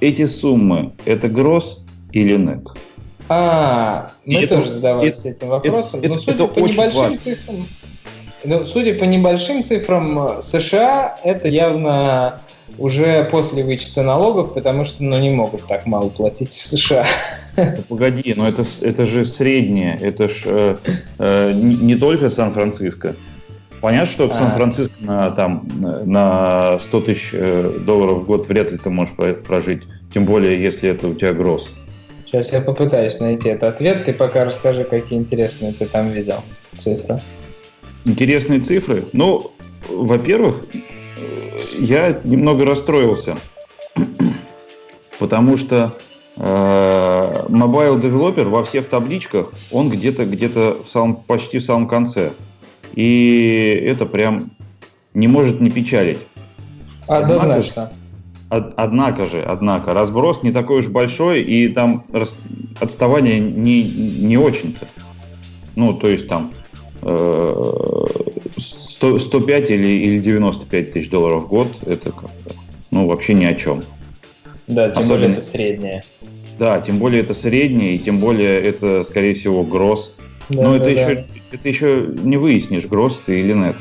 эти 0.00 0.26
суммы– 0.26 0.92
это 1.04 1.28
гроз 1.28 1.84
или 2.12 2.36
нет? 2.36 2.68
А, 3.28 4.10
мы 4.26 4.42
это, 4.42 4.56
тоже 4.56 4.72
задавались 4.72 5.20
это, 5.20 5.28
этим 5.30 5.48
вопросом. 5.48 6.00
Это, 6.00 6.08
но 6.10 6.14
судя 6.16 6.44
это 6.44 6.46
по 6.48 6.58
небольшим 6.58 7.02
важно. 7.02 7.16
цифрам, 7.16 7.66
ну, 8.44 8.66
судя 8.66 8.94
по 8.96 9.04
небольшим 9.04 9.62
цифрам 9.62 10.42
США, 10.42 11.16
это 11.24 11.48
явно 11.48 12.42
уже 12.78 13.24
после 13.24 13.64
вычета 13.64 14.02
налогов, 14.02 14.54
потому 14.54 14.84
что 14.84 15.04
ну, 15.04 15.18
не 15.18 15.30
могут 15.30 15.66
так 15.66 15.86
мало 15.86 16.08
платить 16.08 16.50
в 16.50 16.52
США. 16.54 17.06
погоди, 17.88 18.34
но 18.36 18.48
это, 18.48 18.62
это 18.82 19.06
же 19.06 19.24
среднее, 19.24 19.98
это 20.00 20.28
же 20.28 20.44
э, 20.44 20.76
э, 21.18 21.52
не 21.54 21.96
только 21.96 22.30
Сан-Франциско. 22.30 23.16
Понятно, 23.80 24.06
что 24.06 24.28
в 24.28 24.32
а. 24.32 24.36
Сан-Франциско 24.36 24.94
на, 25.00 25.30
там, 25.30 25.68
на 25.78 26.78
100 26.78 27.00
тысяч 27.02 27.30
э, 27.32 27.78
долларов 27.84 28.22
в 28.22 28.26
год 28.26 28.48
вряд 28.48 28.72
ли 28.72 28.78
ты 28.78 28.90
можешь 28.90 29.14
прожить, 29.14 29.82
тем 30.12 30.24
более, 30.24 30.60
если 30.60 30.88
это 30.88 31.08
у 31.08 31.14
тебя 31.14 31.32
гроз. 31.32 31.70
Сейчас 32.26 32.52
я 32.52 32.60
попытаюсь 32.60 33.20
найти 33.20 33.50
этот 33.50 33.74
ответ, 33.74 34.04
ты 34.04 34.12
пока 34.12 34.44
расскажи, 34.44 34.84
какие 34.84 35.18
интересные 35.18 35.72
ты 35.72 35.86
там 35.86 36.10
видел 36.10 36.42
цифры. 36.76 37.20
Интересные 38.04 38.60
цифры? 38.60 39.04
Ну, 39.12 39.52
во-первых, 39.88 40.64
я 41.78 42.20
немного 42.24 42.64
расстроился, 42.64 43.36
потому 45.18 45.56
что 45.56 45.94
э, 46.36 47.44
Mobile 47.48 48.00
Developer 48.00 48.44
во 48.44 48.64
всех 48.64 48.88
табличках, 48.88 49.52
он 49.70 49.90
где-то 49.90 50.24
где-то 50.24 50.78
в 50.84 50.88
самом, 50.88 51.16
почти 51.16 51.58
в 51.58 51.62
самом 51.62 51.88
конце. 51.88 52.32
И 52.94 53.82
это 53.84 54.06
прям 54.06 54.52
не 55.14 55.28
может 55.28 55.60
не 55.60 55.70
печалить. 55.70 56.20
Однозначно. 57.06 57.92
Однако, 58.48 58.74
однако 58.76 59.24
же, 59.24 59.42
однако, 59.42 59.94
разброс 59.94 60.42
не 60.42 60.52
такой 60.52 60.80
уж 60.80 60.88
большой, 60.88 61.42
и 61.42 61.68
там 61.68 62.04
отставание 62.80 63.40
не, 63.40 63.82
не 63.82 64.36
очень-то. 64.36 64.86
Ну, 65.76 65.94
то 65.94 66.08
есть 66.08 66.28
там 66.28 66.52
100, 67.04 69.18
105 69.18 69.70
или, 69.70 69.86
или 69.86 70.18
95 70.18 70.92
тысяч 70.92 71.10
долларов 71.10 71.44
в 71.44 71.48
год, 71.48 71.68
это 71.86 72.12
ну, 72.90 73.06
вообще 73.06 73.34
ни 73.34 73.44
о 73.44 73.54
чем. 73.54 73.82
Да, 74.66 74.88
тем 74.88 75.00
Особенно... 75.00 75.18
более 75.18 75.32
это 75.32 75.40
среднее. 75.42 76.02
Да, 76.58 76.80
тем 76.80 76.98
более 76.98 77.22
это 77.22 77.34
среднее, 77.34 77.96
и 77.96 77.98
тем 77.98 78.18
более 78.18 78.60
это, 78.60 79.02
скорее 79.02 79.34
всего, 79.34 79.64
гроз. 79.64 80.16
Да, 80.48 80.62
Но 80.62 80.70
да, 80.70 80.76
это, 80.76 80.84
да. 80.84 80.90
Еще, 80.90 81.26
это 81.52 81.68
еще 81.68 82.08
не 82.22 82.36
выяснишь, 82.36 82.86
гроз 82.86 83.20
ты 83.26 83.40
или 83.40 83.52
нет. 83.52 83.76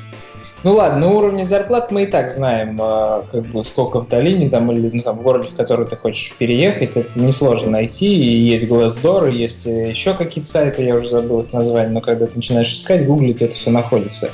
Ну 0.63 0.75
ладно, 0.75 1.07
на 1.07 1.13
уровне 1.13 1.43
зарплат 1.43 1.91
мы 1.91 2.03
и 2.03 2.05
так 2.05 2.31
знаем, 2.31 2.79
а, 2.81 3.25
как 3.29 3.45
бы 3.47 3.65
сколько 3.65 3.99
в 3.99 4.07
долине 4.07 4.49
там 4.49 4.71
или 4.71 4.89
ну, 4.93 5.01
там, 5.01 5.17
в 5.17 5.21
городе, 5.21 5.49
в 5.49 5.55
который 5.55 5.85
ты 5.85 5.97
хочешь 5.97 6.33
переехать, 6.37 6.95
это 6.95 7.19
несложно 7.19 7.71
найти. 7.71 8.07
И 8.07 8.37
есть 8.37 8.63
Glassdoor, 8.63 9.29
есть 9.29 9.67
э, 9.67 9.89
еще 9.89 10.13
какие-то 10.13 10.49
сайты, 10.49 10.83
я 10.83 10.95
уже 10.95 11.09
забыл 11.09 11.41
их 11.41 11.51
название, 11.51 11.91
но 11.91 11.99
когда 11.99 12.27
ты 12.27 12.37
начинаешь 12.37 12.71
искать, 12.71 13.05
гуглить, 13.05 13.41
это 13.41 13.53
все 13.55 13.71
находится. 13.71 14.29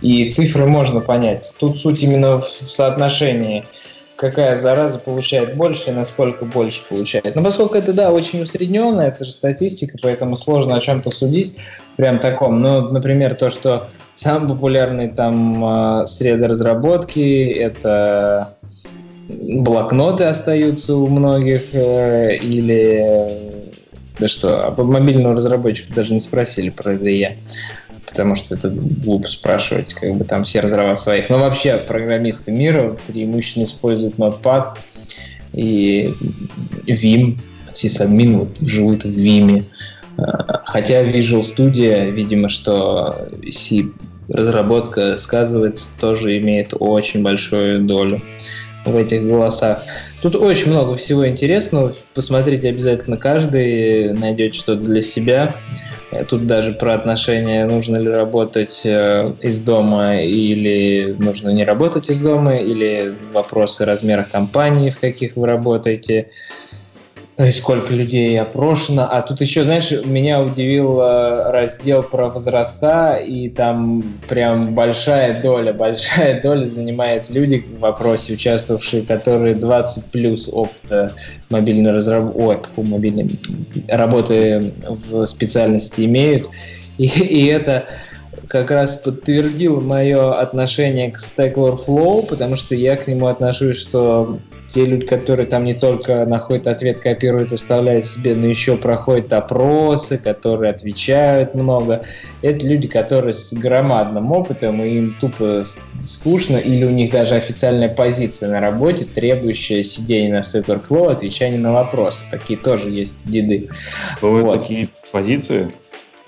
И 0.00 0.28
цифры 0.28 0.66
можно 0.66 1.00
понять. 1.00 1.52
Тут 1.58 1.78
суть 1.78 2.00
именно 2.02 2.38
в 2.38 2.46
соотношении 2.46 3.64
какая 4.14 4.54
зараза 4.54 5.00
получает 5.00 5.56
больше 5.56 5.90
и 5.90 5.92
насколько 5.92 6.44
больше 6.44 6.80
получает. 6.88 7.34
Но 7.34 7.42
поскольку 7.42 7.74
это, 7.74 7.92
да, 7.92 8.12
очень 8.12 8.40
усредненная, 8.40 9.08
это 9.08 9.24
же 9.24 9.32
статистика, 9.32 9.98
поэтому 10.00 10.36
сложно 10.36 10.76
о 10.76 10.80
чем-то 10.80 11.10
судить 11.10 11.56
прям 11.96 12.20
таком. 12.20 12.62
Ну, 12.62 12.92
например, 12.92 13.34
то, 13.34 13.50
что 13.50 13.88
самые 14.14 14.48
популярные 14.48 15.08
там 15.08 15.64
а, 15.64 16.06
среды 16.06 16.46
разработки— 16.46 17.44
это 17.58 18.56
блокноты 19.28 20.24
остаются 20.24 20.96
у 20.96 21.06
многих, 21.06 21.74
э, 21.74 22.36
или 22.36 23.62
да 24.18 24.28
что, 24.28 24.66
об 24.66 24.80
мобильного 24.80 25.34
разработчика 25.34 25.94
даже 25.94 26.12
не 26.14 26.20
спросили 26.20 26.70
про 26.70 26.94
IDE, 26.94 27.32
потому 28.06 28.34
что 28.34 28.54
это 28.54 28.68
глупо 28.68 29.28
спрашивать, 29.28 29.94
как 29.94 30.14
бы 30.14 30.24
там 30.24 30.44
все 30.44 30.60
разработчики 30.60 31.04
своих. 31.04 31.30
Но 31.30 31.38
вообще 31.38 31.78
программисты 31.78 32.52
мира 32.52 32.96
преимущественно 33.06 33.64
используют 33.64 34.16
Notepad 34.16 34.76
и 35.52 36.14
Vim, 36.86 37.38
сисадмин 37.72 38.38
вот 38.38 38.58
живут 38.60 39.04
в 39.04 39.10
Vim. 39.10 39.64
Хотя 40.64 41.02
Visual 41.04 41.40
Studio, 41.40 42.10
видимо, 42.10 42.48
что 42.48 43.28
C 43.50 43.84
разработка 44.28 45.16
сказывается, 45.18 45.90
тоже 46.00 46.38
имеет 46.38 46.74
очень 46.78 47.22
большую 47.22 47.80
долю 47.80 48.22
в 48.84 48.96
этих 48.96 49.26
голосах. 49.26 49.82
Тут 50.22 50.36
очень 50.36 50.70
много 50.70 50.96
всего 50.96 51.26
интересного. 51.26 51.92
Посмотрите 52.14 52.68
обязательно 52.68 53.16
каждый, 53.16 54.12
найдете 54.12 54.58
что-то 54.58 54.82
для 54.82 55.02
себя. 55.02 55.54
Тут 56.28 56.46
даже 56.46 56.72
про 56.72 56.94
отношения, 56.94 57.64
нужно 57.66 57.96
ли 57.96 58.08
работать 58.08 58.82
э, 58.84 59.32
из 59.40 59.60
дома 59.60 60.18
или 60.18 61.16
нужно 61.18 61.48
не 61.50 61.64
работать 61.64 62.10
из 62.10 62.20
дома, 62.20 62.52
или 62.52 63.14
вопросы 63.32 63.86
размера 63.86 64.26
компании, 64.30 64.90
в 64.90 64.98
каких 64.98 65.36
вы 65.36 65.46
работаете 65.46 66.28
сколько 67.50 67.92
людей 67.92 68.38
опрошено. 68.40 69.08
А 69.10 69.22
тут 69.22 69.40
еще, 69.40 69.64
знаешь, 69.64 69.90
меня 70.04 70.40
удивил 70.42 71.00
э, 71.00 71.50
раздел 71.50 72.02
про 72.02 72.28
возраста, 72.28 73.16
и 73.16 73.48
там 73.48 74.02
прям 74.28 74.74
большая 74.74 75.40
доля, 75.42 75.72
большая 75.72 76.40
доля 76.40 76.64
занимает 76.64 77.30
люди 77.30 77.58
в 77.58 77.80
вопросе, 77.80 78.34
участвовавшие, 78.34 79.02
которые 79.02 79.54
20 79.54 80.10
плюс 80.10 80.48
опыта 80.52 81.12
мобильной 81.50 81.92
разработки, 81.92 82.68
Ой, 82.76 82.84
мобильной 82.84 83.30
работы 83.88 84.72
в 84.86 85.24
специальности 85.26 86.02
имеют. 86.02 86.48
И, 86.98 87.06
и 87.06 87.46
это 87.46 87.86
как 88.48 88.70
раз 88.70 88.96
подтвердило 88.96 89.80
мое 89.80 90.34
отношение 90.34 91.10
к 91.10 91.18
Stack 91.18 91.54
Overflow, 91.54 92.26
потому 92.26 92.56
что 92.56 92.74
я 92.74 92.96
к 92.96 93.06
нему 93.06 93.26
отношусь, 93.26 93.78
что 93.78 94.38
те 94.72 94.86
люди, 94.86 95.06
которые 95.06 95.46
там 95.46 95.64
не 95.64 95.74
только 95.74 96.24
находят 96.24 96.66
ответ, 96.66 97.00
копируют, 97.00 97.52
оставляют 97.52 98.06
себе, 98.06 98.34
но 98.34 98.46
еще 98.46 98.76
проходят 98.76 99.32
опросы, 99.32 100.16
которые 100.16 100.70
отвечают 100.70 101.54
много. 101.54 102.02
Это 102.40 102.66
люди, 102.66 102.88
которые 102.88 103.34
с 103.34 103.52
громадным 103.52 104.32
опытом, 104.32 104.82
и 104.82 104.90
им 104.90 105.16
тупо 105.20 105.62
скучно, 106.02 106.56
или 106.56 106.84
у 106.84 106.90
них 106.90 107.10
даже 107.10 107.34
официальная 107.34 107.90
позиция 107.90 108.50
на 108.50 108.60
работе, 108.60 109.04
требующая 109.04 109.82
сидения 109.82 110.32
на 110.32 110.40
Stack 110.40 110.66
Overflow, 110.66 111.12
отвечания 111.12 111.58
на 111.58 111.72
вопросы. 111.72 112.24
Такие 112.30 112.58
тоже 112.58 112.88
есть 112.88 113.18
деды. 113.24 113.68
Бывают 114.22 114.46
вот. 114.46 114.60
такие 114.60 114.88
позиции? 115.10 115.72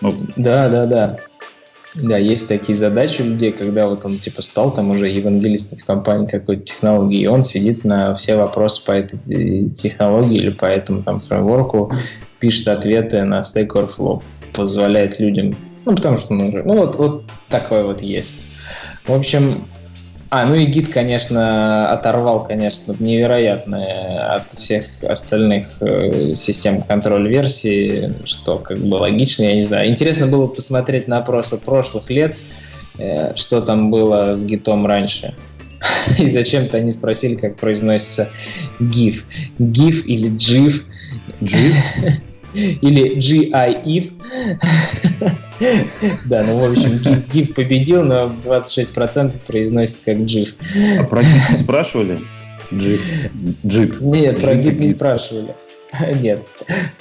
Ну... 0.00 0.14
Да, 0.36 0.68
да, 0.68 0.86
да. 0.86 1.18
Да, 1.94 2.18
есть 2.18 2.48
такие 2.48 2.76
задачи 2.76 3.22
у 3.22 3.26
людей, 3.26 3.52
когда 3.52 3.86
вот 3.86 4.04
он 4.04 4.18
типа 4.18 4.42
стал 4.42 4.72
там 4.72 4.90
уже 4.90 5.08
евангелистом 5.08 5.78
в 5.78 5.84
компании 5.84 6.26
какой-то 6.26 6.64
технологии, 6.64 7.20
и 7.20 7.26
он 7.26 7.44
сидит 7.44 7.84
на 7.84 8.14
все 8.16 8.36
вопросы 8.36 8.84
по 8.84 8.92
этой 8.92 9.18
э, 9.28 9.68
технологии 9.70 10.36
или 10.36 10.50
по 10.50 10.64
этому 10.64 11.04
там 11.04 11.20
фреймворку, 11.20 11.92
пишет 12.40 12.66
ответы 12.66 13.22
на 13.22 13.40
Stack 13.40 13.68
Overflow, 13.68 14.22
позволяет 14.52 15.20
людям, 15.20 15.54
ну 15.84 15.94
потому 15.94 16.18
что 16.18 16.34
он 16.34 16.40
уже, 16.40 16.64
ну 16.64 16.78
вот, 16.78 16.96
вот 16.96 17.24
такое 17.48 17.84
вот 17.84 18.02
есть. 18.02 18.34
В 19.06 19.14
общем, 19.14 19.64
а, 20.30 20.46
ну 20.46 20.54
и 20.54 20.64
гид, 20.64 20.92
конечно, 20.92 21.92
оторвал, 21.92 22.44
конечно, 22.44 22.94
невероятно 22.98 24.34
от 24.34 24.52
всех 24.58 24.86
остальных 25.02 25.76
э, 25.80 26.34
систем 26.34 26.82
контроля 26.82 27.28
версии, 27.28 28.14
что 28.24 28.58
как 28.58 28.78
бы 28.78 28.96
логично, 28.96 29.44
я 29.44 29.54
не 29.54 29.62
знаю. 29.62 29.88
Интересно 29.88 30.26
было 30.26 30.46
посмотреть 30.46 31.08
на 31.08 31.18
опросы 31.18 31.56
прошлых 31.56 32.10
лет, 32.10 32.36
э, 32.98 33.34
что 33.36 33.60
там 33.60 33.90
было 33.90 34.34
с 34.34 34.44
гитом 34.44 34.86
раньше. 34.86 35.34
И 36.18 36.26
зачем-то 36.26 36.78
они 36.78 36.92
спросили, 36.92 37.34
как 37.34 37.56
произносится 37.56 38.28
GIF. 38.80 39.24
GIF 39.58 40.02
или 40.04 40.30
GIF. 40.30 40.82
GIF? 41.40 41.74
Или 42.54 43.16
GIF. 43.18 44.12
Да, 46.26 46.42
ну, 46.44 46.58
в 46.58 46.72
общем, 46.72 46.92
GIF 47.32 47.54
победил, 47.54 48.02
но 48.04 48.34
26% 48.44 49.34
произносит 49.46 49.98
как 50.04 50.16
GIF. 50.18 50.54
А 50.98 51.04
про 51.04 51.20
GIF 51.20 51.52
не 51.52 51.58
спрашивали? 51.58 52.18
GIF. 52.70 53.00
GIF. 53.64 54.02
Нет, 54.02 54.40
про 54.40 54.54
GIF 54.54 54.78
не 54.78 54.88
спрашивали. 54.90 55.54
Нет, 56.20 56.42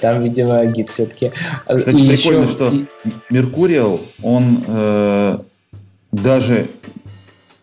там, 0.00 0.22
видимо, 0.22 0.64
гид 0.66 0.88
все-таки. 0.88 1.32
Кстати, 1.66 1.96
и 1.96 2.08
прикольно, 2.08 2.44
еще... 2.44 2.52
что 2.52 2.72
Mercurial, 3.30 4.00
он 4.22 4.64
э, 4.66 5.38
даже 6.12 6.66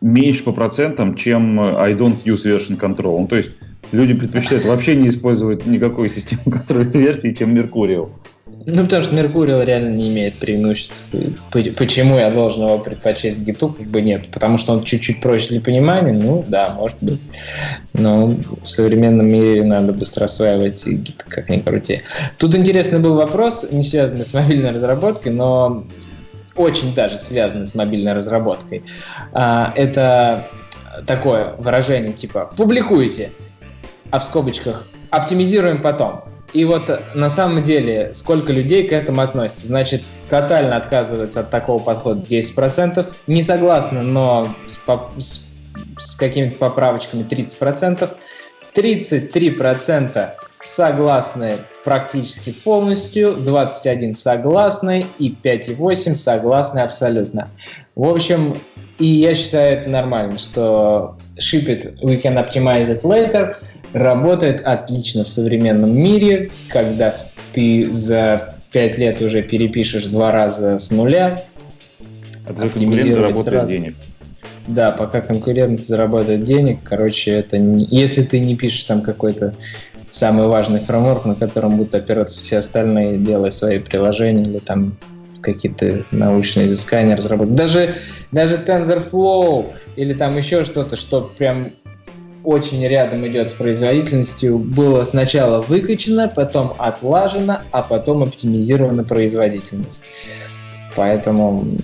меньше 0.01 0.43
по 0.43 0.51
процентам, 0.51 1.15
чем 1.15 1.59
I 1.59 1.93
don't 1.93 2.23
use 2.23 2.45
version 2.45 2.77
control. 2.77 3.19
Ну, 3.19 3.27
то 3.27 3.37
есть 3.37 3.51
люди 3.91 4.13
предпочитают 4.13 4.65
вообще 4.65 4.95
не 4.95 5.09
использовать 5.09 5.65
никакой 5.65 6.09
системы 6.09 6.43
контроля 6.45 6.85
версии, 6.85 7.33
чем 7.33 7.55
Mercurial. 7.55 8.09
Ну, 8.65 8.83
потому 8.83 9.01
что 9.01 9.15
Меркуриал 9.15 9.63
реально 9.63 9.95
не 9.95 10.09
имеет 10.09 10.35
преимуществ. 10.35 11.03
Почему 11.77 12.19
я 12.19 12.29
должен 12.29 12.63
его 12.63 12.77
предпочесть 12.77 13.39
гиту, 13.39 13.69
как 13.69 13.87
бы 13.87 14.01
нет. 14.01 14.29
Потому 14.31 14.57
что 14.57 14.73
он 14.73 14.83
чуть-чуть 14.83 15.21
проще 15.21 15.49
для 15.49 15.61
понимания, 15.61 16.13
ну 16.13 16.45
да, 16.47 16.73
может 16.75 16.97
быть. 17.01 17.19
Но 17.93 18.35
в 18.63 18.67
современном 18.67 19.27
мире 19.27 19.63
надо 19.63 19.93
быстро 19.93 20.25
осваивать 20.25 20.85
гит, 20.85 21.23
как 21.27 21.49
ни 21.49 21.57
крути. 21.57 22.01
Тут 22.37 22.53
интересный 22.55 22.99
был 22.99 23.15
вопрос, 23.15 23.71
не 23.71 23.83
связанный 23.83 24.25
с 24.25 24.33
мобильной 24.33 24.71
разработкой, 24.71 25.31
но 25.31 25.85
очень 26.55 26.93
даже 26.93 27.17
связанный 27.17 27.67
с 27.67 27.73
мобильной 27.73 28.13
разработкой. 28.13 28.83
А, 29.33 29.73
это 29.75 30.47
такое 31.07 31.55
выражение 31.57 32.13
типа 32.13 32.51
«публикуйте», 32.55 33.31
а 34.11 34.19
в 34.19 34.23
скобочках 34.23 34.85
«оптимизируем 35.09 35.81
потом». 35.81 36.23
И 36.53 36.65
вот 36.65 36.89
на 37.15 37.29
самом 37.29 37.63
деле, 37.63 38.11
сколько 38.13 38.51
людей 38.51 38.87
к 38.87 38.91
этому 38.91 39.21
относятся? 39.21 39.67
Значит, 39.67 40.03
тотально 40.29 40.75
отказываются 40.75 41.41
от 41.41 41.49
такого 41.49 41.81
подхода 41.81 42.21
10%, 42.21 43.07
не 43.27 43.41
согласны, 43.41 44.01
но 44.01 44.53
с, 44.67 44.77
с, 45.23 45.55
с 45.97 46.15
какими-то 46.15 46.57
поправочками 46.57 47.23
30%, 47.23 48.15
33% 48.75 50.29
согласны 50.61 51.57
практически 51.83 52.51
полностью, 52.51 53.35
21 53.35 54.13
согласны 54.13 55.05
и 55.19 55.33
5,8 55.41 56.15
согласны 56.15 56.79
абсолютно. 56.79 57.49
В 57.95 58.07
общем, 58.07 58.55
и 58.99 59.05
я 59.05 59.33
считаю 59.35 59.79
это 59.79 59.89
нормально, 59.89 60.37
что 60.37 61.17
ship 61.37 61.65
it, 61.67 61.97
we 62.01 62.21
can 62.21 62.35
optimize 62.35 62.89
it 62.89 63.03
later– 63.03 63.55
работает 63.93 64.61
отлично 64.65 65.23
в 65.23 65.27
современном 65.27 65.95
мире, 65.95 66.51
когда 66.69 67.15
ты 67.53 67.91
за 67.91 68.55
пять 68.71 68.97
лет 68.97 69.21
уже 69.21 69.41
перепишешь 69.41 70.05
два 70.05 70.31
раза 70.31 70.79
с 70.79 70.91
нуля. 70.91 71.43
А 72.47 72.53
твой 72.53 72.69
конкурент 72.69 73.13
заработает 73.13 73.47
сразу. 73.47 73.69
денег. 73.69 73.95
Да, 74.67 74.91
пока 74.91 75.21
конкурент 75.21 75.83
заработает 75.83 76.43
денег, 76.43 76.79
короче, 76.83 77.31
это 77.31 77.57
не... 77.57 77.85
если 77.89 78.23
ты 78.23 78.39
не 78.39 78.55
пишешь 78.55 78.83
там 78.83 79.01
какой-то 79.01 79.53
самый 80.11 80.47
важный 80.47 80.79
фреймворк, 80.79 81.25
на 81.25 81.35
котором 81.35 81.77
будут 81.77 81.95
опираться 81.95 82.39
все 82.39 82.57
остальные, 82.59 83.17
делая 83.17 83.51
свои 83.51 83.79
приложения 83.79 84.43
или 84.43 84.59
там 84.59 84.97
какие-то 85.41 86.05
научные 86.11 86.67
изыскания 86.67 87.15
разработать. 87.15 87.55
Даже, 87.55 87.95
даже 88.31 88.55
TensorFlow 88.55 89.73
или 89.95 90.13
там 90.13 90.37
еще 90.37 90.63
что-то, 90.63 90.95
что 90.95 91.31
прям 91.37 91.67
очень 92.43 92.85
рядом 92.87 93.27
идет 93.27 93.49
с 93.49 93.53
производительностью, 93.53 94.57
было 94.57 95.03
сначала 95.03 95.61
выкачано, 95.61 96.31
потом 96.33 96.73
отлажено, 96.77 97.61
а 97.71 97.83
потом 97.83 98.23
оптимизирована 98.23 99.03
производительность. 99.03 100.03
Поэтому, 100.95 101.77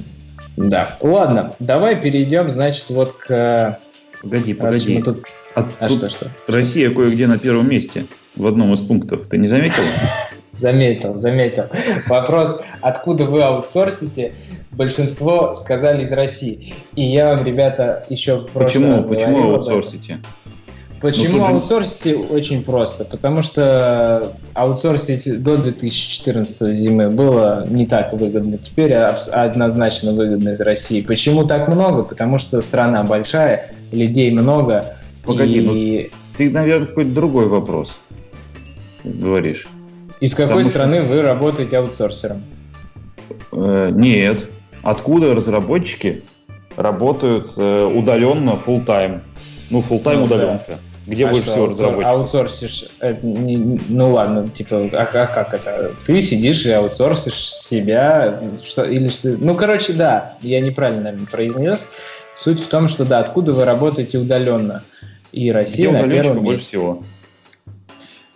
да. 0.58 0.98
Ладно, 1.02 1.54
давай 1.60 1.96
перейдем, 1.96 2.50
значит, 2.50 2.86
вот 2.90 3.14
к... 3.14 3.80
Погоди, 4.22 4.54
погоди. 4.54 5.02
Тут... 5.02 5.26
А, 5.56 5.68
а 5.80 5.88
тут 5.88 5.98
что, 5.98 6.10
что? 6.10 6.32
Россия 6.48 6.92
кое-где 6.92 7.28
на 7.28 7.38
первом 7.38 7.70
месте 7.70 8.06
в 8.36 8.46
одном 8.46 8.74
из 8.74 8.80
пунктов. 8.80 9.28
Ты 9.28 9.38
не 9.38 9.48
заметил? 9.48 9.84
Заметил, 10.58 11.16
заметил. 11.18 11.66
Вопрос, 12.08 12.62
откуда 12.82 13.26
вы 13.26 13.44
аутсорсите? 13.44 14.34
Большинство 14.72 15.56
сказали 15.56 16.04
из 16.04 16.12
России. 16.12 16.74
И 16.96 17.04
я 17.04 17.36
вам, 17.36 17.46
ребята, 17.46 18.06
еще 18.10 18.38
в 18.38 18.48
Почему? 18.48 19.02
Почему 19.04 19.54
аутсорсите? 19.54 20.20
Почему 21.00 21.38
ну, 21.38 21.46
аутсорсить? 21.46 22.32
Очень 22.32 22.64
просто. 22.64 23.06
Потому 23.06 23.44
что 23.44 24.34
аутсорсить 24.56 25.44
до 25.44 25.58
2014 25.58 26.76
зимы 26.76 27.10
было 27.10 27.68
не 27.70 27.86
так 27.86 28.14
выгодно. 28.14 28.58
Теперь 28.58 28.94
однозначно 28.96 30.14
выгодно 30.14 30.50
из 30.50 30.62
России. 30.62 31.02
Почему 31.02 31.46
так 31.46 31.68
много? 31.68 32.04
Потому 32.04 32.40
что 32.40 32.62
страна 32.62 33.04
большая, 33.04 33.72
людей 33.92 34.32
много. 34.32 34.96
Погоди, 35.24 35.60
и... 35.60 36.04
ну, 36.04 36.18
ты, 36.38 36.50
наверное, 36.50 36.88
какой-то 36.88 37.12
другой 37.12 37.48
вопрос 37.48 37.98
говоришь. 39.04 39.68
Из 40.20 40.34
какой 40.34 40.64
Потому 40.64 40.70
страны 40.70 40.98
что... 40.98 41.08
вы 41.08 41.22
работаете 41.22 41.78
аутсорсером? 41.78 42.44
Э, 43.52 43.90
нет. 43.92 44.50
Откуда 44.82 45.36
разработчики 45.36 46.24
работают 46.76 47.54
э, 47.58 47.86
удаленно 47.86 48.60
full 48.66 48.86
time? 48.86 49.22
Ну, 49.70 49.80
full 49.80 50.02
time 50.04 50.18
ну, 50.18 50.24
удаленка. 50.24 50.66
Да. 50.68 50.78
Где 51.08 51.26
а 51.26 51.30
больше 51.30 51.44
что, 51.44 51.52
всего 51.52 51.68
разработчиков? 51.68 52.16
Аутсорсишь, 52.16 52.86
это, 53.00 53.26
не, 53.26 53.80
ну 53.88 54.12
ладно, 54.12 54.50
типа, 54.50 54.90
а 54.92 55.06
как, 55.06 55.34
как 55.34 55.54
это? 55.54 55.94
Ты 56.06 56.22
сидишь 56.22 56.66
и 56.66 56.72
аутсорсишь 56.72 57.54
себя, 57.54 58.42
что, 58.64 58.84
или 58.84 59.08
что, 59.08 59.38
ну, 59.38 59.56
короче, 59.56 59.94
да, 59.94 60.34
я 60.42 60.60
неправильно, 60.60 61.04
наверное, 61.04 61.28
произнес. 61.28 61.88
Суть 62.36 62.62
в 62.62 62.68
том, 62.68 62.90
что, 62.90 63.06
да, 63.06 63.20
откуда 63.20 63.54
вы 63.54 63.64
работаете 63.64 64.18
удаленно. 64.18 64.84
И 65.32 65.52
Россия 65.52 65.90
Где 65.90 65.98
на 65.98 66.12
первом 66.12 66.44
больше 66.44 66.64
всего. 66.64 67.04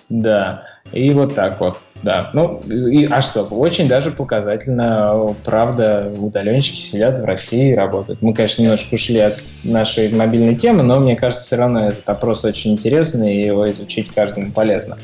Да, 0.07 0.63
и 0.91 1.11
вот 1.13 1.35
так 1.35 1.59
вот. 1.59 1.77
Да, 2.03 2.31
ну, 2.33 2.59
и, 2.67 3.05
а 3.05 3.21
что, 3.21 3.43
очень 3.43 3.87
даже 3.87 4.09
показательно, 4.09 5.35
правда, 5.45 6.11
удаленщики 6.17 6.77
сидят 6.77 7.19
в 7.19 7.25
России 7.25 7.69
и 7.69 7.75
работают. 7.75 8.23
Мы, 8.23 8.33
конечно, 8.33 8.63
немножко 8.63 8.95
ушли 8.95 9.19
от 9.19 9.37
нашей 9.63 10.09
мобильной 10.09 10.55
темы, 10.55 10.81
но 10.81 10.99
мне 10.99 11.15
кажется, 11.15 11.45
все 11.45 11.57
равно 11.57 11.89
этот 11.89 12.09
опрос 12.09 12.43
очень 12.43 12.71
интересный, 12.71 13.35
и 13.35 13.45
его 13.45 13.69
изучить 13.69 14.11
каждому 14.11 14.51
полезно. 14.51 14.97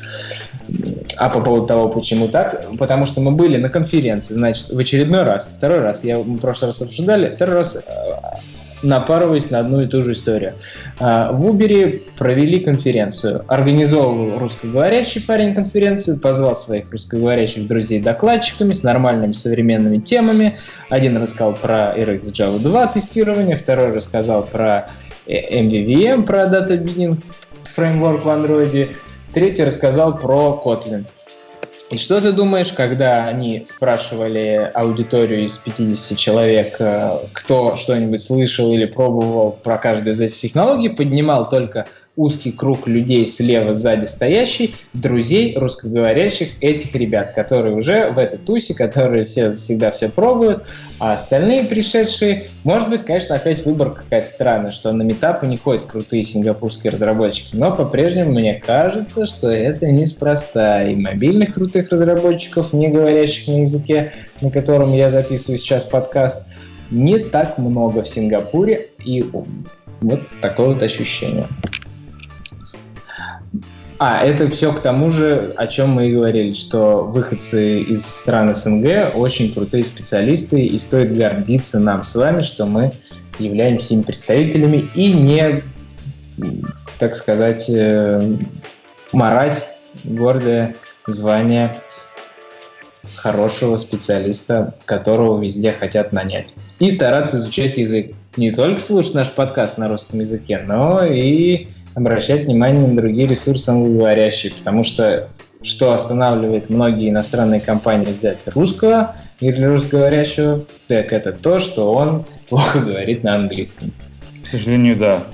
А 1.16 1.28
по 1.28 1.40
поводу 1.40 1.66
того, 1.66 1.88
почему 1.88 2.26
так, 2.26 2.64
потому 2.78 3.06
что 3.06 3.20
мы 3.20 3.30
были 3.30 3.58
на 3.58 3.68
конференции, 3.68 4.34
значит, 4.34 4.70
в 4.70 4.78
очередной 4.78 5.22
раз, 5.22 5.50
второй 5.56 5.80
раз, 5.80 6.02
я 6.02 6.18
мы 6.18 6.36
в 6.36 6.40
прошлый 6.40 6.70
раз 6.70 6.82
обсуждали, 6.82 7.32
второй 7.32 7.56
раз 7.56 7.76
э, 7.76 7.80
напарываясь 8.82 9.50
на 9.50 9.60
одну 9.60 9.82
и 9.82 9.86
ту 9.86 10.02
же 10.02 10.12
историю. 10.12 10.54
А, 11.00 11.32
в 11.32 11.46
Uber 11.46 12.02
провели 12.16 12.60
конференцию. 12.60 13.44
Организовывал 13.48 14.38
русскоговорящий 14.38 15.22
парень 15.22 15.54
конференцию, 15.54 16.18
позвал 16.18 16.56
своих 16.56 16.90
русскоговорящих 16.90 17.66
друзей 17.66 18.00
докладчиками 18.00 18.72
с 18.72 18.82
нормальными 18.82 19.32
современными 19.32 19.98
темами. 19.98 20.54
Один 20.90 21.16
рассказал 21.16 21.54
про 21.54 21.94
RX 21.96 22.22
Java 22.32 22.58
2 22.58 22.86
тестирование, 22.88 23.56
второй 23.56 23.92
рассказал 23.92 24.44
про 24.44 24.90
MVVM, 25.26 26.22
про 26.22 26.44
Data 26.44 26.82
Binding 26.82 27.18
фреймворк 27.64 28.24
в 28.24 28.28
Android, 28.28 28.96
третий 29.32 29.64
рассказал 29.64 30.18
про 30.18 30.60
Kotlin. 30.64 31.04
И 31.90 31.96
что 31.96 32.20
ты 32.20 32.32
думаешь, 32.32 32.72
когда 32.72 33.26
они 33.26 33.64
спрашивали 33.64 34.70
аудиторию 34.74 35.46
из 35.46 35.56
50 35.56 36.18
человек, 36.18 36.76
э, 36.80 37.18
кто 37.32 37.76
что-нибудь 37.76 38.22
слышал 38.22 38.72
или 38.74 38.84
пробовал 38.84 39.52
про 39.52 39.78
каждую 39.78 40.12
из 40.12 40.20
этих 40.20 40.38
технологий, 40.38 40.90
поднимал 40.90 41.48
только 41.48 41.86
узкий 42.18 42.50
круг 42.50 42.88
людей 42.88 43.26
слева 43.26 43.72
сзади 43.72 44.04
стоящий, 44.04 44.74
друзей 44.92 45.56
русскоговорящих 45.56 46.60
этих 46.60 46.94
ребят, 46.96 47.32
которые 47.32 47.76
уже 47.76 48.10
в 48.10 48.18
этой 48.18 48.38
тусе, 48.38 48.74
которые 48.74 49.24
все 49.24 49.52
всегда 49.52 49.92
все 49.92 50.08
пробуют, 50.08 50.66
а 50.98 51.12
остальные 51.12 51.64
пришедшие, 51.64 52.48
может 52.64 52.90
быть, 52.90 53.04
конечно, 53.04 53.36
опять 53.36 53.64
выбор 53.64 53.92
какая-то 53.92 54.26
странная, 54.26 54.72
что 54.72 54.92
на 54.92 55.02
метапы 55.02 55.46
не 55.46 55.56
ходят 55.56 55.84
крутые 55.84 56.24
сингапурские 56.24 56.92
разработчики, 56.92 57.54
но 57.54 57.74
по-прежнему 57.74 58.32
мне 58.32 58.54
кажется, 58.54 59.24
что 59.24 59.48
это 59.48 59.86
неспроста. 59.86 60.82
И 60.82 60.96
мобильных 60.96 61.54
крутых 61.54 61.90
разработчиков, 61.90 62.72
не 62.72 62.88
говорящих 62.88 63.46
на 63.46 63.60
языке, 63.60 64.12
на 64.40 64.50
котором 64.50 64.92
я 64.92 65.08
записываю 65.08 65.58
сейчас 65.58 65.84
подкаст, 65.84 66.48
не 66.90 67.18
так 67.18 67.58
много 67.58 68.02
в 68.02 68.08
Сингапуре, 68.08 68.90
и 69.04 69.24
вот 70.00 70.20
такое 70.40 70.68
вот 70.68 70.82
ощущение. 70.82 71.44
А, 74.00 74.22
это 74.24 74.48
все 74.48 74.72
к 74.72 74.80
тому 74.80 75.10
же, 75.10 75.52
о 75.56 75.66
чем 75.66 75.90
мы 75.90 76.08
и 76.08 76.12
говорили, 76.12 76.52
что 76.52 77.02
выходцы 77.02 77.80
из 77.80 78.06
стран 78.06 78.54
СНГ 78.54 79.16
очень 79.16 79.52
крутые 79.52 79.82
специалисты, 79.82 80.64
и 80.64 80.78
стоит 80.78 81.16
гордиться 81.16 81.80
нам 81.80 82.04
с 82.04 82.14
вами, 82.14 82.42
что 82.42 82.64
мы 82.64 82.92
являемся 83.40 83.94
им 83.94 84.04
представителями 84.04 84.88
и 84.94 85.12
не, 85.12 85.62
так 86.98 87.16
сказать, 87.16 87.68
э, 87.68 88.36
марать 89.12 89.66
гордое 90.04 90.76
звание 91.08 91.74
хорошего 93.16 93.76
специалиста, 93.76 94.74
которого 94.84 95.42
везде 95.42 95.72
хотят 95.72 96.12
нанять. 96.12 96.54
И 96.78 96.90
стараться 96.92 97.36
изучать 97.36 97.76
язык. 97.76 98.12
Не 98.36 98.52
только 98.52 98.80
слушать 98.80 99.14
наш 99.14 99.30
подкаст 99.30 99.78
на 99.78 99.88
русском 99.88 100.20
языке, 100.20 100.62
но 100.64 101.04
и 101.04 101.68
обращать 101.98 102.44
внимание 102.44 102.86
на 102.86 102.96
другие 102.96 103.26
ресурсы 103.26 103.68
англоговорящие, 103.68 104.52
потому 104.52 104.84
что 104.84 105.28
что 105.60 105.92
останавливает 105.92 106.70
многие 106.70 107.10
иностранные 107.10 107.60
компании 107.60 108.12
взять 108.12 108.46
русского 108.54 109.16
или 109.40 109.60
русскоговорящего, 109.64 110.64
так 110.86 111.12
это 111.12 111.32
то, 111.32 111.58
что 111.58 111.92
он 111.92 112.24
плохо 112.48 112.78
говорит 112.78 113.24
на 113.24 113.34
английском. 113.34 113.92
К 114.44 114.46
сожалению, 114.46 114.96
да. 114.96 115.24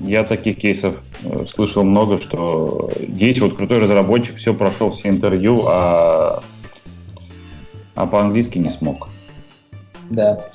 Я 0.00 0.24
таких 0.24 0.56
кейсов 0.56 0.96
э, 1.22 1.44
слышал 1.46 1.84
много, 1.84 2.18
что 2.18 2.90
есть 3.06 3.40
вот 3.40 3.56
крутой 3.56 3.80
разработчик, 3.80 4.36
все 4.36 4.54
прошел 4.54 4.90
все 4.90 5.10
интервью, 5.10 5.64
а, 5.68 6.42
а 7.94 8.06
по-английски 8.06 8.58
не 8.58 8.70
смог. 8.70 9.08
Да, 10.10 10.46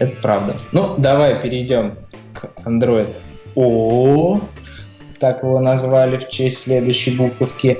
это 0.00 0.16
правда. 0.16 0.56
Ну, 0.72 0.96
давай 0.98 1.40
перейдем 1.40 1.94
к 2.34 2.50
Android 2.64 3.08
О, 3.54 4.40
так 5.20 5.42
его 5.42 5.60
назвали 5.60 6.16
в 6.16 6.28
честь 6.28 6.62
следующей 6.62 7.16
буковки. 7.16 7.78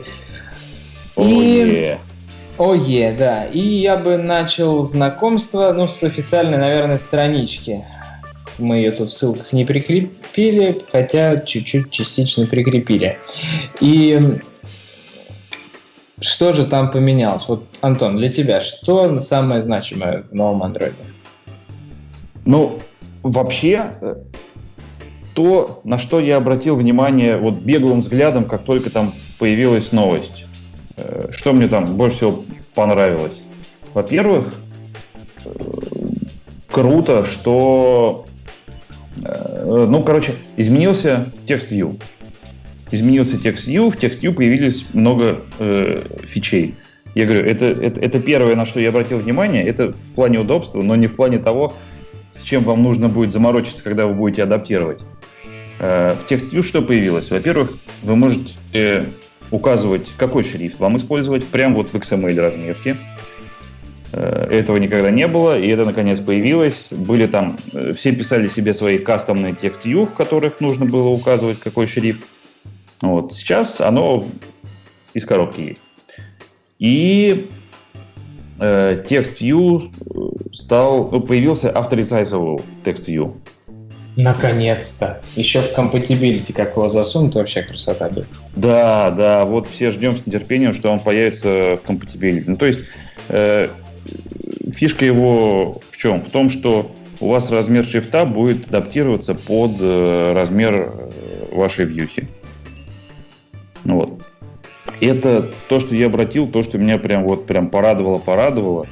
И... 1.16 1.96
Ое, 2.58 3.16
да. 3.16 3.46
И 3.46 3.58
я 3.58 3.96
бы 3.96 4.18
начал 4.18 4.84
знакомство 4.84 5.72
ну, 5.72 5.88
с 5.88 6.02
официальной, 6.02 6.58
наверное, 6.58 6.98
странички. 6.98 7.84
Мы 8.58 8.76
ее 8.76 8.92
тут 8.92 9.08
в 9.08 9.12
ссылках 9.16 9.54
не 9.54 9.64
прикрепили, 9.64 10.82
хотя 10.92 11.38
чуть-чуть 11.38 11.90
частично 11.90 12.46
прикрепили. 12.46 13.16
И 13.80 14.38
что 16.20 16.52
же 16.52 16.66
там 16.66 16.90
поменялось? 16.90 17.48
Вот, 17.48 17.64
Антон, 17.80 18.18
для 18.18 18.30
тебя 18.30 18.60
что 18.60 19.18
самое 19.20 19.62
значимое 19.62 20.24
в 20.30 20.34
новом 20.34 20.62
андроиде? 20.62 20.96
Ну, 22.44 22.78
вообще, 23.22 23.92
э, 24.02 24.16
то, 25.34 25.80
на 25.84 25.98
что 25.98 26.20
я 26.20 26.36
обратил 26.36 26.76
внимание 26.76 27.36
вот 27.36 27.54
беглым 27.54 28.00
взглядом, 28.00 28.44
как 28.44 28.64
только 28.64 28.90
там 28.90 29.12
появилась 29.38 29.92
новость. 29.92 30.44
Э, 30.96 31.28
что 31.30 31.52
мне 31.52 31.68
там 31.68 31.96
больше 31.96 32.16
всего 32.16 32.44
понравилось? 32.74 33.42
Во-первых, 33.94 34.54
э, 35.44 35.50
круто, 36.70 37.26
что, 37.26 38.26
ну, 39.16 40.02
короче, 40.02 40.34
изменился 40.56 41.26
текст 41.46 41.72
view 41.72 41.96
изменился 42.90 43.38
текст 43.38 43.68
view, 43.68 43.90
в 43.90 43.96
текст 43.96 44.22
view 44.22 44.32
появились 44.32 44.86
много 44.92 45.40
э, 45.58 46.02
фичей. 46.24 46.74
Я 47.14 47.24
говорю, 47.24 47.44
это, 47.44 47.66
это, 47.66 48.00
это 48.00 48.20
первое, 48.20 48.54
на 48.54 48.64
что 48.64 48.80
я 48.80 48.90
обратил 48.90 49.18
внимание, 49.18 49.64
это 49.64 49.92
в 49.92 50.14
плане 50.14 50.38
удобства, 50.38 50.80
но 50.82 50.94
не 50.94 51.06
в 51.06 51.16
плане 51.16 51.38
того, 51.38 51.74
с 52.32 52.42
чем 52.42 52.62
вам 52.62 52.82
нужно 52.82 53.08
будет 53.08 53.32
заморочиться, 53.32 53.82
когда 53.82 54.06
вы 54.06 54.14
будете 54.14 54.44
адаптировать. 54.44 55.00
Э, 55.80 56.14
в 56.14 56.26
текст 56.26 56.52
view 56.52 56.62
что 56.62 56.82
появилось? 56.82 57.30
Во-первых, 57.30 57.72
вы 58.02 58.14
можете 58.14 58.52
э, 58.74 59.06
указывать, 59.50 60.06
какой 60.18 60.44
шрифт 60.44 60.78
вам 60.78 60.98
использовать, 60.98 61.46
прямо 61.46 61.76
вот 61.76 61.88
в 61.88 61.94
XML 61.94 62.38
разметке. 62.38 62.98
Э, 64.12 64.48
этого 64.50 64.76
никогда 64.76 65.10
не 65.10 65.26
было, 65.26 65.58
и 65.58 65.68
это 65.68 65.86
наконец 65.86 66.20
появилось. 66.20 66.88
Были 66.90 67.26
там, 67.26 67.56
все 67.94 68.12
писали 68.12 68.46
себе 68.46 68.74
свои 68.74 68.98
кастомные 68.98 69.54
текст 69.54 69.86
в 70.04 70.14
которых 70.14 70.60
нужно 70.60 70.84
было 70.84 71.08
указывать, 71.08 71.58
какой 71.58 71.86
шрифт. 71.86 72.20
Вот. 73.00 73.32
Сейчас 73.32 73.80
оно 73.80 74.26
из 75.14 75.24
коробки 75.24 75.60
есть. 75.60 75.82
И 76.78 77.46
э, 78.60 79.02
стал, 80.52 81.10
ну, 81.10 81.22
появился 81.22 81.70
text 82.84 83.06
view. 83.06 83.34
Наконец-то. 84.22 85.20
Еще 85.36 85.60
в 85.60 85.76
compatibility, 85.76 86.52
как 86.52 86.76
его 86.76 86.88
засунут, 86.88 87.34
вообще 87.34 87.62
красота 87.62 88.08
будет. 88.08 88.26
Да, 88.54 89.10
да, 89.10 89.44
вот 89.44 89.66
все 89.66 89.90
ждем 89.90 90.16
с 90.16 90.26
нетерпением, 90.26 90.72
что 90.72 90.90
он 90.90 91.00
появится 91.00 91.78
в 91.82 91.88
compatibility. 91.88 92.44
Ну, 92.46 92.56
то 92.56 92.66
есть 92.66 92.80
э, 93.28 93.68
фишка 94.74 95.04
его 95.04 95.80
в 95.90 95.96
чем? 95.96 96.22
В 96.22 96.30
том, 96.30 96.50
что 96.50 96.90
у 97.20 97.28
вас 97.28 97.50
размер 97.50 97.84
шрифта 97.84 98.24
будет 98.24 98.68
адаптироваться 98.68 99.34
под 99.34 99.72
э, 99.80 100.32
размер 100.34 100.74
э, 100.74 101.48
вашей 101.52 101.84
вьюхи. 101.84 102.28
Ну 103.84 103.96
вот. 103.96 104.22
Это 105.00 105.50
то, 105.68 105.80
что 105.80 105.94
я 105.94 106.06
обратил, 106.06 106.46
то, 106.46 106.62
что 106.62 106.76
меня 106.76 106.98
прям 106.98 107.24
вот 107.24 107.46
прям 107.46 107.70
порадовало, 107.70 108.18
порадовало. 108.18 108.86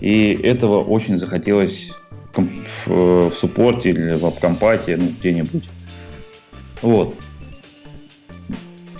И 0.00 0.38
этого 0.42 0.82
очень 0.82 1.16
захотелось 1.16 1.90
в, 2.36 2.86
в, 2.86 3.30
в 3.30 3.36
суппорте 3.36 3.90
или 3.90 4.14
в 4.14 4.26
обкомпате, 4.26 4.96
ну, 4.96 5.08
где-нибудь. 5.18 5.68
Вот. 6.82 7.14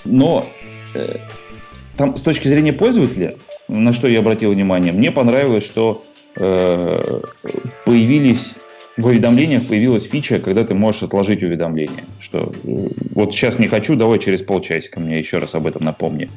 Но 0.05 0.47
э, 0.95 1.19
там 1.97 2.17
с 2.17 2.23
точки 2.23 2.49
зрения 2.49 2.73
пользователя, 2.73 3.35
на 3.69 3.93
что 3.93 4.09
я 4.09 4.21
обратил 4.21 4.53
внимание, 4.53 4.93
мне 4.93 5.11
понравилось, 5.11 5.65
что 5.65 6.05
э, 6.37 7.21
появились 7.85 8.55
в 8.97 9.07
уведомлениях 9.07 9.67
появилась 9.67 10.05
фича, 10.05 10.39
когда 10.39 10.65
ты 10.65 10.75
можешь 10.75 11.03
отложить 11.03 11.43
уведомление. 11.43 12.05
Что 12.21 12.53
э, 12.63 12.89
вот 13.15 13.33
сейчас 13.33 13.59
не 13.59 13.67
хочу, 13.69 13.97
давай 13.97 14.19
через 14.19 14.43
полчасика 14.43 15.01
мне 15.01 15.19
еще 15.19 15.39
раз 15.39 15.55
об 15.55 15.67
этом 15.67 15.83
напомни. 15.83 16.31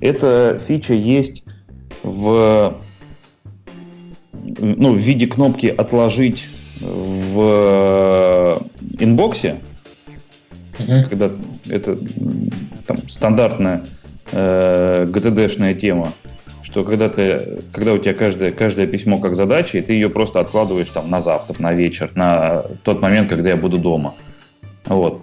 Эта 0.00 0.58
фича 0.58 0.94
есть 0.94 1.44
в, 2.02 2.80
ну, 4.58 4.92
в 4.92 4.98
виде 4.98 5.26
кнопки 5.26 5.66
«Отложить» 5.66 6.44
в 6.80 8.60
инбоксе, 8.98 9.56
uh-huh. 10.78 11.08
когда 11.08 11.30
это 11.68 11.98
там, 12.86 12.96
стандартная 13.08 13.84
э, 14.32 15.06
GTD-шная 15.08 15.74
тема 15.74 16.12
что 16.72 16.84
когда, 16.84 17.10
ты, 17.10 17.58
когда 17.70 17.92
у 17.92 17.98
тебя 17.98 18.14
каждое, 18.14 18.50
каждое 18.50 18.86
письмо 18.86 19.18
как 19.18 19.34
задача, 19.34 19.76
и 19.76 19.82
ты 19.82 19.92
ее 19.92 20.08
просто 20.08 20.40
откладываешь 20.40 20.88
там 20.88 21.10
на 21.10 21.20
завтра, 21.20 21.54
на 21.58 21.74
вечер, 21.74 22.10
на 22.14 22.62
тот 22.82 23.02
момент, 23.02 23.28
когда 23.28 23.50
я 23.50 23.56
буду 23.56 23.76
дома. 23.76 24.14
Вот. 24.86 25.20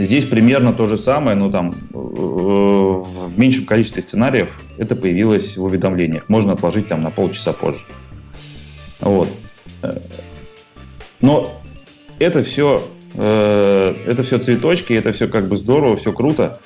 Здесь 0.00 0.24
примерно 0.24 0.72
то 0.72 0.88
же 0.88 0.96
самое, 0.96 1.36
но 1.36 1.52
там 1.52 1.70
э, 1.70 1.74
в 1.94 3.38
меньшем 3.38 3.64
количестве 3.64 4.02
сценариев 4.02 4.60
это 4.76 4.96
появилось 4.96 5.56
в 5.56 5.62
уведомлениях. 5.62 6.28
Можно 6.28 6.54
отложить 6.54 6.88
там 6.88 7.02
на 7.02 7.10
полчаса 7.10 7.52
позже. 7.52 7.84
Вот. 9.00 9.28
Но 11.20 11.50
это 12.18 12.42
все, 12.42 12.86
э, 13.14 13.94
это 14.06 14.22
все 14.22 14.38
цветочки, 14.38 14.92
это 14.92 15.12
все 15.12 15.28
как 15.28 15.48
бы 15.48 15.56
здорово, 15.56 15.96
все 15.96 16.12
круто, 16.12 16.60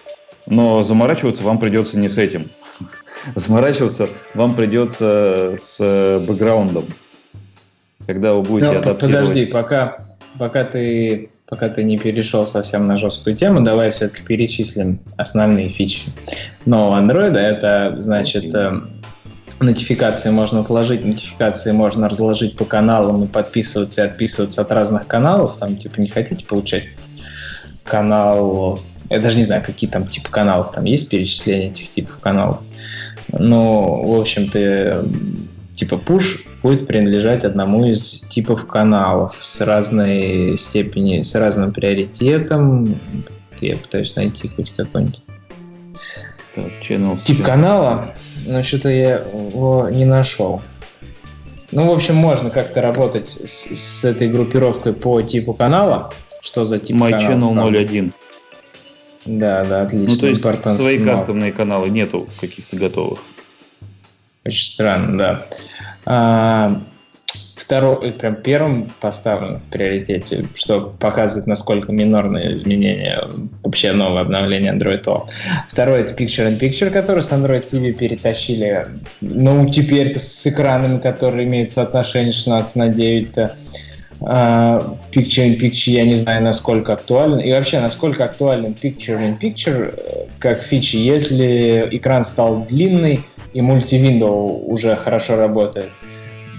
но 0.46 0.82
заморачиваться 0.82 1.42
вам 1.42 1.58
придется 1.58 1.98
не 1.98 2.08
с 2.08 2.18
этим 2.18 2.50
заморачиваться 3.34 4.08
вам 4.34 4.54
придется 4.54 5.56
с 5.60 5.78
э, 5.80 6.20
бэкграундом, 6.20 6.86
когда 8.06 8.34
вы 8.34 8.42
будете 8.42 8.72
ну, 8.72 8.78
адаптировать. 8.78 9.00
Подожди, 9.00 9.46
пока, 9.46 10.06
пока 10.38 10.64
ты 10.64 11.30
пока 11.46 11.68
ты 11.68 11.84
не 11.84 11.98
перешел 11.98 12.46
совсем 12.46 12.86
на 12.86 12.96
жесткую 12.96 13.36
тему, 13.36 13.60
давай 13.60 13.90
все-таки 13.90 14.22
перечислим 14.22 14.98
основные 15.16 15.68
фичи 15.68 16.04
нового 16.64 17.00
Android. 17.00 17.36
Это, 17.36 17.96
значит, 17.98 18.46
okay. 18.46 18.93
Нотификации 19.60 20.30
можно 20.30 20.60
отложить, 20.60 21.04
нотификации 21.04 21.72
можно 21.72 22.08
разложить 22.08 22.56
по 22.56 22.64
каналам 22.64 23.24
и 23.24 23.26
подписываться 23.26 24.02
и 24.02 24.06
отписываться 24.06 24.62
от 24.62 24.72
разных 24.72 25.06
каналов. 25.06 25.56
Там, 25.56 25.76
типа, 25.76 26.00
не 26.00 26.08
хотите 26.08 26.44
получать 26.44 26.84
канал... 27.84 28.80
Я 29.10 29.20
даже 29.20 29.36
не 29.36 29.44
знаю, 29.44 29.62
какие 29.64 29.88
там 29.88 30.06
типы 30.06 30.30
каналов. 30.30 30.72
Там 30.72 30.84
есть 30.84 31.08
перечисление 31.08 31.70
этих 31.70 31.90
типов 31.90 32.18
каналов. 32.18 32.60
Но, 33.28 34.02
в 34.02 34.20
общем-то, 34.20 35.06
типа 35.74 35.94
push 35.94 36.46
будет 36.62 36.86
принадлежать 36.86 37.44
одному 37.44 37.84
из 37.84 38.24
типов 38.30 38.66
каналов 38.66 39.36
с 39.40 39.60
разной 39.60 40.56
степенью, 40.56 41.24
с 41.24 41.34
разным 41.34 41.72
приоритетом. 41.72 42.98
Я 43.60 43.76
пытаюсь 43.76 44.16
найти 44.16 44.48
хоть 44.48 44.74
какой-нибудь 44.74 45.22
так, 46.54 46.64
channel 46.80 47.20
тип 47.20 47.42
канала, 47.42 48.14
но 48.46 48.62
что-то 48.62 48.88
я 48.88 49.16
его 49.16 49.88
не 49.90 50.04
нашел. 50.04 50.62
Ну, 51.70 51.90
в 51.90 51.92
общем, 51.92 52.14
можно 52.14 52.50
как-то 52.50 52.80
работать 52.82 53.28
с, 53.28 53.74
с 53.74 54.04
этой 54.04 54.28
группировкой 54.28 54.92
по 54.92 55.22
типу 55.22 55.54
канала. 55.54 56.12
Что 56.40 56.64
за 56.64 56.78
тип 56.78 56.96
My 56.96 57.10
канала? 57.10 57.70
Channel 57.70 57.84
01. 57.84 58.12
Да, 59.26 59.64
да, 59.64 59.82
отлично. 59.82 60.14
Ну, 60.14 60.20
то 60.20 60.26
есть 60.28 60.40
Important 60.40 60.74
свои 60.74 60.98
Small. 60.98 61.04
кастомные 61.04 61.52
каналы 61.52 61.88
нету 61.90 62.28
каких-то 62.40 62.76
готовых. 62.76 63.20
Очень 64.44 64.66
странно, 64.66 65.18
да. 65.18 65.46
А, 66.04 66.82
второй, 67.64 68.12
прям 68.12 68.36
первым 68.36 68.88
поставлен 69.00 69.58
в 69.58 69.64
приоритете, 69.70 70.44
что 70.54 70.94
показывает, 70.98 71.46
насколько 71.46 71.92
минорные 71.92 72.56
изменения 72.56 73.22
вообще 73.62 73.92
новое 73.92 74.22
обновление 74.22 74.72
Android 74.72 75.02
O. 75.06 75.26
Второй 75.68 76.00
это 76.00 76.12
Picture 76.12 76.48
in 76.48 76.58
Picture, 76.58 76.90
который 76.90 77.22
с 77.22 77.32
Android 77.32 77.66
TV 77.66 77.92
перетащили. 77.92 78.86
Ну, 79.20 79.66
теперь 79.68 80.18
с 80.18 80.46
экранами, 80.46 80.98
которые 80.98 81.46
имеют 81.46 81.70
соотношение 81.70 82.32
16 82.32 82.76
на 82.76 82.88
9, 82.88 83.38
Uh, 84.20 84.96
picture 85.10 85.44
in 85.44 85.58
Picture 85.58 85.90
я 85.90 86.04
не 86.04 86.14
знаю, 86.14 86.42
насколько 86.42 86.94
актуален. 86.94 87.40
И 87.40 87.52
вообще, 87.52 87.80
насколько 87.80 88.24
актуален 88.24 88.74
Picture 88.80 89.18
in 89.18 89.38
Picture 89.38 89.92
э, 89.94 90.26
как 90.38 90.62
фича, 90.62 90.96
если 90.96 91.88
экран 91.90 92.24
стал 92.24 92.64
длинный 92.64 93.20
и 93.52 93.60
мультивиндоу 93.60 94.64
уже 94.66 94.96
хорошо 94.96 95.36
работает. 95.36 95.90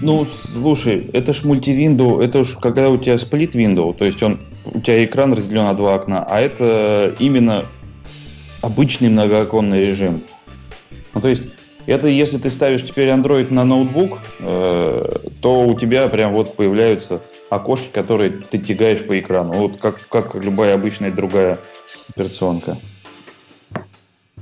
Ну, 0.00 0.26
слушай, 0.52 1.08
это 1.12 1.32
ж 1.32 1.44
мультивиндоу, 1.44 2.20
это 2.20 2.40
уж 2.40 2.56
когда 2.60 2.90
у 2.90 2.98
тебя 2.98 3.16
сплит 3.16 3.54
window, 3.54 3.94
то 3.94 4.04
есть 4.04 4.22
он, 4.22 4.40
у 4.66 4.80
тебя 4.80 5.04
экран 5.04 5.32
разделен 5.32 5.64
на 5.64 5.74
два 5.74 5.94
окна, 5.94 6.26
а 6.28 6.40
это 6.40 7.14
именно 7.18 7.64
обычный 8.60 9.08
многооконный 9.08 9.86
режим. 9.86 10.22
Ну, 11.14 11.20
то 11.20 11.28
есть 11.28 11.44
это 11.86 12.08
если 12.08 12.36
ты 12.38 12.50
ставишь 12.50 12.84
теперь 12.84 13.08
Android 13.08 13.52
на 13.52 13.64
ноутбук, 13.64 14.18
э, 14.40 15.18
то 15.40 15.66
у 15.66 15.78
тебя 15.78 16.08
прям 16.08 16.32
вот 16.32 16.56
появляются 16.56 17.22
окошки, 17.48 17.88
которые 17.92 18.30
ты 18.30 18.58
тягаешь 18.58 19.04
по 19.04 19.18
экрану. 19.18 19.52
Вот 19.52 19.78
как, 19.78 20.06
как 20.08 20.34
любая 20.34 20.74
обычная 20.74 21.12
другая 21.12 21.58
операционка. 22.10 22.76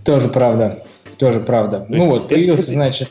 Тоже 0.04 0.28
правда. 0.28 0.84
Тоже 1.18 1.40
правда. 1.40 1.80
То 1.80 1.86
ну 1.94 2.08
вот, 2.08 2.28
появился, 2.28 2.70
значит... 2.70 3.10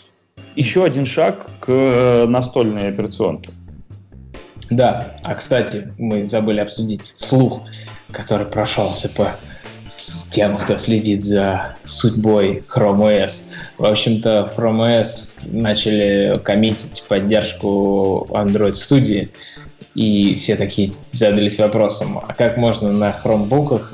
Еще 0.56 0.84
один 0.84 1.06
шаг 1.06 1.48
к 1.64 1.70
э, 1.70 2.26
настольной 2.28 2.90
операционке. 2.90 3.50
Да, 4.70 5.16
а 5.24 5.36
кстати, 5.36 5.94
мы 5.98 6.26
забыли 6.28 6.60
обсудить 6.60 7.06
слух, 7.16 7.62
который 8.12 8.46
прошелся 8.46 9.08
по 9.10 9.32
тем, 10.32 10.58
кто 10.58 10.78
следит 10.78 11.24
за 11.24 11.78
судьбой 11.86 12.66
Chrome 12.76 13.00
OS. 13.00 13.54
В 13.78 13.86
общем-то, 13.86 14.52
в 14.54 14.60
Chrome 14.60 15.02
OS 15.02 15.30
начали 15.46 16.38
коммитить 16.44 17.02
поддержку 17.08 18.28
Android 18.32 18.74
Studio, 18.74 19.30
и 19.96 20.36
все 20.36 20.58
такие 20.58 20.92
задались 21.14 21.60
вопросом, 21.60 22.20
а 22.28 22.34
как 22.34 22.58
можно 22.58 22.92
на 22.92 23.14
хромбуках 23.14 23.94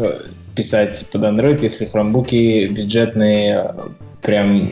писать 0.55 1.05
под 1.11 1.22
Android, 1.22 1.61
если 1.61 1.86
хромбуки 1.86 2.65
бюджетные 2.65 3.76
прям 4.24 4.72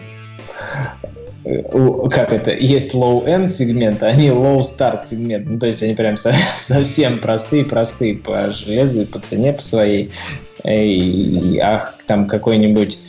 как 2.11 2.33
это, 2.33 2.51
есть 2.51 2.93
low-end 2.93 3.47
сегмент, 3.47 4.03
а 4.03 4.07
они 4.07 4.27
low-start 4.27 5.05
сегмент. 5.05 5.47
Ну, 5.47 5.59
то 5.59 5.67
есть 5.67 5.81
они 5.83 5.93
прям 5.93 6.17
совсем 6.59 7.19
простые-простые 7.19 8.15
по 8.15 8.51
железу 8.51 9.01
и 9.01 9.05
по 9.05 9.19
цене 9.19 9.53
по 9.53 9.61
своей. 9.61 10.11
И, 10.65 11.59
ах, 11.61 11.97
там 12.07 12.27
какой-нибудь 12.27 12.99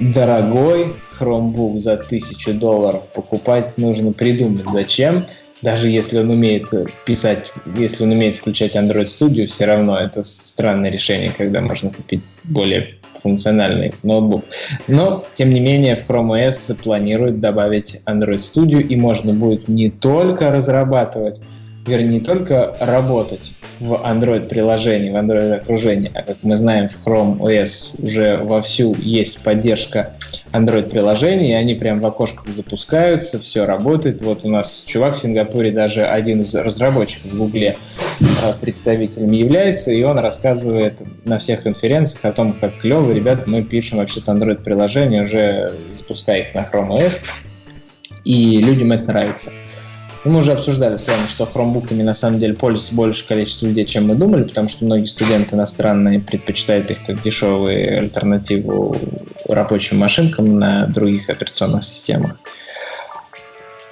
дорогой 0.00 0.96
Chromebook 1.18 1.78
за 1.78 1.96
тысячу 1.96 2.52
долларов 2.52 3.06
покупать 3.14 3.78
нужно 3.78 4.12
придумать, 4.12 4.64
зачем. 4.72 5.26
Даже 5.62 5.88
если 5.88 6.18
он 6.18 6.30
умеет 6.30 6.66
писать, 7.06 7.52
если 7.76 8.04
он 8.04 8.10
умеет 8.10 8.36
включать 8.36 8.76
Android 8.76 9.06
Studio, 9.06 9.46
все 9.46 9.64
равно 9.64 9.98
это 9.98 10.22
странное 10.24 10.90
решение, 10.90 11.32
когда 11.34 11.62
можно 11.62 11.90
купить 11.90 12.20
более 12.42 12.96
функциональный 13.24 13.94
ноутбук. 14.02 14.44
Но, 14.86 15.24
тем 15.32 15.50
не 15.50 15.60
менее, 15.60 15.96
в 15.96 16.08
Chrome 16.08 16.46
OS 16.46 16.82
планируют 16.82 17.40
добавить 17.40 18.02
Android 18.06 18.40
Studio, 18.40 18.80
и 18.80 18.94
можно 18.96 19.32
будет 19.32 19.66
не 19.66 19.90
только 19.90 20.52
разрабатывать 20.52 21.40
вернее, 21.86 22.18
не 22.18 22.20
только 22.20 22.76
работать 22.80 23.52
в 23.80 23.92
Android-приложении, 23.92 25.10
в 25.10 25.16
Android-окружении, 25.16 26.10
а 26.14 26.22
как 26.22 26.36
мы 26.42 26.56
знаем, 26.56 26.88
в 26.88 27.06
Chrome 27.06 27.38
OS 27.38 28.02
уже 28.02 28.38
вовсю 28.38 28.94
есть 28.98 29.42
поддержка 29.42 30.14
Android-приложений, 30.52 31.50
и 31.50 31.54
они 31.54 31.74
прям 31.74 32.00
в 32.00 32.06
окошках 32.06 32.48
запускаются, 32.48 33.38
все 33.38 33.66
работает. 33.66 34.22
Вот 34.22 34.44
у 34.44 34.48
нас 34.48 34.84
чувак 34.86 35.16
в 35.16 35.18
Сингапуре, 35.18 35.70
даже 35.72 36.04
один 36.06 36.42
из 36.42 36.54
разработчиков 36.54 37.32
в 37.32 37.36
Гугле 37.38 37.76
э, 38.20 38.24
представителем 38.60 39.32
является, 39.32 39.90
и 39.90 40.02
он 40.02 40.18
рассказывает 40.18 41.02
на 41.24 41.38
всех 41.38 41.62
конференциях 41.62 42.24
о 42.24 42.32
том, 42.32 42.58
как 42.58 42.78
клево, 42.78 43.12
ребят, 43.12 43.46
мы 43.46 43.62
пишем 43.62 43.98
вообще-то 43.98 44.32
Android-приложения, 44.32 45.24
уже 45.24 45.72
запуская 45.92 46.42
их 46.42 46.54
на 46.54 46.60
Chrome 46.60 47.00
OS, 47.00 47.14
и 48.24 48.58
людям 48.62 48.92
это 48.92 49.08
нравится. 49.08 49.50
Мы 50.24 50.38
уже 50.38 50.52
обсуждали 50.52 50.96
с 50.96 51.06
вами, 51.06 51.26
что 51.26 51.44
хромбуками 51.44 52.02
на 52.02 52.14
самом 52.14 52.38
деле 52.38 52.54
пользуется 52.54 52.94
большее 52.94 53.28
количество 53.28 53.66
людей, 53.66 53.84
чем 53.84 54.06
мы 54.06 54.14
думали, 54.14 54.44
потому 54.44 54.68
что 54.68 54.86
многие 54.86 55.04
студенты 55.04 55.54
иностранные 55.54 56.18
предпочитают 56.18 56.90
их 56.90 57.04
как 57.04 57.22
дешевые 57.22 57.98
альтернативу 57.98 58.96
рабочим 59.46 59.98
машинкам 59.98 60.58
на 60.58 60.86
других 60.86 61.28
операционных 61.28 61.84
системах. 61.84 62.36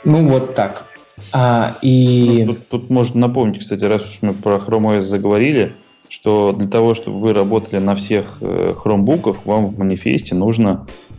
Ну, 0.05 0.27
вот 0.27 0.55
так. 0.55 0.87
А, 1.33 1.77
и... 1.83 2.45
Ну, 2.47 2.55
тут, 2.55 2.69
тут 2.69 2.91
можно 2.91 3.21
напомнить, 3.21 3.61
кстати, 3.61 3.85
раз 3.85 4.03
уж 4.03 4.19
мы 4.23 4.33
про 4.33 4.57
Chrome 4.57 4.99
OS 4.99 5.03
заговорили, 5.03 5.75
что 6.09 6.53
для 6.53 6.67
того, 6.67 6.95
чтобы 6.95 7.19
вы 7.19 7.35
работали 7.35 7.79
на 7.79 7.95
всех 7.95 8.41
хромбуках, 8.79 9.45
вам 9.45 9.67
в 9.67 9.79
манифесте 9.79 10.35
нужно 10.35 10.87
э, 11.11 11.12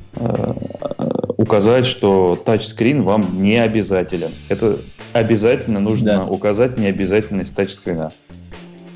указать, 1.37 1.85
что 1.85 2.35
тачскрин 2.35 3.03
вам 3.03 3.41
не 3.41 3.57
обязателен. 3.57 4.29
Это 4.49 4.77
обязательно 5.13 5.79
нужно 5.79 6.13
да. 6.13 6.25
указать 6.25 6.77
необязательность 6.77 7.55
тачскрина. 7.55 8.11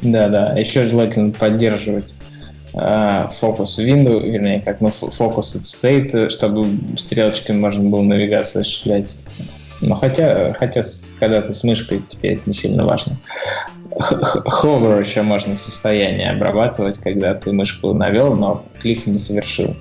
Да, 0.02 0.30
да. 0.30 0.58
Еще 0.58 0.84
желательно 0.84 1.32
поддерживать 1.32 2.14
э, 2.74 3.28
фокус 3.32 3.80
window, 3.80 4.22
вернее, 4.22 4.62
как 4.62 4.82
ну, 4.82 4.90
фокус 4.90 5.56
state, 5.56 6.30
чтобы 6.30 6.68
стрелочками 6.98 7.58
можно 7.60 7.90
было 7.90 8.02
навигацию 8.02 8.62
осуществлять. 8.62 9.18
Но 9.82 9.96
хотя, 9.96 10.54
хотя 10.54 10.82
когда 11.20 11.42
ты 11.42 11.54
с 11.54 11.64
мышкой, 11.64 12.02
теперь 12.10 12.36
это 12.36 12.44
не 12.46 12.54
сильно 12.54 12.86
важно. 12.86 13.18
Hover 13.92 15.00
еще 15.00 15.24
можно 15.24 15.56
состояние 15.56 16.30
обрабатывать, 16.30 17.00
когда 17.00 17.34
ты 17.34 17.52
мышку 17.52 17.94
навел, 17.94 18.36
но 18.36 18.64
клик 18.80 19.08
не 19.08 19.18
совершил. 19.18 19.76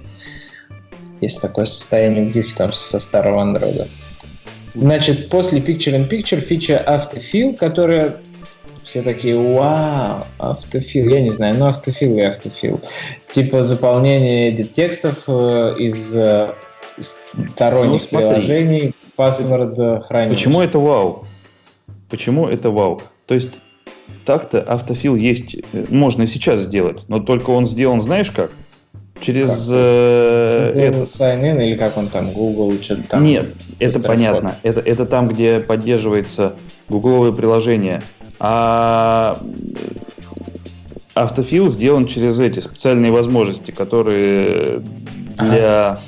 Есть 1.20 1.40
такое 1.40 1.64
состояние 1.64 2.24
у 2.24 2.26
каких 2.28 2.54
там 2.54 2.72
со 2.72 3.00
старого 3.00 3.42
андроида. 3.42 3.88
Значит, 4.74 5.30
после 5.30 5.60
Picture-in-Picture 5.60 6.40
фича 6.40 6.84
Autofill, 6.86 7.56
которая 7.56 8.16
все 8.86 9.02
такие, 9.02 9.36
вау, 9.36 10.24
автофил, 10.38 11.08
я 11.08 11.20
не 11.20 11.30
знаю, 11.30 11.56
но 11.56 11.68
автофил 11.68 12.16
и 12.16 12.20
автофил. 12.20 12.80
Типа 13.32 13.64
заполнение 13.64 14.52
текстов 14.64 15.24
э, 15.26 15.74
из 15.78 16.14
э, 16.14 16.52
сторонних 17.00 18.02
ну, 18.12 18.18
приложений, 18.18 18.94
password 19.16 20.00
хранения. 20.00 20.34
Почему 20.34 20.60
это 20.60 20.78
вау? 20.78 21.26
Почему 22.08 22.48
это 22.48 22.70
вау? 22.70 23.02
То 23.26 23.34
есть 23.34 23.50
так-то 24.24 24.62
автофил 24.62 25.16
есть, 25.16 25.56
э, 25.72 25.84
можно 25.88 26.22
и 26.22 26.26
сейчас 26.26 26.60
сделать, 26.60 27.08
но 27.08 27.18
только 27.18 27.50
он 27.50 27.66
сделан, 27.66 28.00
знаешь 28.00 28.30
как? 28.30 28.52
Через 29.20 29.68
э, 29.72 30.72
это... 30.76 30.98
Sign 30.98 31.42
in 31.42 31.64
или 31.64 31.76
как 31.76 31.96
он 31.96 32.08
там, 32.08 32.32
Google, 32.32 32.74
что-то 32.80 33.02
там? 33.04 33.24
Нет, 33.24 33.54
это 33.78 34.00
понятно. 34.00 34.56
Это, 34.62 34.80
это 34.80 35.06
там, 35.06 35.28
где 35.28 35.60
поддерживается 35.60 36.54
гугловое 36.88 37.32
приложение. 37.32 38.02
А 38.38 39.40
автофил 41.14 41.68
сделан 41.70 42.06
через 42.06 42.38
эти 42.38 42.60
специальные 42.60 43.10
возможности, 43.10 43.70
которые 43.70 44.82
для... 45.38 45.90
Ага. 45.90 46.00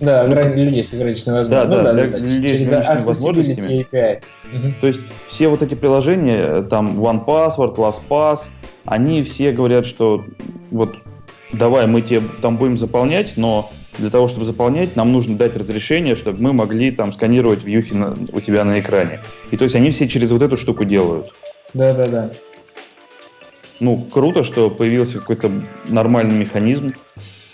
Да, 0.00 0.26
ну, 0.26 0.34
людей 0.54 0.84
с 0.84 0.92
ограниченными 0.92 1.38
возможностями. 1.38 1.50
Да, 1.50 1.64
ну, 1.64 1.82
да, 1.82 1.92
да, 1.92 2.18
да, 2.18 2.18
людей 2.18 2.48
через 2.48 2.68
с 2.68 2.72
ограниченными 2.72 3.06
возможностями. 3.06 3.86
API. 3.92 4.22
Угу. 4.52 4.74
То 4.80 4.86
есть 4.86 5.00
все 5.28 5.48
вот 5.48 5.62
эти 5.62 5.74
приложения, 5.74 6.62
там 6.62 7.02
OnePassword, 7.02 7.76
LastPass, 7.76 8.40
они 8.84 9.22
все 9.22 9.52
говорят, 9.52 9.86
что 9.86 10.24
вот 10.70 10.96
давай 11.52 11.86
мы 11.86 12.02
тебе 12.02 12.22
там 12.42 12.56
будем 12.56 12.76
заполнять, 12.76 13.34
но 13.36 13.70
для 13.98 14.10
того, 14.10 14.28
чтобы 14.28 14.44
заполнять, 14.44 14.96
нам 14.96 15.12
нужно 15.12 15.36
дать 15.36 15.56
разрешение, 15.56 16.16
чтобы 16.16 16.42
мы 16.42 16.52
могли 16.52 16.90
там 16.90 17.12
сканировать 17.12 17.64
вьюхи 17.64 17.94
на, 17.94 18.16
у 18.32 18.40
тебя 18.40 18.64
на 18.64 18.78
экране. 18.80 19.20
И 19.50 19.56
то 19.56 19.64
есть 19.64 19.74
они 19.74 19.90
все 19.90 20.08
через 20.08 20.30
вот 20.32 20.42
эту 20.42 20.56
штуку 20.56 20.84
делают. 20.84 21.32
Да, 21.72 21.94
да, 21.94 22.06
да. 22.06 22.30
Ну, 23.80 23.98
круто, 23.98 24.42
что 24.42 24.70
появился 24.70 25.18
какой-то 25.18 25.50
нормальный 25.88 26.34
механизм, 26.34 26.90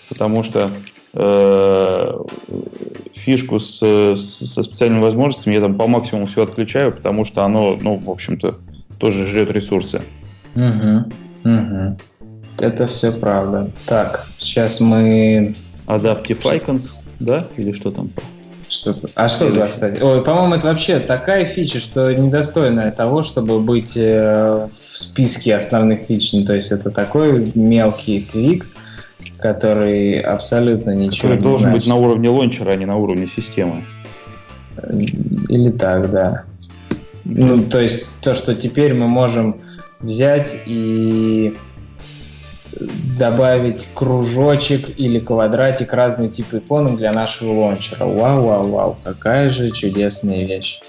потому 0.09 0.43
что 0.43 0.69
э, 1.13 2.19
фишку 3.13 3.59
с, 3.59 3.81
с, 3.81 4.53
со 4.53 4.63
специальными 4.63 5.01
возможностями 5.01 5.55
я 5.55 5.61
там 5.61 5.77
по 5.77 5.87
максимуму 5.87 6.25
все 6.25 6.43
отключаю, 6.43 6.93
потому 6.93 7.25
что 7.25 7.43
оно, 7.43 7.77
ну, 7.79 7.97
в 7.97 8.09
общем-то, 8.09 8.55
тоже 8.99 9.25
жрет 9.25 9.51
ресурсы. 9.51 10.01
Угу, 10.55 11.11
угу. 11.43 11.97
Это 12.59 12.87
все 12.87 13.11
правда. 13.11 13.69
Так, 13.85 14.27
сейчас 14.37 14.79
мы... 14.79 15.55
Adaptive 15.87 16.41
Icons, 16.41 16.91
да? 17.19 17.45
Или 17.57 17.71
что 17.71 17.91
там? 17.91 18.09
Что 18.69 18.95
а 19.15 19.27
что 19.27 19.51
за, 19.51 19.67
кстати? 19.67 20.01
Ой, 20.01 20.23
по-моему, 20.23 20.55
это 20.55 20.67
вообще 20.67 20.99
такая 20.99 21.45
фича, 21.45 21.79
что 21.79 22.11
недостойная 22.11 22.91
того, 22.91 23.21
чтобы 23.21 23.59
быть 23.59 23.93
э, 23.95 24.67
в 24.71 24.97
списке 24.97 25.55
основных 25.55 26.07
фич. 26.07 26.33
Ну, 26.33 26.43
то 26.43 26.53
есть 26.53 26.71
это 26.71 26.89
такой 26.89 27.51
мелкий 27.53 28.27
твик, 28.31 28.65
который 29.37 30.19
абсолютно 30.19 30.91
ничего 30.91 31.29
который 31.29 31.37
не 31.37 31.43
должен 31.43 31.69
значит. 31.69 31.81
быть 31.81 31.87
на 31.87 31.95
уровне 31.95 32.29
лончера, 32.29 32.71
а 32.71 32.75
не 32.75 32.85
на 32.85 32.97
уровне 32.97 33.27
системы. 33.27 33.85
Или 35.49 35.69
так, 35.69 36.09
да. 36.11 36.43
Ну, 37.25 37.63
то 37.63 37.79
есть 37.79 38.09
то, 38.21 38.33
что 38.33 38.55
теперь 38.55 38.93
мы 38.93 39.07
можем 39.07 39.61
взять 39.99 40.55
и 40.65 41.55
добавить 43.17 43.87
кружочек 43.93 44.99
или 44.99 45.19
квадратик, 45.19 45.93
разные 45.93 46.29
типы 46.29 46.57
иконок 46.57 46.97
для 46.97 47.11
нашего 47.11 47.51
лончера. 47.51 48.05
Вау, 48.05 48.43
вау, 48.43 48.67
вау, 48.69 48.97
какая 49.03 49.49
же 49.49 49.71
чудесная 49.71 50.45
вещь. 50.45 50.79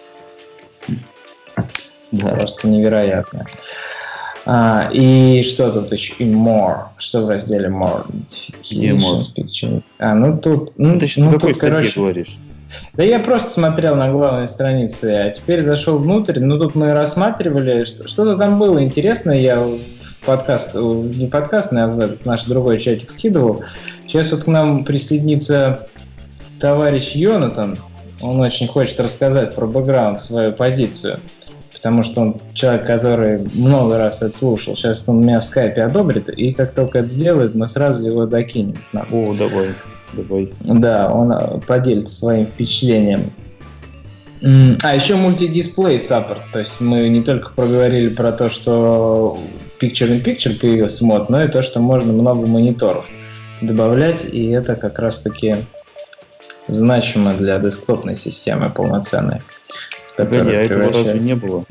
Да. 2.12 2.28
Просто 2.28 2.68
невероятно. 2.68 3.46
А, 4.46 4.90
и 4.92 5.42
что 5.42 5.70
тут 5.72 5.90
еще? 5.92 6.14
И 6.18 6.30
more. 6.30 6.88
Что 6.98 7.24
в 7.24 7.30
разделе 7.30 7.68
more? 7.68 8.04
Где 8.62 8.90
more? 8.90 9.22
Picture. 9.36 9.82
А, 9.98 10.14
ну 10.14 10.38
тут... 10.38 10.72
Ну, 10.76 10.98
Ты 10.98 11.08
ну, 11.16 11.32
какой 11.32 11.52
тут, 11.52 11.60
короче, 11.60 11.98
говоришь? 11.98 12.38
Да 12.94 13.02
я 13.02 13.20
просто 13.20 13.50
смотрел 13.50 13.96
на 13.96 14.10
главной 14.10 14.48
странице, 14.48 15.06
а 15.06 15.30
теперь 15.30 15.62
зашел 15.62 15.98
внутрь. 15.98 16.40
Ну, 16.40 16.58
тут 16.58 16.74
мы 16.74 16.92
рассматривали, 16.92 17.84
что-то 17.84 18.36
там 18.36 18.58
было 18.58 18.82
интересное. 18.82 19.38
Я 19.38 19.64
подкаст, 20.24 20.74
не 20.74 21.26
подкаст, 21.26 21.72
а 21.72 21.86
в 21.86 21.98
этот 21.98 22.24
наш 22.26 22.44
другой 22.44 22.78
чатик 22.78 23.10
скидывал. 23.10 23.62
Сейчас 24.06 24.32
вот 24.32 24.44
к 24.44 24.46
нам 24.46 24.84
присоединится 24.84 25.88
товарищ 26.60 27.12
Йонатан. 27.12 27.76
Он 28.20 28.40
очень 28.40 28.66
хочет 28.68 29.00
рассказать 29.00 29.54
про 29.54 29.66
бэкграунд, 29.66 30.18
свою 30.18 30.52
позицию 30.52 31.20
потому 31.84 32.02
что 32.02 32.22
он 32.22 32.36
человек, 32.54 32.86
который 32.86 33.46
много 33.52 33.98
раз 33.98 34.22
это 34.22 34.34
слушал. 34.34 34.74
Сейчас 34.74 35.06
он 35.06 35.20
меня 35.20 35.40
в 35.40 35.44
скайпе 35.44 35.82
одобрит, 35.82 36.30
и 36.30 36.54
как 36.54 36.72
только 36.72 37.00
это 37.00 37.08
сделает, 37.08 37.54
мы 37.54 37.68
сразу 37.68 38.08
его 38.08 38.24
докинем. 38.24 38.74
О, 38.94 39.34
давай, 39.38 39.74
давай. 40.14 40.50
Да, 40.62 41.12
он 41.12 41.32
э, 41.32 41.60
поделится 41.66 42.16
своим 42.16 42.46
впечатлением. 42.46 43.30
А, 44.82 44.94
еще 44.94 45.16
мультидисплей 45.16 46.00
саппорт. 46.00 46.40
То 46.54 46.60
есть 46.60 46.80
мы 46.80 47.06
не 47.10 47.20
только 47.20 47.50
проговорили 47.50 48.08
про 48.08 48.32
то, 48.32 48.48
что 48.48 49.38
Picture-in-Picture 49.80 50.58
появился 50.58 51.04
мод, 51.04 51.28
но 51.28 51.42
и 51.42 51.48
то, 51.48 51.62
что 51.62 51.80
можно 51.80 52.12
много 52.12 52.46
мониторов 52.46 53.06
добавлять, 53.60 54.24
и 54.24 54.48
это 54.50 54.76
как 54.76 54.98
раз-таки 54.98 55.56
значимо 56.68 57.34
для 57.34 57.58
десктопной 57.58 58.16
системы 58.16 58.70
полноценной. 58.70 59.40
Погоди, 60.16 60.52
а 60.52 60.60
этого 60.60 60.92
разве 60.92 61.18
не 61.18 61.34
было? 61.34 61.64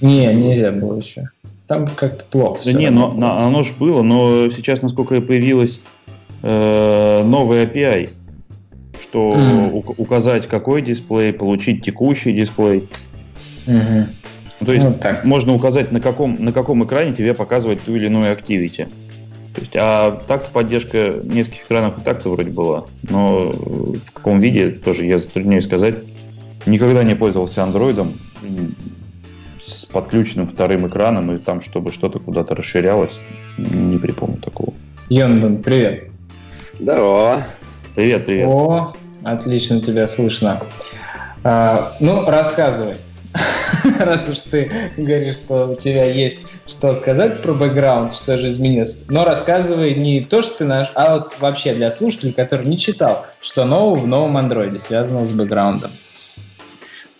Не, 0.00 0.32
нельзя 0.34 0.70
было 0.70 0.98
еще. 0.98 1.28
Там 1.66 1.86
как-то 1.86 2.24
плохо. 2.24 2.60
Да 2.64 2.72
не, 2.72 2.90
но, 2.90 3.12
но 3.12 3.38
оно 3.38 3.62
же 3.62 3.74
было, 3.78 4.02
но 4.02 4.48
сейчас, 4.48 4.80
насколько 4.80 5.16
я 5.16 5.20
появилась 5.20 5.80
э, 6.42 7.22
новый 7.24 7.64
API, 7.64 8.10
что 9.00 9.34
mm. 9.34 9.70
у, 9.72 10.02
указать 10.02 10.46
какой 10.46 10.80
дисплей, 10.80 11.32
получить 11.32 11.84
текущий 11.84 12.32
дисплей. 12.32 12.88
Mm-hmm. 13.66 14.04
То 14.64 14.72
есть 14.72 14.86
ну, 14.86 14.94
так. 14.94 15.24
можно 15.24 15.54
указать, 15.54 15.92
на 15.92 16.00
каком, 16.00 16.42
на 16.42 16.52
каком 16.52 16.84
экране 16.84 17.14
тебе 17.14 17.34
показывать 17.34 17.80
ту 17.82 17.94
или 17.94 18.06
иную 18.06 18.34
activity. 18.34 18.88
То 19.54 19.60
есть, 19.60 19.72
а 19.76 20.20
так-то 20.26 20.50
поддержка 20.50 21.20
нескольких 21.22 21.64
экранов 21.64 21.98
и 21.98 22.00
так-то 22.02 22.30
вроде 22.30 22.50
была. 22.50 22.84
Но 23.02 23.50
в 23.50 24.12
каком 24.12 24.40
виде, 24.40 24.70
тоже 24.70 25.04
я 25.04 25.18
затрудняюсь 25.18 25.64
сказать. 25.64 25.96
Никогда 26.66 27.02
не 27.02 27.14
пользовался 27.14 27.62
андроидом 27.62 28.14
с 29.64 29.84
подключенным 29.84 30.48
вторым 30.48 30.86
экраном, 30.88 31.32
и 31.32 31.38
там, 31.38 31.60
чтобы 31.60 31.92
что-то 31.92 32.18
куда-то 32.18 32.54
расширялось, 32.54 33.20
не 33.56 33.98
припомню 33.98 34.38
такого. 34.38 34.74
Йондон, 35.08 35.62
привет. 35.62 36.04
Здорово. 36.78 37.46
Привет, 37.94 38.26
привет. 38.26 38.46
О, 38.46 38.92
отлично 39.24 39.80
тебя 39.80 40.06
слышно. 40.06 40.62
А, 41.42 41.92
ну, 42.00 42.24
рассказывай. 42.26 42.96
Раз 43.98 44.28
уж 44.28 44.38
ты 44.40 44.70
говоришь, 44.96 45.34
что 45.34 45.70
у 45.70 45.74
тебя 45.74 46.04
есть 46.04 46.46
что 46.66 46.94
сказать 46.94 47.42
про 47.42 47.52
бэкграунд, 47.54 48.12
что 48.12 48.36
же 48.36 48.48
изменилось. 48.48 49.04
Но 49.08 49.24
рассказывай 49.24 49.94
не 49.94 50.22
то, 50.22 50.42
что 50.42 50.58
ты 50.58 50.64
наш, 50.64 50.90
а 50.94 51.16
вот 51.16 51.38
вообще 51.40 51.74
для 51.74 51.90
слушателей, 51.90 52.32
который 52.32 52.66
не 52.66 52.78
читал, 52.78 53.26
что 53.40 53.64
нового 53.64 53.96
в 53.96 54.06
новом 54.06 54.36
андроиде, 54.36 54.78
связанного 54.78 55.24
с 55.24 55.32
бэкграундом. 55.32 55.90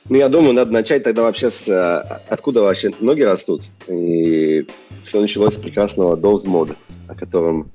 Ну, 0.08 0.16
я 0.16 0.28
думаю, 0.28 0.54
надо 0.54 0.70
начать 0.72 1.02
тогда 1.02 1.22
вообще 1.22 1.50
с 1.50 1.68
э, 1.68 2.20
откуда 2.30 2.62
вообще 2.62 2.90
ноги 3.00 3.22
растут. 3.22 3.64
И 3.88 4.66
все 5.02 5.20
началось 5.20 5.54
с 5.54 5.58
прекрасного 5.58 6.16
Dose 6.16 6.46
мода, 6.46 6.76
о 7.08 7.14
котором 7.14 7.70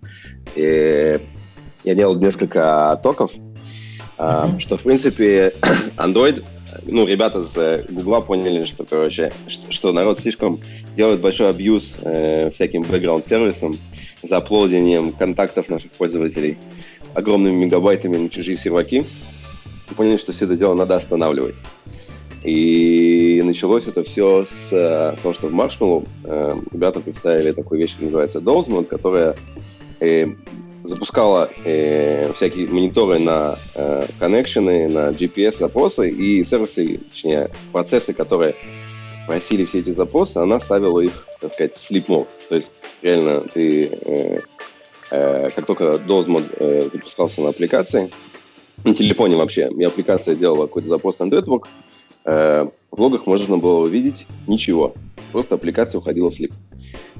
э, 0.55 1.19
я 1.83 1.95
делал 1.95 2.15
несколько 2.15 2.99
токов, 3.03 3.31
mm-hmm. 4.17 4.59
что, 4.59 4.77
в 4.77 4.81
принципе, 4.81 5.53
Android, 5.97 6.43
ну, 6.83 7.05
ребята 7.05 7.41
с 7.41 7.85
Гугла 7.89 8.21
поняли, 8.21 8.65
что, 8.65 8.85
короче, 8.85 9.31
что, 9.47 9.91
народ 9.91 10.19
слишком 10.19 10.59
делает 10.95 11.21
большой 11.21 11.49
абьюз 11.49 11.97
э, 12.01 12.51
всяким 12.51 12.83
бэкграунд-сервисам 12.83 13.77
за 14.21 14.37
аплодением 14.37 15.11
контактов 15.11 15.69
наших 15.69 15.91
пользователей 15.91 16.57
огромными 17.13 17.65
мегабайтами 17.65 18.17
на 18.17 18.29
чужие 18.29 18.57
серваки. 18.57 19.05
Поняли, 19.95 20.17
что 20.17 20.31
все 20.31 20.45
это 20.45 20.55
дело 20.55 20.73
надо 20.73 20.95
останавливать. 20.95 21.55
И 22.43 23.41
началось 23.43 23.87
это 23.87 24.03
все 24.03 24.45
с 24.45 24.69
э, 24.73 25.15
того, 25.21 25.33
что 25.33 25.47
в 25.47 25.53
Marshmallow 25.53 26.07
э, 26.25 26.55
ребята 26.71 26.99
представили 26.99 27.53
такую 27.53 27.79
вещь, 27.79 27.93
как 27.93 28.01
называется 28.01 28.39
Dozmod, 28.39 28.85
которая 28.85 29.35
э, 30.01 30.27
запускала 30.83 31.49
э, 31.63 32.31
всякие 32.33 32.67
мониторы 32.67 33.19
на 33.19 33.57
э, 33.75 34.07
коннекшены, 34.19 34.89
на 34.89 35.09
GPS-запросы 35.09 36.09
и 36.09 36.43
сервисы, 36.43 36.99
точнее, 37.09 37.49
процессы, 37.71 38.13
которые 38.13 38.55
просили 39.27 39.65
все 39.65 39.79
эти 39.79 39.91
запросы, 39.91 40.37
она 40.37 40.59
ставила 40.59 40.99
их, 40.99 41.25
так 41.39 41.53
сказать, 41.53 41.75
в 41.75 41.77
sleep 41.77 42.07
mode. 42.07 42.27
То 42.49 42.55
есть 42.55 42.71
реально 43.01 43.41
ты, 43.41 43.85
э, 43.87 44.39
э, 45.11 45.49
как 45.49 45.65
только 45.65 46.01
Dozmod 46.05 46.53
э, 46.57 46.89
запускался 46.91 47.41
на 47.41 47.49
аппликации, 47.49 48.09
на 48.83 48.93
телефоне 48.93 49.37
вообще, 49.37 49.69
и 49.69 49.83
аппликация 49.83 50.35
делала 50.35 50.67
какой-то 50.67 50.89
запрос 50.89 51.19
на 51.19 51.25
Network, 51.25 51.67
Э, 52.25 52.67
в 52.91 53.01
логах 53.01 53.25
можно 53.25 53.57
было 53.57 53.81
увидеть 53.81 54.27
ничего. 54.47 54.93
Просто 55.31 55.55
аппликация 55.55 55.99
уходила 55.99 56.29
в 56.29 56.33
слип. 56.33 56.53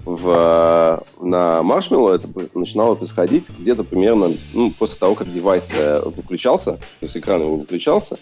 В, 0.06 1.02
на 1.22 1.62
Marshmallow 1.62 2.16
это 2.16 2.28
начинало 2.58 2.96
происходить 2.96 3.50
где-то 3.58 3.86
примерно 3.86 4.32
ну, 4.54 4.70
после 4.72 5.00
того, 5.00 5.16
как 5.16 5.32
девайс 5.32 5.72
э, 5.74 6.02
выключался, 6.04 6.74
то 6.74 6.80
есть 7.06 7.16
экран 7.16 7.42
его 7.42 7.56
выключался, 7.56 8.18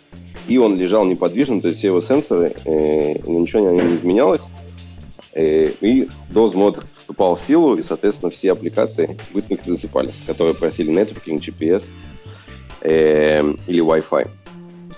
и 0.47 0.59
он 0.59 0.77
лежал 0.77 1.05
неподвижно, 1.05 1.59
то 1.59 1.69
есть 1.69 1.79
все 1.79 1.88
его 1.88 2.01
сенсоры, 2.01 2.53
э, 2.65 3.13
ничего 3.27 3.71
не, 3.71 3.82
не 3.82 3.95
изменялось, 3.95 4.43
э, 5.34 5.71
и 5.82 6.07
DOS 6.29 6.55
мод 6.55 6.86
вступал 6.95 7.36
в 7.36 7.41
силу, 7.41 7.75
и, 7.75 7.82
соответственно, 7.82 8.29
все 8.29 8.51
аппликации 8.51 9.17
быстренько 9.34 9.65
засыпали, 9.65 10.13
которые 10.27 10.53
просили 10.53 10.93
networking, 10.93 11.39
GPS 11.39 11.89
э, 12.82 13.41
или 13.65 13.84
Wi-Fi. 13.84 14.29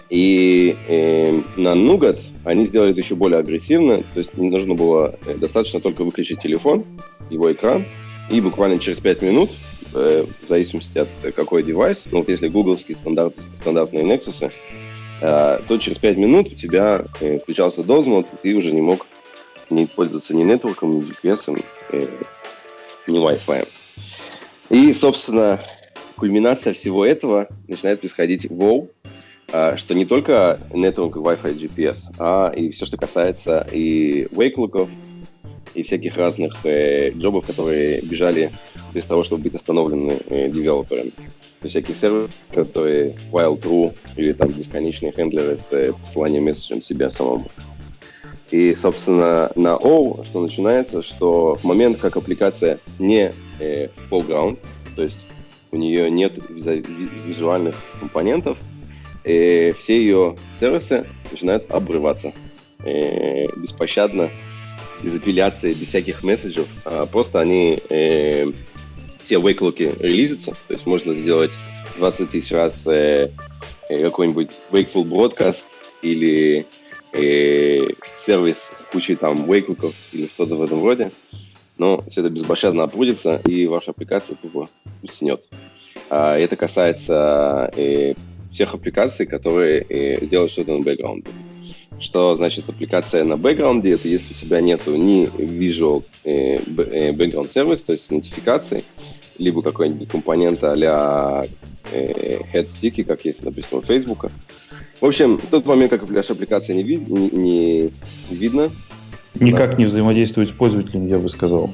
И 0.09 0.77
э, 0.89 1.41
на 1.55 1.69
Nougat 1.69 2.19
они 2.43 2.65
сделали 2.65 2.91
это 2.91 3.01
еще 3.01 3.15
более 3.15 3.39
агрессивно, 3.39 3.97
то 3.97 4.19
есть 4.19 4.37
не 4.37 4.49
нужно 4.49 4.75
было 4.75 5.17
э, 5.25 5.35
достаточно 5.35 5.79
только 5.79 6.03
выключить 6.03 6.41
телефон, 6.41 6.85
его 7.29 7.51
экран, 7.51 7.85
и 8.29 8.41
буквально 8.41 8.79
через 8.79 8.99
5 8.99 9.21
минут, 9.21 9.49
э, 9.93 10.25
в 10.43 10.47
зависимости 10.47 10.97
от 10.97 11.09
э, 11.23 11.31
какой 11.31 11.63
девайс, 11.63 12.05
ну 12.11 12.19
вот 12.19 12.29
если 12.29 12.47
гугловские 12.47 12.97
стандарт, 12.97 13.37
стандартные 13.55 14.03
Nexus, 14.03 14.51
то 15.19 15.77
через 15.77 15.99
5 15.99 16.17
минут 16.17 16.47
у 16.47 16.55
тебя 16.55 17.05
э, 17.21 17.39
включался 17.39 17.81
DOS 17.81 18.25
и 18.33 18.35
ты 18.41 18.55
уже 18.55 18.73
не 18.73 18.81
мог 18.81 19.07
не 19.69 19.85
пользоваться 19.85 20.35
ни 20.35 20.43
нетворком, 20.43 20.97
ни 20.97 21.01
GPS, 21.01 21.63
ни 23.07 23.19
Wi-Fi. 23.19 23.67
И, 24.69 24.93
собственно, 24.93 25.63
кульминация 26.15 26.73
всего 26.73 27.05
этого 27.05 27.47
начинает 27.67 27.99
происходить 27.99 28.49
в 28.49 28.53
WoW, 28.53 28.89
что 29.77 29.93
не 29.93 30.05
только 30.05 30.59
Network, 30.71 31.13
Wi-Fi, 31.13 31.55
GPS, 31.55 32.15
а 32.17 32.49
и 32.49 32.71
все, 32.71 32.85
что 32.85 32.97
касается 32.97 33.67
и 33.71 34.25
wake 34.31 34.89
и 35.73 35.83
всяких 35.83 36.17
разных 36.17 36.53
э, 36.65 37.11
джобов, 37.11 37.45
которые 37.47 38.01
бежали 38.01 38.51
без 38.93 39.05
того, 39.05 39.23
чтобы 39.23 39.43
быть 39.43 39.55
остановлены 39.55 40.19
э, 40.27 40.49
девелоперами. 40.49 41.09
То 41.09 41.67
есть 41.67 41.75
всякие 41.75 41.95
серверы, 41.95 42.29
которые 42.53 43.15
while 43.31 43.59
true, 43.59 43.93
или 44.15 44.33
там 44.33 44.49
бесконечные 44.49 45.11
хендлеры 45.11 45.57
с 45.57 45.71
э, 45.71 45.93
посыланием 45.93 46.45
месседжем 46.45 46.81
себе 46.81 47.09
самому. 47.09 47.49
И, 48.51 48.75
собственно, 48.75 49.51
на 49.55 49.77
O 49.77 50.23
что 50.25 50.41
начинается, 50.41 51.01
что 51.01 51.55
в 51.55 51.63
момент, 51.63 51.97
как 51.97 52.17
аппликация 52.17 52.79
не 52.99 53.33
э, 53.59 53.87
full 54.09 54.27
ground, 54.27 54.59
то 54.95 55.01
есть 55.01 55.25
у 55.71 55.77
нее 55.77 56.11
нет 56.11 56.37
визуальных 56.49 57.75
компонентов, 57.99 58.59
и 59.23 59.73
все 59.77 59.97
ее 59.97 60.35
сервисы 60.53 61.05
начинают 61.31 61.69
обрываться 61.71 62.33
и 62.85 63.47
беспощадно, 63.55 64.29
без 65.01 65.15
апелляции, 65.15 65.73
без 65.73 65.89
всяких 65.89 66.23
месседжев. 66.23 66.67
А 66.85 67.05
просто 67.05 67.39
они 67.39 67.81
э, 67.89 68.51
все 69.23 69.39
вейклоки 69.39 69.93
релизятся, 69.99 70.51
то 70.67 70.73
есть 70.73 70.85
можно 70.85 71.13
сделать 71.13 71.51
20 71.97 72.29
тысяч 72.29 72.51
раз 72.51 72.85
э, 72.87 73.29
какой-нибудь 73.87 74.49
wakeful 74.71 75.03
broadcast 75.03 75.67
или 76.01 76.65
и 77.13 77.95
сервис 78.17 78.71
с 78.75 78.85
кучей 78.85 79.15
там 79.15 79.45
вейкликов 79.45 79.93
или 80.13 80.25
что-то 80.27 80.55
в 80.55 80.63
этом 80.63 80.83
роде, 80.83 81.11
но 81.77 82.03
все 82.09 82.21
это 82.21 82.29
безбашенно 82.29 82.83
опрудится, 82.83 83.39
и 83.45 83.67
ваша 83.67 83.91
аппликация 83.91 84.35
тупо 84.35 84.67
уснет. 85.03 85.47
А, 86.09 86.35
это 86.37 86.55
касается 86.55 87.71
и 87.75 88.15
всех 88.53 88.73
аппликаций, 88.73 89.25
которые 89.25 89.81
и 89.81 90.25
делают 90.25 90.51
что-то 90.51 90.77
на 90.77 90.83
бэкграунде. 90.83 91.31
Что 91.99 92.35
значит 92.35 92.69
аппликация 92.69 93.23
на 93.23 93.37
бэкграунде? 93.37 93.93
Это 93.93 94.07
если 94.07 94.33
у 94.33 94.37
тебя 94.37 94.61
нету 94.61 94.95
ни 94.95 95.27
Visual 95.37 96.03
э, 96.23 96.57
э, 96.57 97.11
Background 97.11 97.51
Service, 97.51 97.85
то 97.85 97.91
есть 97.91 98.11
нотификации, 98.11 98.83
либо 99.37 99.61
какой-нибудь 99.61 100.09
компонент 100.09 100.63
а-ля 100.63 101.45
э, 101.91 102.39
head 102.53 103.03
как 103.03 103.25
есть, 103.25 103.43
написано 103.43 103.79
у 103.79 103.83
Facebook. 103.83 104.27
В 105.01 105.05
общем, 105.05 105.37
в 105.37 105.47
тот 105.47 105.65
момент, 105.65 105.91
как 105.91 106.09
ваша 106.09 106.33
аппликация 106.33 106.75
не, 106.75 106.83
вид, 106.83 107.07
не, 107.09 107.29
не 107.29 107.91
видно. 108.29 108.71
Никак 109.35 109.71
да. 109.71 109.77
не 109.77 109.85
взаимодействует 109.85 110.49
с 110.49 110.51
пользователем, 110.51 111.07
я 111.07 111.17
бы 111.17 111.29
сказал. 111.29 111.73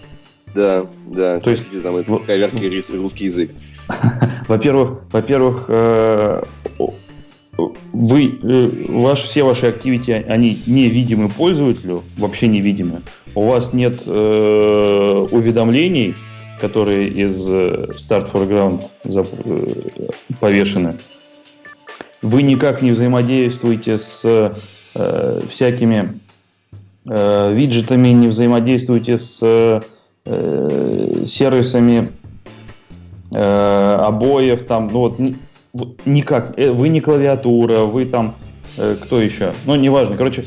Да, 0.55 0.87
да. 1.07 1.39
То 1.39 1.51
есть 1.51 1.71
за 1.71 1.91
мой 1.91 2.03
коверкий 2.03 2.97
русский 2.97 3.25
язык. 3.25 3.51
Во-первых, 4.47 5.01
во-первых, 5.11 5.65
э, 5.67 6.43
вы, 7.93 8.39
э, 8.41 8.85
ваш, 8.89 9.23
все 9.23 9.43
ваши 9.43 9.67
активити, 9.67 10.11
они 10.11 10.57
невидимы 10.67 11.29
пользователю, 11.29 12.03
вообще 12.17 12.47
невидимы. 12.47 13.01
У 13.35 13.47
вас 13.47 13.73
нет 13.73 14.01
э, 14.05 15.27
уведомлений, 15.31 16.15
которые 16.59 17.07
из 17.07 17.47
э, 17.47 17.87
Start 17.91 18.31
Foreground 18.31 18.83
повешены. 20.39 20.95
Вы 22.21 22.43
никак 22.43 22.81
не 22.81 22.91
взаимодействуете 22.91 23.97
с 23.97 24.21
э, 24.95 25.39
всякими 25.49 26.19
э, 27.05 27.53
виджетами, 27.53 28.09
не 28.09 28.27
взаимодействуете 28.27 29.17
с 29.17 29.39
э, 29.41 29.81
сервисами 31.25 32.09
э, 33.31 33.95
обоев, 34.05 34.65
там, 34.65 34.89
ну 34.91 34.99
вот 34.99 35.19
никак, 36.05 36.57
э, 36.57 36.71
вы 36.71 36.89
не 36.89 37.01
клавиатура, 37.01 37.81
вы 37.81 38.05
там, 38.05 38.35
э, 38.77 38.95
кто 39.01 39.21
еще, 39.21 39.53
ну, 39.65 39.75
неважно, 39.75 40.17
короче, 40.17 40.43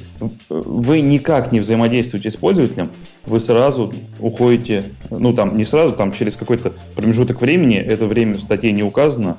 вы 0.49 1.01
никак 1.01 1.53
не 1.53 1.61
взаимодействуете 1.61 2.31
с 2.31 2.37
пользователем, 2.37 2.91
вы 3.27 3.41
сразу 3.41 3.93
уходите, 4.19 4.85
ну, 5.11 5.33
там, 5.33 5.57
не 5.57 5.65
сразу, 5.65 5.95
там, 5.95 6.13
через 6.13 6.37
какой-то 6.37 6.73
промежуток 6.95 7.41
времени, 7.41 7.77
это 7.77 8.07
время 8.07 8.35
в 8.35 8.41
статье 8.41 8.73
не 8.73 8.83
указано, 8.83 9.39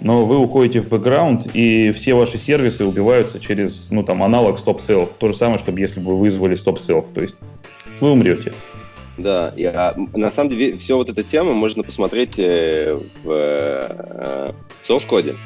но 0.00 0.24
вы 0.24 0.38
уходите 0.38 0.80
в 0.80 0.88
бэкграунд, 0.88 1.48
и 1.54 1.90
все 1.92 2.14
ваши 2.14 2.38
сервисы 2.38 2.84
убиваются 2.84 3.40
через, 3.40 3.90
ну, 3.90 4.02
там, 4.02 4.22
аналог 4.22 4.58
стоп-селф. 4.58 5.10
То 5.18 5.28
же 5.28 5.34
самое, 5.34 5.58
чтобы 5.58 5.80
если 5.80 6.00
бы 6.00 6.12
вы 6.12 6.20
вызвали 6.20 6.54
стоп-селф. 6.54 7.06
То 7.14 7.20
есть 7.20 7.34
вы 8.00 8.12
умрете. 8.12 8.52
Да, 9.18 9.52
а, 9.56 9.94
на 10.14 10.30
самом 10.30 10.50
деле 10.50 10.76
все 10.76 10.96
вот 10.96 11.10
эта 11.10 11.24
тема 11.24 11.52
можно 11.52 11.82
посмотреть 11.82 12.38
э, 12.38 12.96
в 13.24 13.28
э, 13.28 14.52
source 14.80 15.06
коде, 15.08 15.36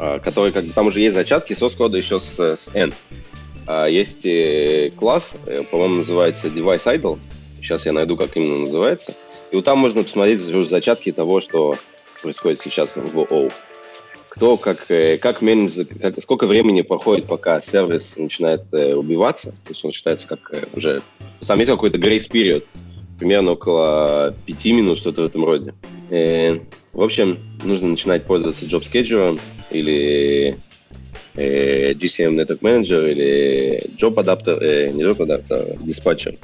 э, 0.00 0.18
который 0.24 0.50
как 0.50 0.64
бы 0.64 0.72
там 0.72 0.86
уже 0.86 1.00
есть 1.00 1.14
зачатки 1.14 1.52
source 1.52 1.76
кода 1.76 1.98
еще 1.98 2.18
с, 2.20 2.40
с 2.40 2.70
N. 2.72 2.94
Э, 3.66 3.86
есть 3.90 4.26
класс, 4.96 5.34
по-моему, 5.70 5.96
называется 5.96 6.48
device 6.48 6.86
idle. 6.86 7.18
Сейчас 7.60 7.84
я 7.84 7.92
найду, 7.92 8.16
как 8.16 8.34
именно 8.34 8.60
называется. 8.60 9.12
И 9.52 9.56
вот 9.56 9.66
там 9.66 9.78
можно 9.78 10.02
посмотреть 10.02 10.40
уже 10.40 10.64
зачатки 10.64 11.12
того, 11.12 11.42
что 11.42 11.76
происходит 12.22 12.60
сейчас 12.60 12.96
в 12.96 13.18
O. 13.18 13.50
Кто 14.30 14.56
как, 14.56 14.86
как 15.20 15.42
менеджер, 15.42 15.86
как, 16.00 16.22
сколько 16.22 16.46
времени 16.46 16.80
проходит, 16.80 17.26
пока 17.26 17.60
сервис 17.60 18.16
начинает 18.16 18.72
убиваться, 18.72 19.50
то 19.50 19.70
есть 19.70 19.84
он 19.84 19.92
считается 19.92 20.28
как 20.28 20.50
уже, 20.74 21.00
сам 21.40 21.58
есть 21.58 21.70
какой-то 21.70 21.96
grace 21.96 22.30
period, 22.30 22.64
примерно 23.18 23.52
около 23.52 24.34
5 24.46 24.64
минут, 24.66 24.98
что-то 24.98 25.22
в 25.22 25.26
этом 25.26 25.44
роде. 25.44 25.74
Э, 26.10 26.56
в 26.92 27.02
общем, 27.02 27.38
нужно 27.64 27.88
начинать 27.88 28.24
пользоваться 28.24 28.64
Job 28.64 28.82
Scheduler 28.82 29.40
или 29.70 30.56
э, 31.34 31.92
GCM 31.92 32.34
Network 32.36 32.60
Manager 32.60 33.10
или 33.10 33.82
Job 33.98 34.14
Adapter, 34.14 34.58
э, 34.60 34.90
не 34.90 35.02
Job 35.02 35.18
Adapter, 35.18 35.78
Dispatcher. 35.82 36.38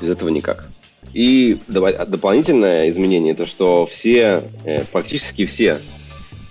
Без 0.00 0.10
этого 0.10 0.28
никак. 0.28 0.68
И 1.12 1.58
дополнительное 1.68 2.88
изменение 2.88 3.34
это 3.34 3.44
что 3.44 3.86
все, 3.86 4.42
э, 4.64 4.84
практически 4.90 5.44
все 5.44 5.78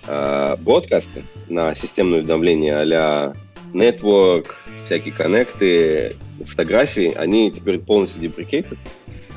э, 0.08 0.56
бродкасты 0.60 1.24
на 1.50 1.74
системное 1.74 2.20
уведомление 2.20 2.78
а-ля 2.78 3.34
Network, 3.74 4.48
всякие 4.86 5.14
коннекты, 5.14 6.16
фотографии, 6.46 7.14
они 7.16 7.52
теперь 7.52 7.80
полностью 7.80 8.24
deprecated 8.24 8.78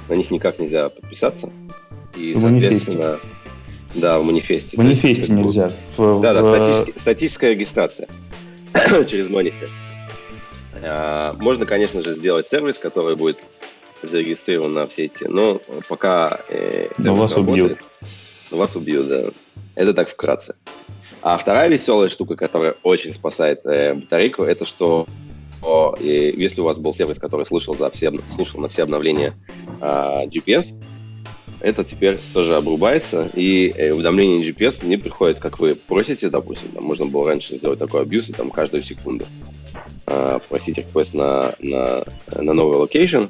на 0.09 0.15
них 0.15 0.31
никак 0.31 0.59
нельзя 0.59 0.89
подписаться. 0.89 1.51
И, 2.17 2.35
в 2.35 2.41
соответственно, 2.41 2.97
манифесте. 2.97 3.21
да, 3.95 4.19
в 4.19 4.25
манифесте. 4.25 4.77
В 4.77 4.79
манифесте 4.79 5.23
есть, 5.23 5.33
нельзя. 5.33 5.73
В, 5.97 6.21
да, 6.21 6.35
да, 6.35 6.45
статистическая, 6.45 6.99
статическая 7.01 7.51
регистрация 7.53 8.09
через 9.09 9.29
манифест. 9.29 9.73
А, 10.83 11.35
можно, 11.41 11.67
конечно 11.67 12.03
же, 12.03 12.13
сделать 12.13 12.47
сервис, 12.47 12.79
который 12.79 13.17
будет 13.17 13.39
зарегистрирован 14.03 14.73
на 14.73 14.87
все 14.87 15.07
эти, 15.07 15.25
но 15.25 15.61
пока 15.89 16.41
э, 16.49 16.89
но 16.99 17.15
вас 17.15 17.35
работает, 17.35 17.65
убьют. 17.65 17.79
Вас 18.51 18.77
убьют, 18.77 19.09
да. 19.09 19.25
Это 19.75 19.95
так 19.95 20.09
вкратце. 20.09 20.55
А 21.23 21.39
вторая 21.39 21.69
веселая 21.69 22.09
штука, 22.09 22.37
которая 22.37 22.77
очень 22.83 23.15
спасает 23.15 23.65
э, 23.65 23.95
батарейку, 23.95 24.43
это 24.43 24.65
что 24.67 25.07
и 26.01 26.35
если 26.37 26.61
у 26.61 26.65
вас 26.65 26.79
был 26.79 26.93
сервис, 26.93 27.19
который 27.19 27.47
слушал, 27.47 27.75
за 27.75 27.91
все, 27.91 28.13
слушал 28.29 28.61
на 28.61 28.69
все 28.69 28.83
обновления 28.83 29.35
а, 29.81 30.27
GPS, 30.27 30.75
это 31.61 31.83
теперь 31.83 32.19
тоже 32.35 32.57
обрубается, 32.57 33.31
и 33.35 33.73
э, 33.75 33.93
уведомление 33.93 34.43
GPS 34.47 34.85
не 34.85 34.99
приходит, 34.99 35.39
как 35.39 35.59
вы 35.59 35.75
просите, 35.75 36.29
допустим, 36.29 36.69
там 36.69 36.85
можно 36.85 37.07
было 37.07 37.29
раньше 37.29 37.57
сделать 37.57 37.79
такой 37.79 38.03
абьюз, 38.03 38.29
и 38.29 38.35
там 38.35 38.51
каждую 38.51 38.83
секунду 38.83 39.25
э, 40.07 40.41
просить 40.49 40.79
request 40.79 41.17
на, 41.17 41.55
на, 41.61 42.05
на 42.37 42.53
новый 42.53 42.77
location, 42.77 43.25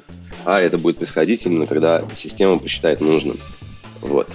а 0.44 0.60
это 0.60 0.78
будет 0.78 0.96
происходить 0.96 1.46
именно 1.46 1.66
когда 1.66 2.04
система 2.16 2.58
посчитает 2.58 3.00
нужным. 3.00 3.38
Вот. 4.00 4.28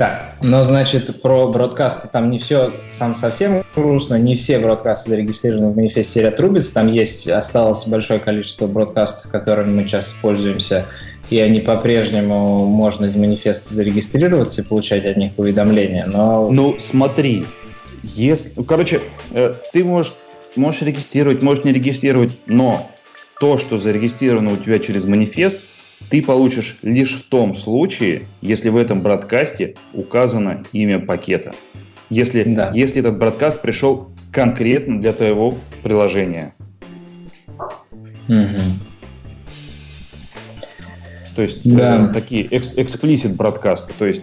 Так, 0.00 0.32
но 0.40 0.64
значит 0.64 1.20
про 1.20 1.48
broadcast 1.48 2.02
ы 2.02 2.08
там 2.08 2.30
не 2.30 2.38
все 2.38 2.72
сам 2.88 3.14
совсем 3.14 3.62
грустно, 3.74 4.14
не 4.14 4.34
все 4.34 4.58
broadcast 4.58 5.05
ы 5.05 5.10
зарегистрированы 5.10 5.72
в 5.72 5.76
манифесте 5.76 6.26
отрубятся, 6.26 6.72
там 6.72 6.90
есть, 6.90 7.28
осталось 7.28 7.86
большое 7.86 8.18
количество 8.18 8.66
broadcast 8.66 9.14
ов, 9.14 9.30
которыми 9.30 9.82
мы 9.82 9.86
сейчас 9.86 10.14
пользуемся, 10.22 10.86
и 11.28 11.38
они 11.38 11.60
по-прежнему 11.60 12.64
можно 12.64 13.04
из 13.04 13.14
манифеста 13.14 13.74
зарегистрироваться 13.74 14.62
и 14.62 14.64
получать 14.64 15.04
от 15.04 15.18
них 15.18 15.32
уведомления, 15.36 16.06
но... 16.06 16.50
Ну, 16.50 16.78
смотри, 16.80 17.44
если, 18.02 18.62
короче, 18.62 19.02
э, 19.32 19.52
ты 19.70 19.84
можешь, 19.84 20.14
можешь 20.56 20.80
регистрировать, 20.80 21.42
можешь 21.42 21.64
не 21.64 21.74
регистрировать, 21.74 22.32
но 22.46 22.90
то, 23.38 23.58
что 23.58 23.76
зарегистрировано 23.76 24.54
у 24.54 24.56
тебя 24.56 24.78
через 24.78 25.04
манифест, 25.04 25.58
ты 26.08 26.22
получишь 26.22 26.78
лишь 26.82 27.14
в 27.14 27.28
том 27.28 27.54
случае, 27.54 28.22
если 28.40 28.68
в 28.68 28.76
этом 28.76 29.00
бродкасте 29.00 29.74
указано 29.92 30.64
имя 30.72 30.98
пакета. 30.98 31.52
Если, 32.08 32.42
да. 32.42 32.72
если 32.74 33.00
этот 33.00 33.18
бродкаст 33.18 33.62
пришел 33.62 34.10
конкретно 34.32 35.00
для 35.00 35.12
твоего 35.12 35.54
приложения. 35.82 36.54
Угу. 38.28 38.58
То 41.36 41.42
есть 41.42 41.60
да. 41.64 42.08
э, 42.08 42.12
такие 42.12 42.46
экс, 42.46 42.76
explicit 42.76 43.34
бродкасты. 43.34 43.92
То 43.98 44.06
есть 44.06 44.22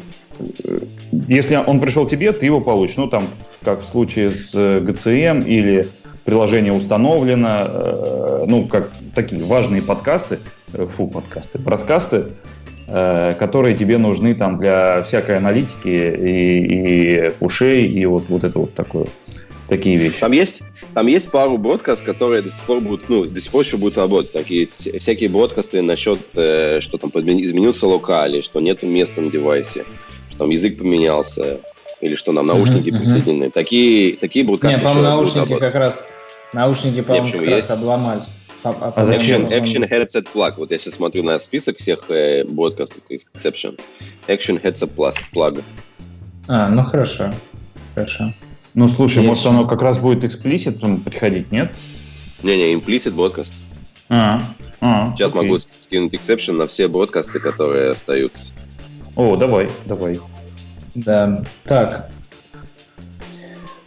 э, 0.63 0.80
если 1.28 1.55
он 1.55 1.80
пришел 1.80 2.07
тебе, 2.07 2.32
ты 2.32 2.45
его 2.45 2.61
получишь. 2.61 2.97
Ну, 2.97 3.07
там, 3.07 3.28
как 3.63 3.82
в 3.82 3.86
случае 3.86 4.30
с 4.30 4.53
GCM 4.53 5.45
э, 5.45 5.47
или 5.47 5.88
приложение 6.25 6.73
установлено, 6.73 7.61
э, 7.63 8.45
ну, 8.47 8.67
как 8.67 8.91
такие 9.15 9.43
важные 9.43 9.82
подкасты, 9.82 10.39
фу, 10.72 11.07
подкасты, 11.07 11.59
бродкасты, 11.59 12.28
э, 12.88 13.34
которые 13.39 13.76
тебе 13.76 13.97
нужны 13.97 14.36
там 14.36 14.59
для 14.59 15.03
всякой 15.03 15.38
аналитики 15.38 15.88
и, 15.88 17.28
и 17.28 17.32
ушей, 17.39 17.88
и 17.88 18.05
вот, 18.05 18.26
вот 18.30 18.43
это 18.43 18.59
вот 18.59 18.74
такое 18.74 19.07
такие 19.68 19.97
вещи. 19.97 20.20
Там 20.20 20.32
есть, 20.32 20.63
там 20.93 21.07
есть 21.07 21.30
пару 21.30 21.57
бродкаст, 21.57 22.03
которые 22.03 22.41
до 22.41 22.49
сих 22.49 22.61
пор 22.61 22.80
будут, 22.80 23.09
ну, 23.09 23.26
до 23.26 23.39
сих 23.39 23.51
пор 23.51 23.63
еще 23.63 23.78
будут 23.78 23.97
работать. 23.97 24.32
Такие 24.32 24.68
всякие 24.68 25.30
бродкасты 25.30 25.82
насчет, 25.82 26.20
э, 26.36 26.80
что 26.82 26.97
там 26.97 27.11
изменился 27.11 27.88
локали, 27.88 28.41
что 28.41 28.59
нет 28.59 28.84
места 28.84 29.22
на 29.22 29.30
девайсе, 29.30 29.86
что 30.30 30.39
там 30.39 30.49
язык 30.49 30.78
поменялся, 30.78 31.59
или 31.99 32.15
что 32.15 32.32
нам 32.32 32.47
наушники 32.47 32.89
uh-huh, 32.89 32.99
присоединены. 32.99 33.45
Uh-huh. 33.45 33.51
Такие, 33.51 34.18
такие 34.18 34.45
бродкасты 34.45 34.78
Нет, 34.78 34.84
по-моему, 34.84 35.09
наушники 35.09 35.57
как 35.57 35.76
раз 35.76 36.07
Наушники, 36.53 37.01
по-моему, 37.01 37.28
как 37.28 37.41
есть. 37.41 37.70
раз 37.70 37.72
обломались. 37.72 38.28
А, 38.64 38.70
а, 38.70 38.93
а 38.95 39.05
зачем? 39.05 39.45
Action 39.47 39.88
Headset 39.89 40.28
Plug. 40.34 40.55
Вот 40.58 40.72
я 40.72 40.80
сейчас 40.80 40.95
смотрю 40.95 41.24
на 41.24 41.39
список 41.39 41.78
всех 41.78 42.10
э, 42.10 42.43
бродкастов 42.43 43.01
Exception. 43.10 43.80
Action 44.28 44.62
Headset 44.62 44.93
Plus 44.95 45.16
Plug. 45.34 45.64
А, 46.47 46.70
ну 46.70 46.84
хорошо. 46.84 47.32
Хорошо. 47.95 48.34
Ну, 48.74 48.88
слушай, 48.88 49.18
Есть. 49.18 49.28
может, 49.28 49.45
оно 49.47 49.68
как 49.68 49.82
раз 49.82 49.97
будет 49.97 50.24
эксплисит 50.24 50.80
приходить, 51.03 51.51
нет? 51.51 51.76
Не-не, 52.43 52.76
implicit 52.76 53.16
broadcast. 53.16 53.51
А, 54.10 54.41
а, 54.80 55.14
Сейчас 55.16 55.32
окей. 55.32 55.43
могу 55.43 55.58
скинуть 55.60 56.14
exception 56.14 56.53
на 56.53 56.68
все 56.68 56.88
бродкасты, 56.88 57.39
которые 57.39 57.91
остаются. 57.91 58.53
О, 59.16 59.36
давай, 59.36 59.70
давай. 59.86 60.20
Да, 60.93 61.43
так. 61.64 62.12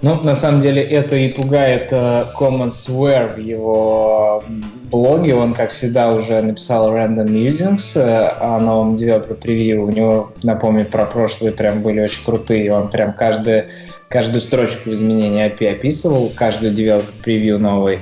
Ну, 0.02 0.18
на 0.22 0.34
самом 0.34 0.62
деле, 0.62 0.82
это 0.82 1.14
и 1.14 1.28
пугает 1.28 1.92
uh, 1.92 2.26
Commonsware 2.38 3.34
в 3.34 3.38
его 3.38 4.42
блоге. 4.90 5.34
Он, 5.34 5.52
как 5.52 5.72
всегда, 5.72 6.14
уже 6.14 6.40
написал 6.40 6.90
Random 6.90 7.26
Musings 7.26 7.96
uh, 7.96 8.34
о 8.40 8.58
новом 8.60 8.94
developer 8.94 9.34
превью. 9.34 9.84
У 9.84 9.90
него, 9.90 10.32
напомню, 10.42 10.86
про 10.86 11.04
прошлые 11.04 11.52
прям 11.52 11.82
были 11.82 12.00
очень 12.00 12.24
крутые. 12.24 12.72
Он 12.72 12.88
прям 12.88 13.12
каждый, 13.12 13.64
каждую 14.08 14.40
строчку 14.40 14.90
изменения 14.90 15.50
API 15.50 15.72
описывал, 15.72 16.32
каждый 16.34 16.70
developer 16.70 17.22
превью 17.22 17.58
новый. 17.58 17.98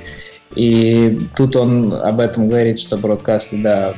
И 0.55 1.19
тут 1.35 1.57
он 1.57 1.93
об 1.93 2.21
этом 2.21 2.47
говорит, 2.47 2.79
что 2.79 2.97
бродкасты, 2.97 3.57
да, 3.57 3.93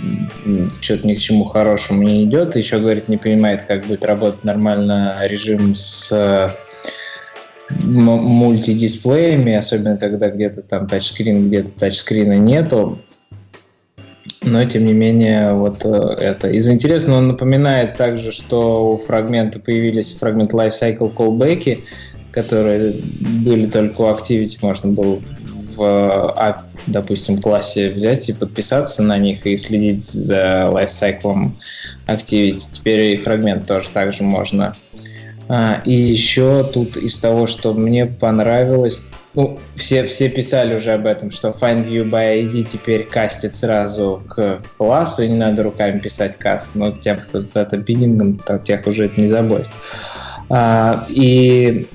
что-то 0.81 1.07
ни 1.07 1.13
к 1.13 1.19
чему 1.19 1.45
хорошему 1.45 2.01
не 2.01 2.23
идет. 2.23 2.55
Еще, 2.55 2.79
говорит, 2.79 3.07
не 3.07 3.17
понимает, 3.17 3.61
как 3.63 3.85
будет 3.85 4.03
работать 4.03 4.43
нормально 4.43 5.17
режим 5.21 5.75
с 5.75 6.11
э, 6.11 6.49
мультидисплеями, 7.83 9.53
особенно 9.53 9.97
когда 9.97 10.29
где-то 10.29 10.61
там 10.61 10.87
тачскрин, 10.87 11.47
где-то 11.47 11.71
тачскрина 11.73 12.37
нету. 12.37 12.99
Но, 14.43 14.63
тем 14.65 14.85
не 14.85 14.93
менее, 14.93 15.53
вот 15.53 15.85
э, 15.85 15.89
это. 15.89 16.49
Из 16.49 16.67
интересного 16.69 17.19
он 17.19 17.27
напоминает 17.27 17.95
также, 17.95 18.31
что 18.31 18.93
у 18.93 18.97
фрагмента 18.97 19.59
появились 19.59 20.17
фрагмент 20.17 20.53
lifecycle 20.53 21.13
callback, 21.13 21.83
которые 22.31 22.93
были 23.19 23.67
только 23.69 24.01
у 24.01 24.05
Activity, 24.05 24.57
можно 24.61 24.91
было 24.91 25.21
в, 25.75 25.83
а, 25.83 26.65
допустим, 26.87 27.39
классе 27.39 27.91
взять 27.91 28.29
и 28.29 28.33
подписаться 28.33 29.03
на 29.03 29.17
них 29.17 29.45
и 29.45 29.55
следить 29.57 30.03
за 30.03 30.69
лайфсайклом 30.69 31.57
Activity. 32.07 32.59
Теперь 32.71 33.13
и 33.13 33.17
фрагмент 33.17 33.67
тоже 33.67 33.89
также 33.89 34.23
можно. 34.23 34.75
А, 35.53 35.81
и 35.83 35.93
еще 35.93 36.63
тут 36.63 36.95
из 36.95 37.19
того, 37.19 37.45
что 37.45 37.73
мне 37.73 38.05
понравилось, 38.05 39.03
ну, 39.33 39.59
все, 39.75 40.03
все 40.03 40.29
писали 40.29 40.75
уже 40.75 40.91
об 40.91 41.05
этом, 41.05 41.29
что 41.29 41.49
FindView 41.49 42.09
by 42.09 42.43
ID 42.43 42.69
теперь 42.71 43.03
кастит 43.05 43.53
сразу 43.53 44.23
к 44.29 44.61
классу, 44.77 45.23
и 45.23 45.27
не 45.27 45.37
надо 45.37 45.63
руками 45.63 45.99
писать 45.99 46.37
каст. 46.37 46.71
Но 46.73 46.91
тем, 46.91 47.17
кто 47.17 47.41
с 47.41 47.45
дата-биддингом, 47.45 48.41
тех 48.63 48.87
уже 48.87 49.05
это 49.07 49.19
не 49.19 49.27
заботит. 49.27 49.71
А, 50.47 51.05
и 51.09 51.85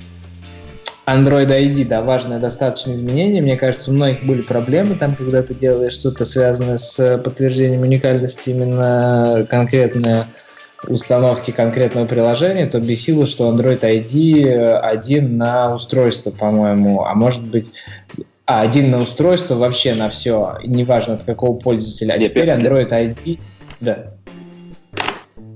Android 1.07 1.47
ID, 1.47 1.87
да, 1.87 2.03
важное 2.03 2.37
достаточно 2.37 2.91
изменение. 2.91 3.41
Мне 3.41 3.55
кажется, 3.55 3.89
у 3.89 3.93
многих 3.95 4.23
были 4.23 4.41
проблемы 4.41 4.93
там, 4.93 5.15
когда 5.15 5.41
ты 5.41 5.55
делаешь 5.55 5.93
что-то 5.93 6.25
связанное 6.25 6.77
с 6.77 7.17
подтверждением 7.17 7.81
уникальности 7.81 8.51
именно 8.51 9.47
конкретной 9.49 10.25
установки 10.83 11.51
конкретного 11.51 12.05
приложения, 12.05 12.67
то 12.67 12.79
бесило, 12.79 13.25
что 13.25 13.51
Android 13.51 13.81
ID 13.81 14.77
один 14.77 15.37
на 15.37 15.73
устройство, 15.73 16.31
по-моему, 16.31 17.03
а 17.03 17.15
может 17.15 17.49
быть 17.49 17.71
а, 18.45 18.61
один 18.61 18.91
на 18.91 19.01
устройство 19.01 19.55
вообще 19.55 19.93
на 19.93 20.09
все, 20.09 20.57
неважно 20.63 21.15
от 21.15 21.23
какого 21.23 21.57
пользователя. 21.59 22.13
А 22.13 22.17
Нет, 22.17 22.31
теперь 22.31 22.49
Android 22.49 22.89
ID, 22.89 23.39
да. 23.81 24.13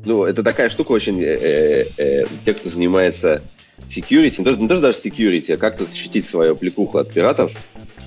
Ну, 0.04 0.26
это 0.26 0.44
такая 0.44 0.70
штука 0.70 0.92
очень, 0.92 1.22
э, 1.22 1.38
э, 1.42 1.86
э, 1.98 2.26
те, 2.44 2.54
кто 2.54 2.68
занимается 2.68 3.42
security, 3.88 4.36
не 4.40 4.44
даже, 4.44 4.60
не 4.60 4.68
даже 4.68 4.98
security, 4.98 5.54
а 5.54 5.58
как-то 5.58 5.86
защитить 5.86 6.26
свою 6.26 6.54
аппликуху 6.54 6.98
от 6.98 7.14
пиратов, 7.14 7.54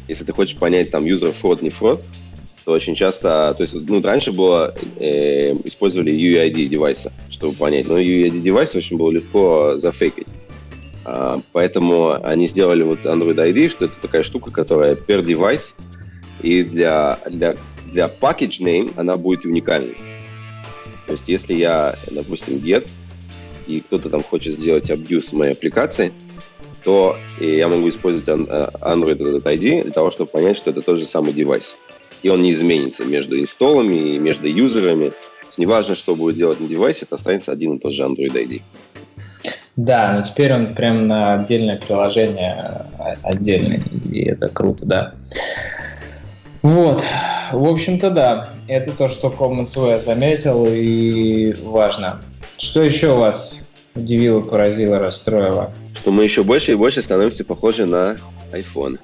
если 0.07 0.25
ты 0.25 0.35
хочешь 0.35 0.57
понять, 0.57 0.91
там, 0.91 1.07
юзер 1.07 1.33
фрод, 1.33 1.63
не 1.63 1.71
фрод, 1.71 2.05
очень 2.73 2.95
часто, 2.95 3.55
то 3.57 3.63
есть, 3.63 3.75
ну, 3.75 4.01
раньше 4.03 4.33
было, 4.33 4.75
э, 4.99 5.55
использовали 5.65 6.13
UID 6.13 6.67
девайса, 6.67 7.13
чтобы 7.31 7.55
понять, 7.55 7.89
но 7.89 7.99
UID 7.99 8.41
девайс 8.41 8.75
очень 8.75 8.97
было 8.97 9.11
легко 9.11 9.79
зафейкать. 9.79 10.29
А, 11.05 11.39
поэтому 11.53 12.19
они 12.25 12.49
сделали 12.49 12.83
вот 12.83 13.01
Android 13.05 13.37
ID, 13.37 13.69
что 13.69 13.85
это 13.87 13.99
такая 14.01 14.23
штука, 14.23 14.51
которая 14.51 14.95
per 14.95 15.23
девайс, 15.23 15.75
и 16.43 16.63
для, 16.63 17.19
для, 17.31 17.57
для 17.91 18.11
package 18.21 18.61
name 18.61 18.93
она 18.97 19.17
будет 19.17 19.45
уникальной. 19.45 19.97
То 21.07 21.13
есть, 21.13 21.29
если 21.29 21.55
я, 21.55 21.95
допустим, 22.11 22.57
get, 22.57 22.89
и 23.67 23.81
кто-то 23.81 24.11
там 24.11 24.23
хочет 24.23 24.55
сделать 24.55 24.91
абьюз 24.91 25.33
моей 25.33 25.53
аппликации, 25.53 26.13
то 26.83 27.17
я 27.41 27.67
могу 27.69 27.89
использовать 27.89 28.29
э, 28.29 28.69
Android 28.81 29.43
ID 29.43 29.85
для 29.85 29.93
того, 29.93 30.11
чтобы 30.11 30.31
понять, 30.31 30.57
что 30.57 30.71
это 30.71 30.83
тот 30.83 30.99
же 30.99 31.07
самый 31.07 31.33
девайс. 31.33 31.77
И 32.25 32.31
он 32.31 32.41
не 32.41 32.53
изменится 32.55 33.05
между 33.05 33.39
инсталлами 33.39 34.15
и 34.15 34.19
между 34.19 34.49
юзерами. 34.49 35.13
Неважно, 35.59 35.95
что 35.95 36.17
будет 36.17 36.37
делать 36.37 36.59
на 36.59 36.67
девайсе, 36.67 37.05
это 37.05 37.17
останется 37.17 37.53
один 37.53 37.77
и 37.77 37.79
тот 37.79 37.93
же 37.93 38.03
Android 38.03 38.33
ID. 38.33 38.63
Да, 39.77 40.15
но 40.17 40.25
теперь 40.25 40.55
он 40.55 40.75
прям 40.75 41.07
на 41.07 41.35
отдельное 41.35 41.77
приложение 41.77 42.87
э, 42.99 43.15
отдельный, 43.23 43.83
и 44.11 44.25
это 44.25 44.49
круто, 44.49 44.87
да. 44.87 45.15
Вот, 46.63 47.05
в 47.53 47.65
общем-то, 47.65 48.11
да, 48.11 48.51
это 48.69 48.93
то, 48.97 49.07
что 49.07 49.29
Commons 49.29 50.01
заметил, 50.01 50.67
и 50.67 51.53
важно. 51.63 52.23
Что 52.57 52.83
еще 52.83 53.15
вас 53.15 53.61
удивило, 53.95 54.41
поразило, 54.41 54.99
расстроило? 54.99 55.73
Что 55.95 56.11
мы 56.11 56.25
еще 56.25 56.43
больше 56.43 56.73
и 56.73 56.77
больше 56.77 57.03
становимся 57.03 57.45
похожи 57.45 57.85
на 57.85 58.17
iPhone. 58.53 58.99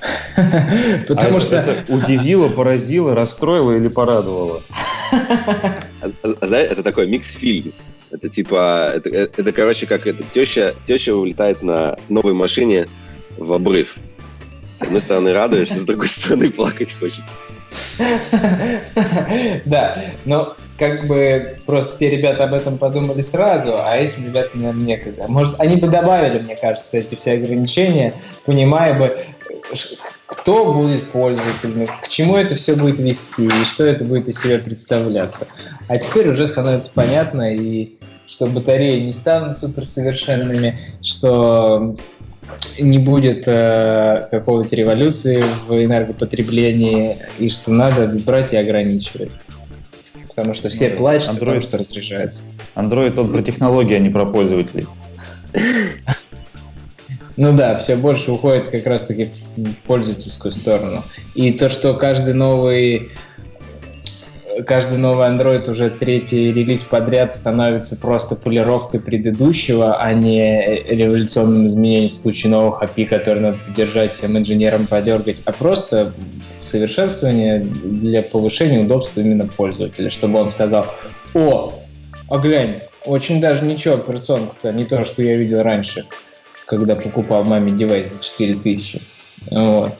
Потому 1.08 1.36
а 1.36 1.40
что... 1.40 1.56
Это 1.56 1.92
удивило, 1.92 2.48
поразило, 2.48 3.14
расстроило 3.14 3.72
или 3.72 3.88
порадовало? 3.88 4.62
А, 6.02 6.10
а, 6.22 6.46
знаешь, 6.46 6.70
это 6.70 6.82
такой 6.82 7.06
микс 7.06 7.36
feelings. 7.36 7.88
Это 8.10 8.30
типа, 8.30 8.92
это, 8.94 9.10
это, 9.10 9.52
короче, 9.52 9.86
как 9.86 10.06
это, 10.06 10.22
теща, 10.32 10.74
теща 10.86 11.14
улетает 11.14 11.62
на 11.62 11.98
новой 12.08 12.32
машине 12.32 12.88
в 13.36 13.52
обрыв. 13.52 13.96
С 14.78 14.84
одной 14.84 15.00
стороны 15.02 15.34
радуешься, 15.34 15.78
с 15.78 15.84
другой 15.84 16.08
стороны 16.08 16.50
плакать 16.50 16.94
хочется. 16.98 17.32
Да, 19.64 19.96
но 20.24 20.56
как 20.78 21.06
бы 21.06 21.58
просто 21.66 21.98
те 21.98 22.08
ребята 22.08 22.44
об 22.44 22.54
этом 22.54 22.78
подумали 22.78 23.20
сразу, 23.20 23.76
а 23.76 23.96
этим 23.96 24.24
ребятам, 24.24 24.62
наверное, 24.62 24.86
некогда. 24.86 25.28
Может, 25.28 25.60
они 25.60 25.76
бы 25.76 25.88
добавили, 25.88 26.40
мне 26.40 26.56
кажется, 26.56 26.96
эти 26.96 27.14
все 27.14 27.34
ограничения, 27.34 28.14
понимая 28.46 28.98
бы, 28.98 29.18
кто 30.26 30.72
будет 30.72 31.10
пользователем, 31.10 31.86
к 31.86 32.08
чему 32.08 32.36
это 32.36 32.54
все 32.54 32.74
будет 32.74 33.00
вести, 33.00 33.46
и 33.46 33.64
что 33.64 33.84
это 33.84 34.04
будет 34.04 34.28
из 34.28 34.40
себя 34.40 34.58
представляться. 34.58 35.46
А 35.88 35.98
теперь 35.98 36.28
уже 36.28 36.46
становится 36.46 36.90
понятно, 36.94 37.54
и 37.54 37.98
что 38.26 38.46
батареи 38.46 39.00
не 39.00 39.12
станут 39.12 39.58
суперсовершенными, 39.58 40.78
что 41.02 41.94
не 42.78 42.98
будет 42.98 43.44
э, 43.46 44.28
какого-то 44.30 44.74
революции 44.74 45.42
в 45.66 45.72
энергопотреблении, 45.72 47.18
и 47.38 47.48
что 47.48 47.72
надо 47.72 48.08
брать 48.08 48.52
и 48.52 48.56
ограничивать. 48.56 49.32
Потому 50.28 50.54
что 50.54 50.68
все 50.68 50.90
плачут, 50.90 51.30
Android, 51.30 51.38
потому 51.38 51.60
что 51.60 51.78
разряжается. 51.78 52.44
Android 52.74 53.18
он 53.18 53.30
про 53.30 53.42
технологии, 53.42 53.94
а 53.94 53.98
не 53.98 54.10
про 54.10 54.24
пользователей. 54.24 54.86
Ну 57.40 57.54
да, 57.54 57.74
все 57.74 57.96
больше 57.96 58.32
уходит 58.32 58.68
как 58.68 58.86
раз-таки 58.86 59.30
в 59.56 59.72
пользовательскую 59.86 60.52
сторону. 60.52 61.02
И 61.34 61.52
то, 61.52 61.70
что 61.70 61.94
каждый 61.94 62.34
новый 62.34 63.12
каждый 64.66 64.98
новый 64.98 65.26
Android 65.26 65.66
уже 65.70 65.88
третий 65.88 66.52
релиз 66.52 66.84
подряд 66.84 67.34
становится 67.34 67.96
просто 67.96 68.36
полировкой 68.36 69.00
предыдущего, 69.00 69.96
а 69.98 70.12
не 70.12 70.82
революционным 70.82 71.66
изменением 71.66 72.10
с 72.10 72.18
кучей 72.18 72.48
новых 72.48 72.82
API, 72.82 73.06
которые 73.06 73.42
надо 73.42 73.58
поддержать 73.64 74.12
всем 74.12 74.36
инженерам 74.36 74.86
подергать, 74.86 75.40
а 75.46 75.52
просто 75.52 76.12
совершенствование 76.60 77.60
для 77.60 78.20
повышения 78.20 78.80
удобства 78.80 79.22
именно 79.22 79.46
пользователя, 79.46 80.10
чтобы 80.10 80.38
он 80.40 80.50
сказал, 80.50 80.88
о, 81.32 81.72
а 82.28 82.36
глянь, 82.36 82.82
очень 83.06 83.40
даже 83.40 83.64
ничего, 83.64 83.94
операционка-то 83.94 84.72
не 84.72 84.84
то, 84.84 85.06
что 85.06 85.22
я 85.22 85.36
видел 85.36 85.62
раньше, 85.62 86.04
когда 86.70 86.94
покупал 86.94 87.44
маме 87.44 87.72
девайс 87.72 88.14
за 88.14 88.22
4000. 88.22 89.02
Вот. 89.50 89.92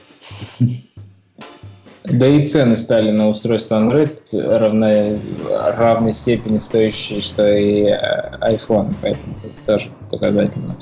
Да 2.05 2.27
и 2.27 2.43
цены 2.45 2.77
стали 2.77 3.11
на 3.11 3.29
устройство 3.29 3.75
Android 3.75 4.17
равной, 4.31 5.19
равной 5.49 6.13
степени 6.13 6.59
стоящие, 6.59 7.21
что 7.21 7.47
и 7.53 7.83
э, 7.83 8.31
iPhone, 8.41 8.95
поэтому 9.01 9.35
это 9.43 9.73
тоже 9.73 9.89
показательно. 10.09 10.77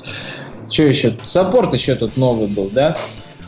Что 0.70 0.84
еще? 0.84 1.12
Саппорт 1.24 1.74
еще 1.74 1.96
тут 1.96 2.16
новый 2.16 2.46
был, 2.46 2.70
да? 2.72 2.96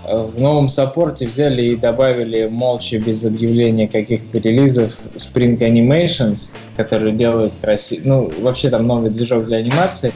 В 0.05 0.41
новом 0.41 0.69
саппорте 0.69 1.29
взяли 1.29 1.63
и 1.63 1.77
добавили 1.77 2.49
молча, 2.49 2.99
без 2.99 3.25
объявления 3.25 3.87
каких-то 3.87 4.39
релизов, 4.39 4.93
Spring 5.15 5.57
Animations, 5.59 6.51
которые 6.77 7.13
делают 7.13 7.55
красиво. 7.61 8.03
Ну, 8.05 8.33
вообще 8.41 8.69
там 8.69 8.89
новый 8.89 9.11
движок 9.11 9.47
для 9.47 9.59
анимации. 9.59 10.13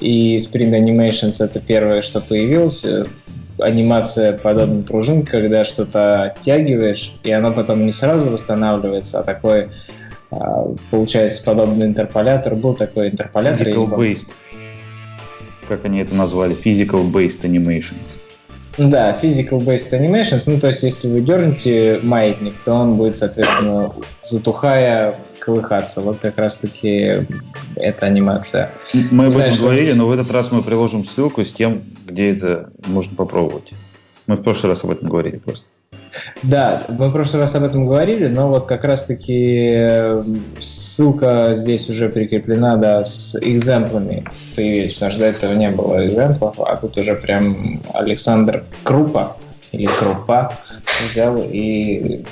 И 0.00 0.36
Spring 0.38 0.72
Animations 0.72 1.42
это 1.42 1.60
первое, 1.60 2.02
что 2.02 2.20
появилось 2.20 2.84
анимация 3.58 4.34
подобная 4.34 4.82
пружинка, 4.82 5.32
когда 5.32 5.64
что-то 5.64 6.24
оттягиваешь, 6.24 7.16
и 7.24 7.30
оно 7.30 7.52
потом 7.52 7.86
не 7.86 7.92
сразу 7.92 8.30
восстанавливается, 8.30 9.20
а 9.20 9.22
такой 9.22 9.70
а, 10.30 10.74
получается 10.90 11.44
подобный 11.44 11.86
интерполятор. 11.86 12.54
Был 12.54 12.74
такой 12.74 13.10
интерполятор. 13.10 13.66
Physical 13.66 13.88
based. 13.88 14.26
Как 15.68 15.84
они 15.84 16.00
это 16.00 16.14
назвали? 16.14 16.56
Physical 16.56 17.10
based 17.10 17.42
animations. 17.42 18.18
Да, 18.78 19.18
physical 19.20 19.58
based 19.58 19.92
animations. 19.92 20.42
Ну, 20.46 20.60
то 20.60 20.68
есть, 20.68 20.82
если 20.82 21.08
вы 21.08 21.22
дернете 21.22 22.00
маятник, 22.02 22.54
то 22.64 22.74
он 22.74 22.96
будет, 22.96 23.16
соответственно, 23.16 23.92
затухая, 24.20 25.16
колыхаться. 25.46 26.00
Вот 26.00 26.18
как 26.20 26.36
раз-таки 26.38 27.24
эта 27.76 28.06
анимация. 28.06 28.72
Мы 29.12 29.26
об 29.26 29.36
этом 29.36 29.58
говорили, 29.58 29.92
но 29.92 30.08
в 30.08 30.12
этот 30.12 30.30
раз 30.32 30.50
мы 30.50 30.62
приложим 30.62 31.04
ссылку 31.04 31.44
с 31.44 31.52
тем, 31.52 31.84
где 32.04 32.32
это 32.32 32.70
можно 32.86 33.16
попробовать. 33.16 33.72
Мы 34.26 34.36
в 34.36 34.42
прошлый 34.42 34.72
раз 34.72 34.82
об 34.82 34.90
этом 34.90 35.08
говорили 35.08 35.38
просто. 35.38 35.66
Да, 36.42 36.82
мы 36.88 37.10
в 37.10 37.12
прошлый 37.12 37.42
раз 37.42 37.54
об 37.54 37.62
этом 37.62 37.86
говорили, 37.86 38.26
но 38.26 38.48
вот 38.48 38.66
как 38.66 38.84
раз-таки 38.84 39.74
э, 39.76 40.22
ссылка 40.60 41.52
здесь 41.54 41.88
уже 41.88 42.08
прикреплена, 42.08 42.76
да, 42.76 43.04
с 43.04 43.36
экземплами 43.40 44.24
появились, 44.56 44.94
потому 44.94 45.12
что 45.12 45.20
до 45.20 45.26
этого 45.26 45.52
не 45.52 45.70
было 45.70 46.06
экземплов, 46.06 46.58
а 46.58 46.76
тут 46.76 46.96
уже 46.96 47.14
прям 47.14 47.82
Александр 47.92 48.64
Крупа 48.82 49.36
или 49.72 49.86
Крупа 49.86 50.54
взял 51.08 51.36
и 51.38 52.24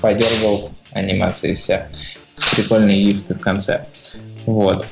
подергал 0.00 0.70
анимации 0.92 1.54
вся 1.54 1.88
с 2.34 2.54
прикольной 2.54 3.00
гифкой 3.02 3.36
в 3.36 3.40
конце. 3.40 3.86
Вот. 4.46 4.86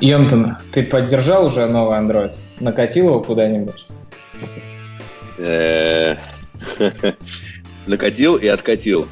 Йонтон, 0.00 0.56
ты 0.72 0.82
поддержал 0.82 1.46
уже 1.46 1.66
новый 1.66 1.98
Android? 1.98 2.34
Накатил 2.60 3.06
его 3.06 3.22
куда-нибудь? 3.22 3.86
Э, 5.38 6.16
накатил 7.86 8.36
и 8.36 8.46
откатил. 8.46 9.06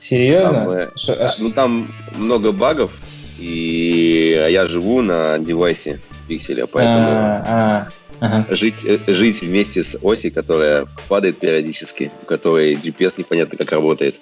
Серьезно? 0.00 0.64
Там, 0.64 0.70
э, 0.78 0.88
а 1.18 1.30
ну, 1.38 1.50
там 1.52 1.94
много 2.16 2.52
багов, 2.52 2.92
и 3.38 4.46
я 4.50 4.66
живу 4.66 5.02
на 5.02 5.38
девайсе 5.38 6.00
пикселя, 6.28 6.66
поэтому 6.66 7.08
а, 7.10 7.88
а, 8.20 8.44
жить, 8.50 8.84
э, 8.84 8.98
жить 9.06 9.42
вместе 9.42 9.82
с 9.82 9.98
осью, 10.02 10.32
которая 10.32 10.86
падает 11.08 11.38
периодически, 11.38 12.10
у 12.22 12.26
которой 12.26 12.74
GPS 12.74 13.14
непонятно 13.18 13.58
как 13.58 13.72
работает, 13.72 14.16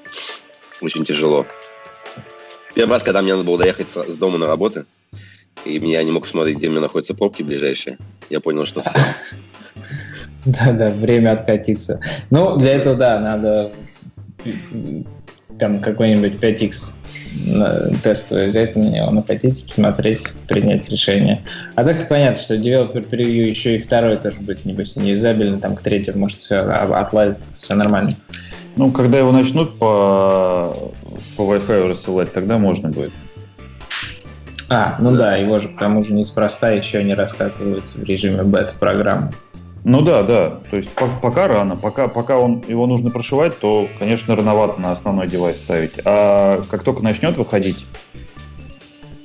очень 0.83 1.05
тяжело. 1.05 1.47
Первый 2.75 2.93
раз, 2.93 3.03
когда 3.03 3.23
мне 3.23 3.33
надо 3.33 3.45
было 3.45 3.59
доехать 3.59 3.89
с, 3.91 4.17
дома 4.17 4.39
на 4.39 4.47
работу, 4.47 4.87
и 5.65 5.79
я 5.79 6.03
не 6.03 6.11
мог 6.11 6.25
посмотреть, 6.25 6.59
где 6.59 6.69
у 6.69 6.71
меня 6.71 6.81
находятся 6.81 7.15
пробки 7.15 7.43
ближайшие, 7.43 7.99
я 8.31 8.41
понял, 8.41 8.67
что 8.67 8.83
все. 8.83 8.93
Да-да, 10.45 10.91
время 10.91 11.33
откатиться. 11.33 12.01
Ну, 12.31 12.57
для 12.57 12.73
этого, 12.73 12.97
да, 12.97 13.21
надо 13.21 13.71
там 15.59 15.81
какой-нибудь 15.81 16.43
5x 16.43 16.95
тестовый 18.03 18.47
взять 18.47 18.77
на 18.77 18.83
него, 18.83 19.11
накатить, 19.11 19.65
посмотреть, 19.67 20.33
принять 20.49 20.89
решение. 20.89 21.43
А 21.75 21.85
так-то 21.85 22.07
понятно, 22.07 22.41
что 22.41 22.55
Developer 22.55 23.09
Preview 23.09 23.49
еще 23.49 23.77
и 23.77 23.79
второй 23.79 24.17
тоже 24.17 24.41
будет, 24.41 24.65
небось, 24.65 24.97
неюзабельный, 24.97 25.59
там 25.59 25.75
к 25.75 25.83
третьему, 25.83 26.21
может, 26.21 26.39
все 26.39 26.59
отладит, 26.59 27.39
все 27.57 27.75
нормально. 27.75 28.13
Ну, 28.77 28.91
когда 28.91 29.19
его 29.19 29.33
начнут 29.33 29.79
по, 29.79 30.93
по 31.37 31.43
Wi-Fi 31.43 31.89
рассылать, 31.89 32.33
тогда 32.33 32.59
можно 32.59 32.89
будет. 32.89 33.13
А, 34.71 34.97
ну 34.99 35.15
да, 35.15 35.37
его 35.37 35.59
же 35.59 35.69
к 35.69 35.79
тому 35.79 36.03
же 36.03 36.15
неспроста 36.15 36.71
еще 36.71 37.03
не 37.05 37.13
раскатывают 37.13 37.91
в 37.91 38.03
режиме 38.05 38.43
бета-программы. 38.43 39.33
Ну 39.85 40.01
да, 40.03 40.23
да. 40.23 40.61
То 40.71 40.77
есть 40.77 40.91
пока 40.91 41.49
рано, 41.49 41.77
пока, 41.77 42.07
пока 42.09 42.39
он, 42.39 42.63
его 42.69 42.87
нужно 42.87 43.11
прошивать, 43.11 43.59
то, 43.59 43.89
конечно, 43.99 44.37
рановато 44.37 44.81
на 44.81 44.93
основной 44.93 45.27
девайс 45.27 45.59
ставить. 45.59 45.93
А 46.05 46.63
как 46.71 46.85
только 46.85 47.03
начнет 47.03 47.37
выходить 47.37 47.85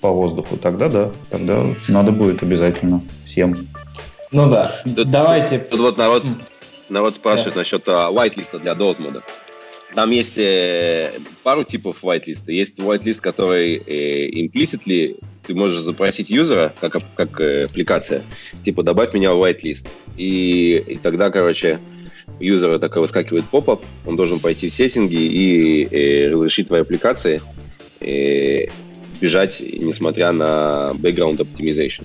по 0.02 0.10
воздуху, 0.10 0.58
тогда 0.58 0.90
да, 0.90 1.12
тогда 1.30 1.64
надо 1.90 2.12
будет 2.12 2.42
обязательно 2.42 3.02
всем. 3.24 3.56
Ну 4.32 4.50
да. 4.50 4.76
Тут, 4.84 5.10
Давайте. 5.10 5.60
Тут 5.60 5.80
вот 5.80 5.98
народ, 5.98 6.24
народ 6.90 7.14
спрашивает 7.14 7.54
да. 7.54 7.62
насчет 7.62 7.88
а, 7.88 8.10
whitelist 8.12 8.60
для 8.60 8.74
DOS 8.74 9.00
Там 9.96 10.12
есть 10.12 10.38
э, 10.38 11.14
пару 11.44 11.64
типов 11.64 12.04
whitelist. 12.04 12.52
Есть 12.52 12.80
whitelist, 12.80 13.22
который 13.22 13.82
э, 13.86 14.30
implicitly 14.30 15.20
ты 15.48 15.56
можешь 15.56 15.80
запросить 15.80 16.30
юзера, 16.30 16.74
как, 16.80 16.98
как 17.16 17.40
э, 17.40 17.64
аппликация, 17.64 18.24
типа 18.66 18.84
добавь 18.84 19.14
меня 19.14 19.34
в 19.34 19.42
whitelist. 19.44 19.88
И, 20.18 20.84
и 20.86 20.98
тогда, 20.98 21.30
короче, 21.30 21.80
у 22.40 22.44
юзера 22.44 22.80
такой 22.80 23.02
выскакивает 23.02 23.46
поп-ап, 23.46 23.84
он 24.06 24.18
должен 24.18 24.40
пойти 24.40 24.70
в 24.70 24.74
сеттинги 24.74 25.16
и, 25.16 25.84
и 25.84 26.26
э, 26.26 26.32
разрешить 26.32 26.68
твоей 26.68 26.84
аппликации 26.84 27.42
и 28.02 28.68
э, 28.68 28.72
бежать, 29.22 29.62
несмотря 29.62 30.32
на 30.34 30.92
background 30.96 31.38
optimization. 31.38 32.04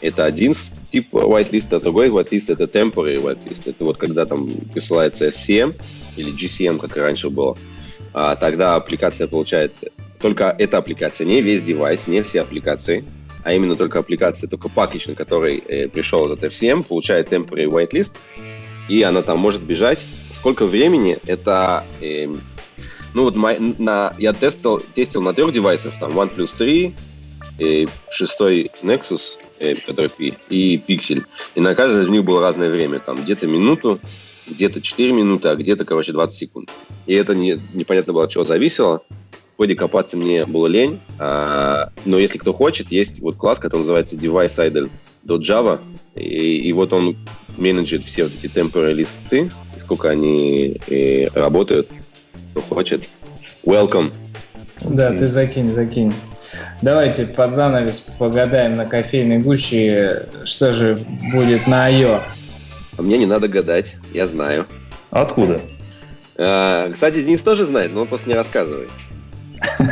Это 0.00 0.24
один 0.24 0.54
тип 0.88 1.12
whitelist, 1.12 1.74
а 1.74 1.80
другой 1.80 2.08
whitelist 2.08 2.52
это 2.52 2.64
temporary 2.64 3.20
whitelist. 3.20 3.68
Это 3.68 3.84
вот 3.84 3.96
когда 3.96 4.26
там 4.26 4.48
присылается 4.72 5.28
FCM 5.28 5.74
или 6.16 6.32
GCM, 6.32 6.78
как 6.78 6.96
и 6.96 7.00
раньше 7.00 7.30
было. 7.30 7.56
А 8.14 8.36
тогда 8.36 8.76
аппликация 8.76 9.26
получает 9.26 9.72
только 10.20 10.54
эта 10.58 10.78
аппликация, 10.78 11.26
не 11.26 11.40
весь 11.40 11.62
девайс, 11.62 12.06
не 12.06 12.22
все 12.22 12.40
аппликации, 12.40 13.04
а 13.44 13.52
именно 13.52 13.76
только 13.76 14.00
аппликация, 14.00 14.48
только 14.48 14.68
пакетч, 14.68 15.06
на 15.06 15.14
который 15.14 15.62
э, 15.68 15.88
пришел 15.88 16.30
этот 16.30 16.52
FCM, 16.52 16.82
получает 16.82 17.32
temporary 17.32 17.66
whitelist, 17.66 18.16
и 18.88 19.02
она 19.02 19.22
там 19.22 19.38
может 19.38 19.62
бежать. 19.62 20.04
Сколько 20.32 20.66
времени? 20.66 21.18
Это, 21.26 21.84
э, 22.00 22.26
ну 23.14 23.22
вот 23.22 23.36
мой, 23.36 23.58
на, 23.58 24.14
я 24.18 24.32
тестил, 24.32 24.80
тестил 24.80 25.22
на 25.22 25.32
трех 25.34 25.52
девайсах, 25.52 25.98
там 25.98 26.18
OnePlus 26.18 26.56
3, 26.56 26.94
э, 27.60 27.86
шестой 28.10 28.70
Nexus, 28.82 29.38
который 29.86 30.10
P, 30.10 30.32
и 30.48 30.76
Pixel. 30.76 31.24
И 31.54 31.60
на 31.60 31.74
каждом 31.74 32.02
из 32.02 32.08
них 32.08 32.24
было 32.24 32.40
разное 32.40 32.70
время, 32.70 32.98
там 32.98 33.22
где-то 33.22 33.46
минуту, 33.46 34.00
где-то 34.46 34.80
4 34.80 35.12
минуты, 35.12 35.48
а 35.48 35.56
где-то, 35.56 35.84
короче, 35.84 36.12
20 36.12 36.36
секунд. 36.36 36.70
И 37.06 37.14
это 37.14 37.34
не, 37.34 37.60
непонятно 37.74 38.12
было, 38.12 38.24
от 38.24 38.30
чего 38.30 38.44
зависело 38.44 39.02
коде 39.58 39.74
копаться 39.74 40.16
мне 40.16 40.46
было 40.46 40.68
лень, 40.68 41.00
а, 41.18 41.90
но 42.04 42.16
если 42.16 42.38
кто 42.38 42.54
хочет, 42.54 42.92
есть 42.92 43.20
вот 43.20 43.36
класс, 43.36 43.58
который 43.58 43.80
называется 43.80 44.14
device-idle.java, 44.14 45.80
и, 46.14 46.58
и 46.58 46.72
вот 46.72 46.92
он 46.92 47.16
менеджит 47.56 48.04
все 48.04 48.22
вот 48.22 48.32
эти 48.32 48.46
temporary 48.46 48.92
листы, 48.92 49.50
сколько 49.76 50.10
они 50.10 50.78
и 50.86 51.24
э, 51.24 51.28
работают, 51.34 51.88
кто 52.52 52.62
хочет. 52.62 53.08
Welcome. 53.64 54.12
Да, 54.84 55.10
ты 55.10 55.26
закинь, 55.26 55.68
закинь. 55.68 56.14
Давайте 56.80 57.26
под 57.26 57.52
занавес 57.52 58.00
погадаем 58.18 58.76
на 58.76 58.86
кофейной 58.86 59.38
гуще, 59.38 60.26
что 60.44 60.72
же 60.72 60.98
будет 61.32 61.66
на 61.66 61.86
Айо. 61.86 62.22
А 62.96 63.02
мне 63.02 63.18
не 63.18 63.26
надо 63.26 63.48
гадать, 63.48 63.96
я 64.12 64.26
знаю. 64.26 64.66
Откуда? 65.10 65.60
А, 66.36 66.90
кстати, 66.92 67.22
Денис 67.22 67.42
тоже 67.42 67.66
знает, 67.66 67.92
но 67.92 68.02
он 68.02 68.06
просто 68.06 68.28
не 68.28 68.34
рассказывает. 68.34 68.90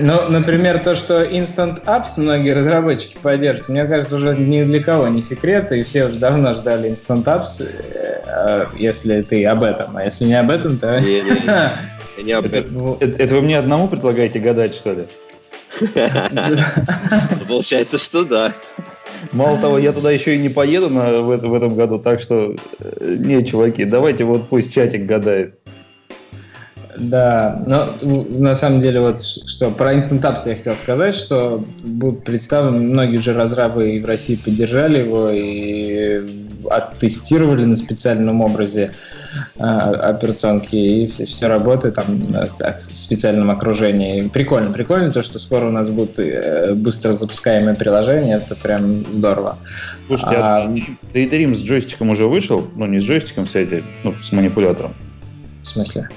Ну, 0.00 0.28
например, 0.28 0.80
то, 0.80 0.96
что 0.96 1.22
Instant 1.22 1.84
Apps 1.84 2.14
многие 2.16 2.52
разработчики 2.52 3.16
поддерживают, 3.22 3.68
мне 3.68 3.84
кажется, 3.84 4.16
уже 4.16 4.36
ни 4.36 4.64
для 4.64 4.82
кого 4.82 5.06
не 5.08 5.22
секрет, 5.22 5.70
и 5.70 5.84
все 5.84 6.06
уже 6.06 6.18
давно 6.18 6.54
ждали 6.54 6.90
Instant 6.90 7.24
Apps, 7.24 7.62
э, 7.62 8.66
если 8.76 9.22
ты 9.22 9.44
об 9.46 9.62
этом. 9.62 9.96
А 9.96 10.04
если 10.04 10.24
не 10.24 10.34
об 10.34 10.50
этом, 10.50 10.76
то... 10.76 11.00
Не, 11.00 11.20
не, 11.22 12.18
не, 12.18 12.24
не 12.24 12.32
об 12.32 12.46
этом. 12.46 12.94
Это, 12.94 13.22
это 13.22 13.34
вы 13.36 13.42
мне 13.42 13.58
одному 13.58 13.86
предлагаете 13.86 14.40
гадать, 14.40 14.74
что 14.74 14.92
ли? 14.92 15.06
Получается, 17.48 17.98
что 17.98 18.24
да. 18.24 18.54
Мало 19.32 19.58
того, 19.58 19.78
я 19.78 19.92
туда 19.92 20.10
еще 20.10 20.34
и 20.36 20.38
не 20.38 20.48
поеду 20.48 20.88
на, 20.88 21.20
в, 21.20 21.36
в 21.36 21.54
этом 21.54 21.74
году, 21.74 21.98
так 21.98 22.20
что 22.20 22.54
э, 22.78 23.16
не, 23.18 23.44
чуваки, 23.44 23.84
давайте 23.84 24.24
вот 24.24 24.48
пусть 24.48 24.72
чатик 24.72 25.04
гадает. 25.04 25.58
Да, 26.96 27.62
но 27.66 27.96
на 28.02 28.54
самом 28.54 28.80
деле 28.80 29.00
вот 29.00 29.22
что 29.22 29.70
про 29.70 29.94
Instant 29.94 30.20
Apps 30.20 30.42
я 30.46 30.54
хотел 30.54 30.74
сказать, 30.74 31.14
что 31.14 31.64
будут 31.82 32.24
представлены, 32.24 32.78
многие 32.78 33.18
уже 33.18 33.32
разрабы 33.32 33.92
и 33.92 34.00
в 34.00 34.06
России 34.06 34.36
поддержали 34.36 34.98
его 34.98 35.30
и 35.30 36.49
оттестировали 36.68 37.64
на 37.64 37.76
специальном 37.76 38.40
образе 38.40 38.92
э, 39.56 39.62
операционки, 39.62 40.76
и 40.76 41.06
все, 41.06 41.24
все 41.24 41.48
работает 41.48 41.94
там 41.94 42.22
в 42.26 42.80
специальном 42.80 43.50
окружении. 43.50 44.28
Прикольно, 44.28 44.72
прикольно 44.72 45.10
то, 45.10 45.22
что 45.22 45.38
скоро 45.38 45.66
у 45.66 45.70
нас 45.70 45.88
будут 45.88 46.18
э, 46.18 46.74
быстро 46.74 47.12
запускаемые 47.12 47.76
приложения, 47.76 48.36
это 48.36 48.54
прям 48.54 49.10
здорово. 49.10 49.58
Слушайте, 50.06 50.36
а, 50.36 50.64
а 50.64 50.68
Daydream 51.14 51.54
с 51.54 51.62
джойстиком 51.62 52.10
уже 52.10 52.26
вышел? 52.26 52.66
Ну, 52.76 52.86
не 52.86 53.00
с 53.00 53.04
джойстиком, 53.04 53.46
кстати, 53.46 53.82
ну, 54.04 54.14
с 54.20 54.32
манипулятором. 54.32 54.94
В 55.62 55.66
смысле? 55.66 56.08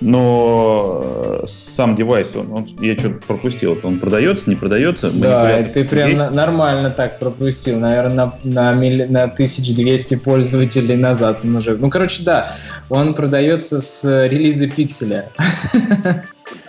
Но 0.00 1.02
э, 1.02 1.46
сам 1.46 1.94
девайс, 1.94 2.34
он, 2.34 2.52
он, 2.52 2.66
я 2.80 2.96
что-то 2.96 3.26
пропустил, 3.26 3.78
он 3.82 3.98
продается, 3.98 4.48
не 4.48 4.56
продается? 4.56 5.10
Да, 5.10 5.62
ты 5.62 5.84
прям 5.84 6.14
на, 6.14 6.30
нормально 6.30 6.90
так 6.90 7.18
пропустил, 7.18 7.78
наверное, 7.78 8.32
на, 8.44 8.72
на, 8.72 8.72
на 8.72 9.24
1200 9.24 10.16
пользователей 10.16 10.96
назад 10.96 11.40
он 11.44 11.56
уже. 11.56 11.76
Ну, 11.76 11.90
короче, 11.90 12.22
да, 12.22 12.52
он 12.88 13.14
продается 13.14 13.80
с 13.80 14.26
релиза 14.26 14.68
пикселя. 14.68 15.28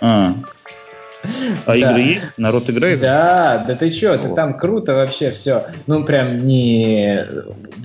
А, 0.00 0.34
а 1.64 1.72
да. 1.72 1.74
игры 1.74 2.00
есть? 2.00 2.30
Народ 2.36 2.68
играет? 2.68 3.00
Да, 3.00 3.64
да 3.66 3.74
ты 3.76 3.90
чё, 3.90 4.16
ты 4.18 4.28
там 4.34 4.58
круто 4.58 4.94
вообще 4.94 5.30
все. 5.30 5.64
Ну, 5.86 6.04
прям 6.04 6.38
не... 6.46 7.24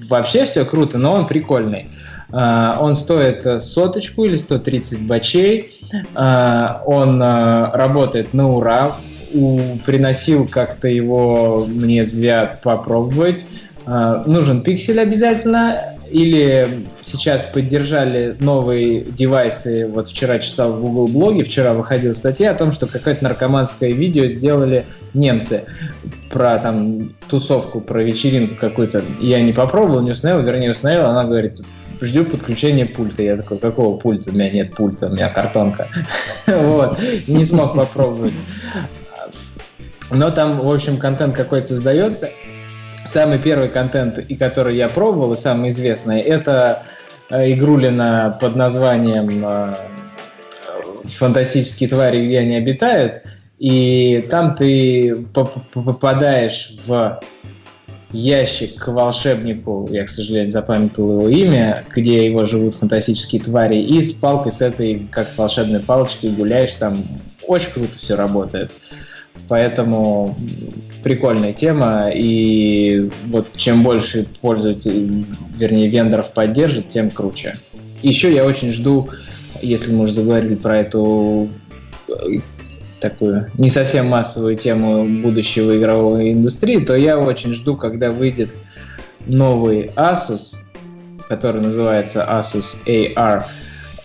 Вообще 0.09 0.45
все 0.45 0.65
круто, 0.65 0.97
но 0.97 1.13
он 1.13 1.27
прикольный. 1.27 1.89
Uh, 2.29 2.77
он 2.79 2.95
стоит 2.95 3.63
соточку 3.63 4.25
или 4.25 4.35
130 4.35 5.07
бачей. 5.07 5.71
Uh, 6.13 6.79
он 6.85 7.21
uh, 7.21 7.71
работает 7.71 8.33
на 8.33 8.49
ура. 8.49 8.95
У, 9.33 9.77
приносил 9.85 10.47
как-то 10.47 10.87
его 10.87 11.65
мне 11.67 12.03
Звят 12.05 12.61
попробовать. 12.61 13.45
Нужен 13.85 14.63
пиксель 14.63 14.99
обязательно 14.99 15.97
или 16.09 16.87
сейчас 17.01 17.43
поддержали 17.43 18.35
новые 18.39 19.01
девайсы. 19.01 19.87
Вот 19.87 20.09
вчера 20.09 20.39
читал 20.39 20.73
в 20.73 20.81
Google 20.81 21.07
блоге, 21.07 21.43
вчера 21.43 21.73
выходила 21.73 22.13
статья 22.13 22.51
о 22.51 22.55
том, 22.55 22.71
что 22.71 22.87
какое-то 22.87 23.23
наркоманское 23.23 23.91
видео 23.91 24.27
сделали 24.27 24.87
немцы 25.13 25.63
про 26.31 26.57
там 26.57 27.13
тусовку, 27.29 27.81
про 27.81 28.03
вечеринку 28.03 28.55
какую-то. 28.55 29.03
Я 29.19 29.41
не 29.41 29.53
попробовал, 29.53 30.01
не 30.01 30.11
установил, 30.11 30.45
вернее 30.45 30.71
установил, 30.71 31.05
она 31.05 31.23
говорит, 31.23 31.61
жду 32.01 32.25
подключения 32.25 32.85
пульта. 32.85 33.23
Я 33.23 33.37
такой, 33.37 33.57
какого 33.57 33.97
пульта? 33.97 34.29
У 34.29 34.33
меня 34.33 34.49
нет 34.49 34.75
пульта, 34.75 35.07
у 35.07 35.09
меня 35.09 35.29
картонка. 35.29 35.89
Вот, 36.47 36.99
не 37.27 37.45
смог 37.45 37.75
попробовать. 37.75 38.33
Но 40.09 40.29
там, 40.29 40.59
в 40.59 40.71
общем, 40.71 40.97
контент 40.97 41.35
какой-то 41.35 41.67
создается. 41.67 42.29
Самый 43.05 43.39
первый 43.39 43.69
контент, 43.69 44.17
и 44.19 44.35
который 44.35 44.75
я 44.75 44.89
пробовал, 44.89 45.33
и 45.33 45.37
самый 45.37 45.69
известный, 45.69 46.19
это 46.21 46.83
э, 47.29 47.51
игрулина 47.51 48.37
под 48.39 48.55
названием 48.55 49.43
э, 49.45 49.73
«Фантастические 51.05 51.89
твари, 51.89 52.25
где 52.25 52.39
они 52.39 52.55
обитают», 52.55 53.21
и 53.59 54.25
там 54.29 54.55
ты 54.55 55.25
попадаешь 55.73 56.75
в 56.85 57.19
ящик 58.11 58.75
к 58.75 58.87
волшебнику, 58.87 59.87
я, 59.91 60.05
к 60.05 60.09
сожалению, 60.09 60.51
запамятовал 60.51 61.27
его 61.27 61.29
имя, 61.29 61.83
где 61.93 62.25
его 62.25 62.43
живут 62.43 62.75
фантастические 62.75 63.41
твари, 63.41 63.81
и 63.81 64.01
с 64.01 64.13
палкой 64.13 64.51
с 64.51 64.61
этой, 64.61 65.07
как 65.11 65.29
с 65.29 65.37
волшебной 65.37 65.81
палочкой, 65.81 66.31
гуляешь 66.31 66.75
там. 66.75 67.03
Очень 67.45 67.71
круто 67.71 67.97
все 67.97 68.15
работает. 68.15 68.71
Поэтому 69.47 70.35
прикольная 71.03 71.53
тема, 71.53 72.09
и 72.13 73.09
вот 73.27 73.55
чем 73.55 73.83
больше 73.83 74.25
пользователей, 74.41 75.25
вернее, 75.55 75.87
вендоров 75.87 76.33
поддержит, 76.33 76.89
тем 76.89 77.09
круче. 77.09 77.55
Еще 78.01 78.33
я 78.33 78.45
очень 78.45 78.71
жду, 78.71 79.09
если 79.61 79.91
мы 79.91 80.03
уже 80.03 80.13
заговорили 80.13 80.55
про 80.55 80.79
эту 80.79 81.49
э, 82.09 82.13
такую 82.99 83.51
не 83.57 83.69
совсем 83.69 84.07
массовую 84.07 84.55
тему 84.55 85.05
будущего 85.21 85.77
игровой 85.77 86.31
индустрии, 86.33 86.79
то 86.79 86.95
я 86.95 87.17
очень 87.17 87.53
жду, 87.53 87.75
когда 87.75 88.11
выйдет 88.11 88.49
новый 89.25 89.91
Asus, 89.95 90.55
который 91.27 91.61
называется 91.61 92.25
Asus 92.29 92.77
AR 92.85 93.43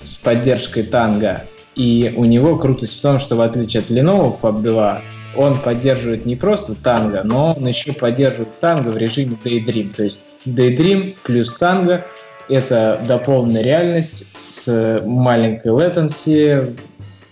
с 0.02 0.16
поддержкой 0.16 0.84
танго. 0.84 1.44
И 1.74 2.12
у 2.16 2.24
него 2.24 2.56
крутость 2.58 2.98
в 2.98 3.02
том, 3.02 3.18
что 3.18 3.36
в 3.36 3.40
отличие 3.40 3.82
от 3.82 3.90
Lenovo 3.90 4.34
Fab 4.40 4.60
2, 4.60 5.02
он 5.36 5.58
поддерживает 5.58 6.26
не 6.26 6.36
просто 6.36 6.74
танго, 6.74 7.22
но 7.24 7.54
он 7.54 7.66
еще 7.66 7.94
поддерживает 7.94 8.60
танго 8.60 8.90
в 8.90 8.96
режиме 8.96 9.38
Daydream. 9.42 9.94
То 9.94 10.04
есть 10.04 10.24
Daydream 10.44 11.16
плюс 11.22 11.54
танго— 11.54 12.04
это 12.50 13.00
дополненная 13.08 13.62
реальность 13.62 14.26
с 14.36 15.00
маленькой 15.06 15.72
latency, 15.72 16.76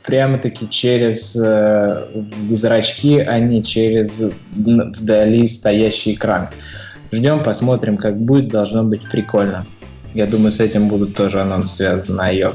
прямо-таки 0.04 0.68
через 0.68 1.36
э, 1.36 2.06
зрачки, 2.50 3.18
а 3.18 3.38
не 3.38 3.62
через 3.62 4.30
вдали 4.52 5.46
стоящий 5.46 6.14
экран. 6.14 6.48
Ждем, 7.12 7.42
посмотрим, 7.42 7.96
как 7.96 8.18
будет. 8.20 8.48
Должно 8.48 8.84
быть 8.84 9.08
прикольно. 9.10 9.66
Я 10.14 10.26
думаю, 10.26 10.52
с 10.52 10.60
этим 10.60 10.88
будут 10.88 11.14
тоже 11.14 11.40
анонсы 11.40 11.76
связаны 11.76 12.16
на 12.16 12.30
ее. 12.30 12.52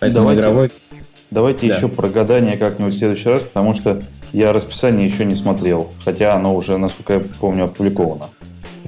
Поэтому 0.00 0.28
давайте, 0.28 0.40
игровой... 0.40 0.72
Давайте 1.30 1.68
да. 1.68 1.76
еще 1.76 1.88
про 1.88 2.08
гадание 2.08 2.56
как-нибудь 2.56 2.94
в 2.94 2.98
следующий 2.98 3.28
раз, 3.28 3.42
потому 3.42 3.74
что 3.74 4.02
я 4.32 4.52
расписание 4.52 5.06
еще 5.06 5.24
не 5.24 5.36
смотрел, 5.36 5.92
хотя 6.04 6.34
оно 6.34 6.54
уже, 6.54 6.76
насколько 6.76 7.14
я 7.14 7.20
помню, 7.40 7.64
опубликовано. 7.64 8.26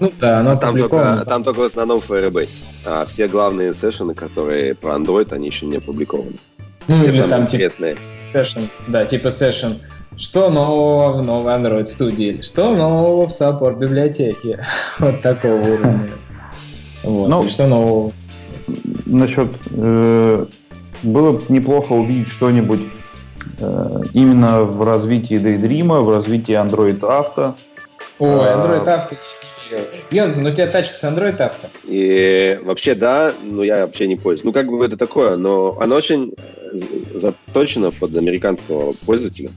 Ну 0.01 0.13
да, 0.19 0.41
оно 0.41 0.57
там 0.57 0.77
только, 0.77 1.25
там 1.29 1.45
только 1.45 1.61
в 1.61 1.65
основном 1.65 2.01
Firebase. 2.01 2.65
А 2.85 3.07
все 3.07 3.29
главные 3.29 3.73
сессионы, 3.73 4.15
которые 4.15 4.75
про 4.75 4.97
Android, 4.97 5.33
они 5.33 5.47
еще 5.47 5.67
не 5.67 5.77
опубликованы. 5.77 6.39
Ну, 6.89 7.05
или 7.05 7.21
там 7.21 7.29
типа 7.29 7.43
интересные. 7.43 7.95
Типа, 7.95 8.39
session, 8.39 8.69
да, 8.89 9.05
типа 9.05 9.29
session. 9.29 9.77
Что 10.17 10.51
нового 10.51 11.13
в 11.13 11.23
новой 11.23 11.55
Android 11.55 11.87
студии? 11.87 12.43
Что 12.43 12.75
нового 12.75 13.27
в 13.27 13.31
Support 13.31 13.79
библиотеке? 13.79 14.65
вот 14.99 15.23
такого 15.23 15.55
уровня. 15.55 16.11
Вот. 17.03 17.29
Ну, 17.29 17.49
что 17.49 17.67
нового? 17.67 18.13
Насчет... 19.07 19.49
Э, 19.71 20.47
было 21.03 21.33
бы 21.33 21.43
неплохо 21.49 21.93
увидеть 21.93 22.29
что-нибудь 22.29 22.81
Э, 23.63 24.03
именно 24.13 24.65
в 24.65 24.83
развитии 24.83 25.37
Daydream, 25.37 26.03
в 26.03 26.11
развитии 26.11 26.55
Android 26.55 26.99
Auto. 27.01 27.55
О, 28.19 28.27
э, 28.27 28.55
Android 28.55 28.85
Auto 28.85 29.17
Йон, 30.11 30.43
ну 30.43 30.51
у 30.51 30.53
тебя 30.53 30.67
тачка 30.67 30.97
с 30.97 31.05
Android 31.05 31.39
Auto? 31.39 31.69
И 31.85 32.59
вообще 32.65 32.95
да, 32.95 33.33
но 33.43 33.63
я 33.63 33.87
вообще 33.87 34.09
не 34.09 34.17
пользуюсь. 34.17 34.45
Ну 34.45 34.53
как 34.53 34.67
бы 34.67 34.85
это 34.85 34.97
такое, 34.97 35.37
но 35.37 35.79
она 35.81 35.97
очень 35.97 36.35
заточена 36.73 37.91
под 37.91 38.17
американского 38.17 38.93
пользователя, 39.07 39.51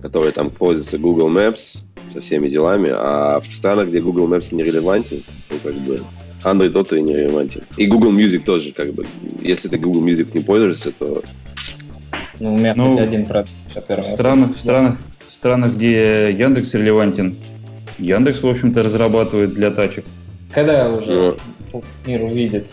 который 0.00 0.32
там 0.32 0.50
пользуется 0.50 0.98
Google 0.98 1.30
Maps 1.30 1.78
со 2.12 2.20
всеми 2.20 2.48
делами, 2.48 2.90
а 2.92 3.40
в 3.40 3.46
странах, 3.46 3.88
где 3.88 4.00
Google 4.00 4.28
Maps 4.28 4.54
не 4.54 4.62
релевантен, 4.62 5.22
ну 5.50 5.56
как 5.62 5.74
бы 5.74 6.00
Android 6.44 6.72
Auto 6.72 6.98
не 7.00 7.14
релевантен. 7.14 7.62
И 7.76 7.86
Google 7.86 8.12
Music 8.12 8.44
тоже, 8.44 8.72
как 8.72 8.92
бы, 8.92 9.06
если 9.42 9.68
ты 9.68 9.78
Google 9.78 10.06
Music 10.06 10.30
не 10.34 10.40
пользуешься, 10.40 10.92
то 10.92 11.22
ну, 12.40 12.54
у 12.54 12.58
меня 12.58 12.74
ну, 12.76 12.94
хоть 12.94 13.00
один 13.00 13.26
продукт, 13.26 13.50
который... 13.74 14.02
В 14.02 14.06
странах, 14.06 14.56
в, 14.56 14.60
странах, 14.60 14.98
в 15.28 15.32
странах, 15.32 15.74
где 15.74 16.30
Яндекс 16.30 16.74
релевантен, 16.74 17.36
Яндекс, 17.98 18.42
в 18.42 18.46
общем-то, 18.46 18.82
разрабатывает 18.82 19.54
для 19.54 19.70
тачек. 19.70 20.04
Когда 20.54 20.90
уже 20.90 21.36
ну, 21.72 21.82
мир 22.06 22.22
увидит? 22.22 22.68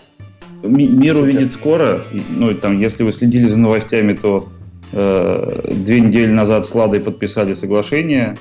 Ми- 0.68 0.88
мир 0.88 1.18
увидит 1.18 1.54
скоро. 1.54 2.06
Ну, 2.30 2.54
там, 2.56 2.80
если 2.80 3.04
вы 3.04 3.12
следили 3.12 3.46
за 3.48 3.58
новостями, 3.58 4.14
то 4.14 4.50
э, 4.92 5.72
две 5.72 6.00
недели 6.00 6.32
назад 6.32 6.66
с 6.66 6.76
Ладой 6.76 7.00
подписали 7.00 7.54
соглашение. 7.54 8.36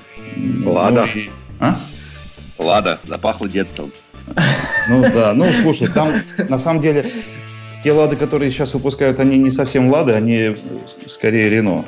Лада? 0.64 1.06
Ну, 1.14 1.20
и... 1.20 1.30
А? 1.60 1.76
Лада, 2.58 3.00
запахло 3.04 3.48
детством. 3.48 3.92
Ну 4.88 5.02
да, 5.14 5.32
ну 5.34 5.46
слушай, 5.62 5.88
там 5.88 6.14
на 6.48 6.58
самом 6.58 6.80
деле 6.80 7.04
те 7.82 7.92
лады, 7.92 8.16
которые 8.16 8.50
сейчас 8.50 8.72
выпускают, 8.74 9.20
они 9.20 9.38
не 9.38 9.50
совсем 9.50 9.90
лады, 9.90 10.12
они 10.12 10.56
скорее 11.06 11.50
Рено. 11.50 11.84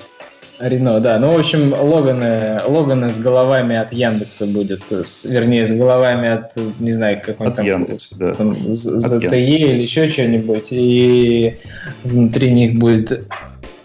Рено, 0.59 1.01
да. 1.01 1.19
Ну, 1.19 1.33
в 1.33 1.39
общем, 1.39 1.75
Логаны, 1.75 2.63
Логаны 2.67 3.11
с 3.11 3.19
головами 3.19 3.77
от 3.77 3.93
Яндекса 3.93 4.47
будет, 4.47 4.83
с, 4.91 5.27
вернее, 5.27 5.67
с 5.67 5.71
головами 5.71 6.29
от, 6.29 6.57
не 6.81 6.93
знаю, 6.93 7.21
какой-то 7.25 7.57
там... 7.57 7.67
Яндекса, 7.67 8.17
да. 8.17 8.33
Там, 8.33 8.51
от 8.51 8.57
ZTE 8.57 9.31
или 9.33 9.83
еще 9.83 10.09
что-нибудь, 10.09 10.69
и 10.71 11.59
внутри 12.05 12.53
них 12.53 12.79
будет 12.79 13.27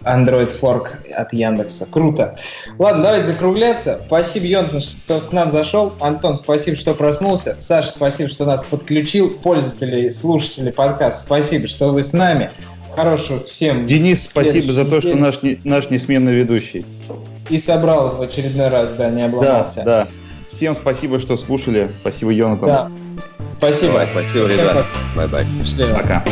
Android 0.04 0.52
Fork 0.60 1.12
от 1.14 1.32
Яндекса. 1.32 1.86
Круто. 1.90 2.34
Ладно, 2.78 3.04
давайте 3.04 3.26
закругляться. 3.26 4.00
Спасибо, 4.06 4.46
Йонтон, 4.46 4.80
что 4.80 5.20
к 5.20 5.32
нам 5.32 5.50
зашел. 5.50 5.92
Антон, 6.00 6.36
спасибо, 6.36 6.76
что 6.76 6.94
проснулся. 6.94 7.56
Саша, 7.58 7.90
спасибо, 7.90 8.28
что 8.28 8.44
нас 8.44 8.64
подключил. 8.64 9.30
Пользователи, 9.30 10.10
слушатели 10.10 10.70
подкаста, 10.70 11.24
спасибо, 11.24 11.66
что 11.66 11.92
вы 11.92 12.02
с 12.02 12.12
нами. 12.12 12.50
Хорошего 12.94 13.40
всем. 13.40 13.86
Денис, 13.86 14.24
спасибо 14.24 14.72
за 14.72 14.84
то, 14.84 15.00
что 15.00 15.16
наш, 15.16 15.40
наш 15.64 15.90
несменный 15.90 16.34
ведущий. 16.34 16.84
И 17.48 17.58
собрал 17.58 18.16
в 18.16 18.22
очередной 18.22 18.68
раз, 18.68 18.92
да, 18.92 19.10
не 19.10 19.22
обломался. 19.22 19.82
Да, 19.84 20.04
да. 20.04 20.08
Всем 20.50 20.74
спасибо, 20.74 21.18
что 21.18 21.36
слушали. 21.36 21.90
Спасибо, 22.00 22.30
Йонатан. 22.30 22.68
Да. 22.68 22.90
Спасибо. 23.58 23.92
Давай, 23.92 24.06
спасибо, 24.06 24.46
ребята. 24.46 24.86
Бай-бай. 25.16 25.46
Пока. 25.94 26.24